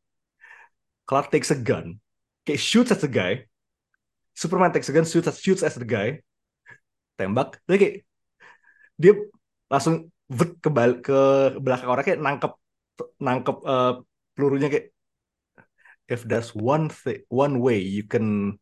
Clark 1.06 1.30
takes 1.34 1.50
a 1.50 1.58
gun. 1.58 1.98
Kayak 2.46 2.62
shoots 2.62 2.90
at 2.94 3.02
the 3.02 3.10
guy. 3.10 3.46
Superman 4.34 4.70
takes 4.70 4.88
a 4.90 4.94
gun 4.94 5.06
shoots 5.06 5.26
at, 5.26 5.36
shoots 5.36 5.66
at 5.66 5.74
the 5.74 5.86
guy. 5.86 6.22
Tembak. 7.18 7.58
Dia 7.66 7.76
kayak 7.76 7.96
dia 9.00 9.12
langsung 9.66 10.12
vet 10.30 10.50
ke 10.62 10.70
ke 11.02 11.18
belakang 11.58 11.90
orang 11.90 12.04
kayak 12.06 12.20
nangkep 12.22 12.52
nangkep 13.18 13.56
eh, 13.66 13.92
pelurunya 14.36 14.68
kayak 14.70 14.86
if 16.06 16.22
there's 16.26 16.54
one 16.54 16.86
thing 16.86 17.22
one 17.32 17.58
way 17.58 17.78
you 17.82 18.06
can 18.06 18.54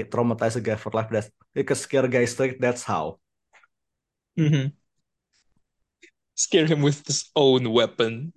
kayak 0.00 0.08
traumatize 0.08 0.56
a 0.56 0.62
guy 0.64 0.80
for 0.80 0.88
life. 0.96 1.12
That's 1.12 1.28
you 1.52 1.64
can 1.68 1.76
scare 1.76 2.08
guy 2.08 2.24
straight. 2.24 2.56
That's 2.56 2.82
how. 2.88 3.20
Mhm. 4.40 4.72
Scare 6.32 6.64
him 6.66 6.80
with 6.80 7.04
his 7.04 7.28
own 7.36 7.68
weapon. 7.68 8.32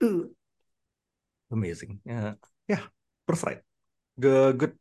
Amazing. 1.52 2.00
Ya 2.08 2.40
ya 2.68 2.80
birthright 3.28 3.60
good 4.16 4.56
good 4.56 4.74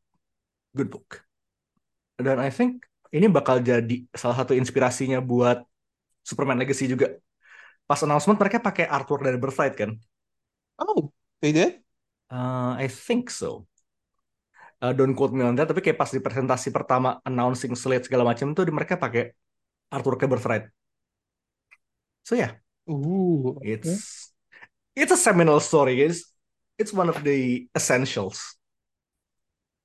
good 0.75 0.89
book. 0.91 1.23
Dan 2.17 2.39
I 2.41 2.49
think 2.49 2.87
ini 3.13 3.29
bakal 3.29 3.61
jadi 3.61 4.03
salah 4.15 4.43
satu 4.43 4.57
inspirasinya 4.57 5.21
buat 5.21 5.63
Superman 6.25 6.59
Legacy 6.59 6.89
juga. 6.91 7.15
Pas 7.87 7.99
announcement 8.03 8.35
mereka 8.35 8.59
pakai 8.59 8.87
artwork 8.87 9.23
dari 9.23 9.39
birthright 9.39 9.75
kan? 9.75 9.95
Oh, 10.79 11.11
they 11.39 11.55
did? 11.55 11.79
Uh, 12.27 12.75
I 12.75 12.91
think 12.91 13.31
so. 13.31 13.67
Uh, 14.77 14.93
don't 14.93 15.17
quote 15.17 15.33
me 15.33 15.41
on 15.41 15.57
that, 15.57 15.65
tapi 15.65 15.81
kayak 15.81 15.97
pas 15.97 16.13
di 16.13 16.21
presentasi 16.21 16.69
pertama 16.69 17.17
announcing 17.25 17.73
slate 17.73 18.05
segala 18.05 18.21
macam 18.21 18.53
tuh 18.53 18.61
di- 18.61 18.75
mereka 18.75 18.93
pakai 18.93 19.33
artworknya 19.89 20.29
Birthright. 20.29 20.65
So 22.21 22.37
yeah, 22.37 22.59
Ooh. 22.85 23.57
okay. 23.57 23.79
it's 23.81 24.29
it's 24.93 25.09
a 25.09 25.17
seminal 25.17 25.57
story, 25.63 25.97
guys. 25.97 26.29
It's 26.77 26.93
one 26.93 27.09
of 27.09 27.25
the 27.25 27.65
essentials. 27.73 28.53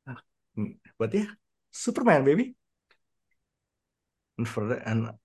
Ah, 0.05 0.20
hmm, 0.61 0.76
But 1.01 1.16
yeah, 1.16 1.32
Superman, 1.72 2.28
baby. 2.28 2.53
And 4.36 4.45
for 4.45 4.68
that, 4.68 4.84
and 4.84 5.16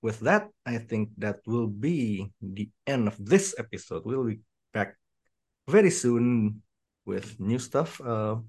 with 0.00 0.20
that, 0.24 0.48
I 0.64 0.80
think 0.80 1.12
that 1.20 1.44
will 1.44 1.68
be 1.68 2.32
the 2.40 2.72
end 2.88 3.12
of 3.12 3.16
this 3.20 3.52
episode. 3.60 4.08
We'll 4.08 4.24
be 4.24 4.40
back 4.72 4.96
very 5.68 5.90
soon 5.92 6.60
with 7.04 7.36
new 7.40 7.58
stuff. 7.60 8.00
Uh, 8.00 8.40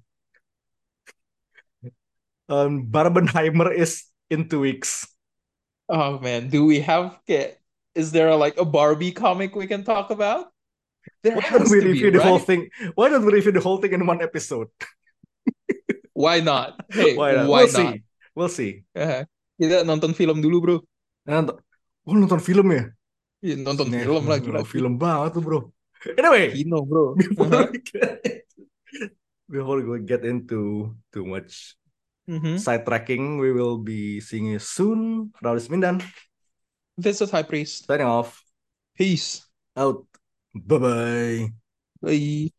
um, 2.50 2.88
Barbenheimer 2.88 3.74
is 3.74 4.06
in 4.30 4.50
two 4.50 4.60
weeks. 4.62 5.08
Oh 5.89 6.20
man, 6.20 6.50
do 6.50 6.66
we 6.66 6.80
have 6.82 7.20
is 7.96 8.12
there 8.12 8.36
like 8.36 8.58
a 8.58 8.66
Barbie 8.66 9.12
comic 9.12 9.56
we 9.56 9.68
can 9.68 9.84
talk 9.84 10.10
about? 10.10 10.48
There 11.24 11.36
Why 11.36 11.50
don't 11.50 11.70
we 11.70 11.80
to 11.80 11.88
be, 11.89 11.89
review 11.94 12.12
the 12.12 12.22
whole 12.22 12.39
right? 12.39 12.48
thing? 12.48 12.70
Why 12.96 13.10
don't 13.10 13.26
we 13.26 13.34
review 13.34 13.52
the 13.52 13.60
whole 13.62 13.78
thing 13.78 13.94
in 13.94 14.06
one 14.06 14.22
episode? 14.22 14.68
Why 16.14 16.39
not? 16.39 16.80
Hey, 16.89 17.18
Why 17.18 17.34
not? 17.34 17.50
why 17.50 17.66
we'll 17.66 17.72
not? 17.72 17.96
see. 17.96 18.04
We'll 18.36 18.50
see. 18.50 18.84
Eh, 18.96 19.26
Kita 19.60 19.86
nonton 19.86 20.14
film 20.18 20.41
dulu, 20.41 20.58
bro. 20.62 20.76
Nonton, 21.30 21.58
oh, 22.08 22.16
nonton 22.18 22.41
film 22.41 22.68
ya? 22.74 22.84
Iya, 23.44 23.56
nonton 23.62 23.88
Nih, 23.91 24.04
film 24.06 24.24
lagi 24.26 24.50
nonton. 24.50 24.66
Film 24.66 24.94
banget 24.98 25.38
tuh 25.38 25.44
bro. 25.44 25.60
Anyway, 26.18 26.52
Kino, 26.52 26.84
bro. 26.86 27.16
before 27.16 27.48
Uh-huh. 27.48 27.68
we 27.72 27.80
get 27.80 28.20
before 29.54 29.80
we 29.82 30.00
get 30.04 30.24
into 30.26 30.91
too 31.14 31.26
much 31.26 31.76
Mhm. 32.28 32.55
sidetracking, 32.55 33.39
we 33.39 33.51
will 33.51 33.78
be 33.78 34.19
seeing 34.21 34.45
you 34.47 34.59
soon. 34.59 35.32
Raulis 35.43 35.69
Mindan, 35.69 36.01
This 36.97 37.21
is 37.21 37.32
High 37.32 37.43
Priest. 37.43 37.86
signing 37.88 38.07
off. 38.07 38.43
Peace. 38.95 39.45
Out. 39.76 40.05
Bye 40.53 40.78
bye. 40.78 41.53
Bye. 42.01 42.53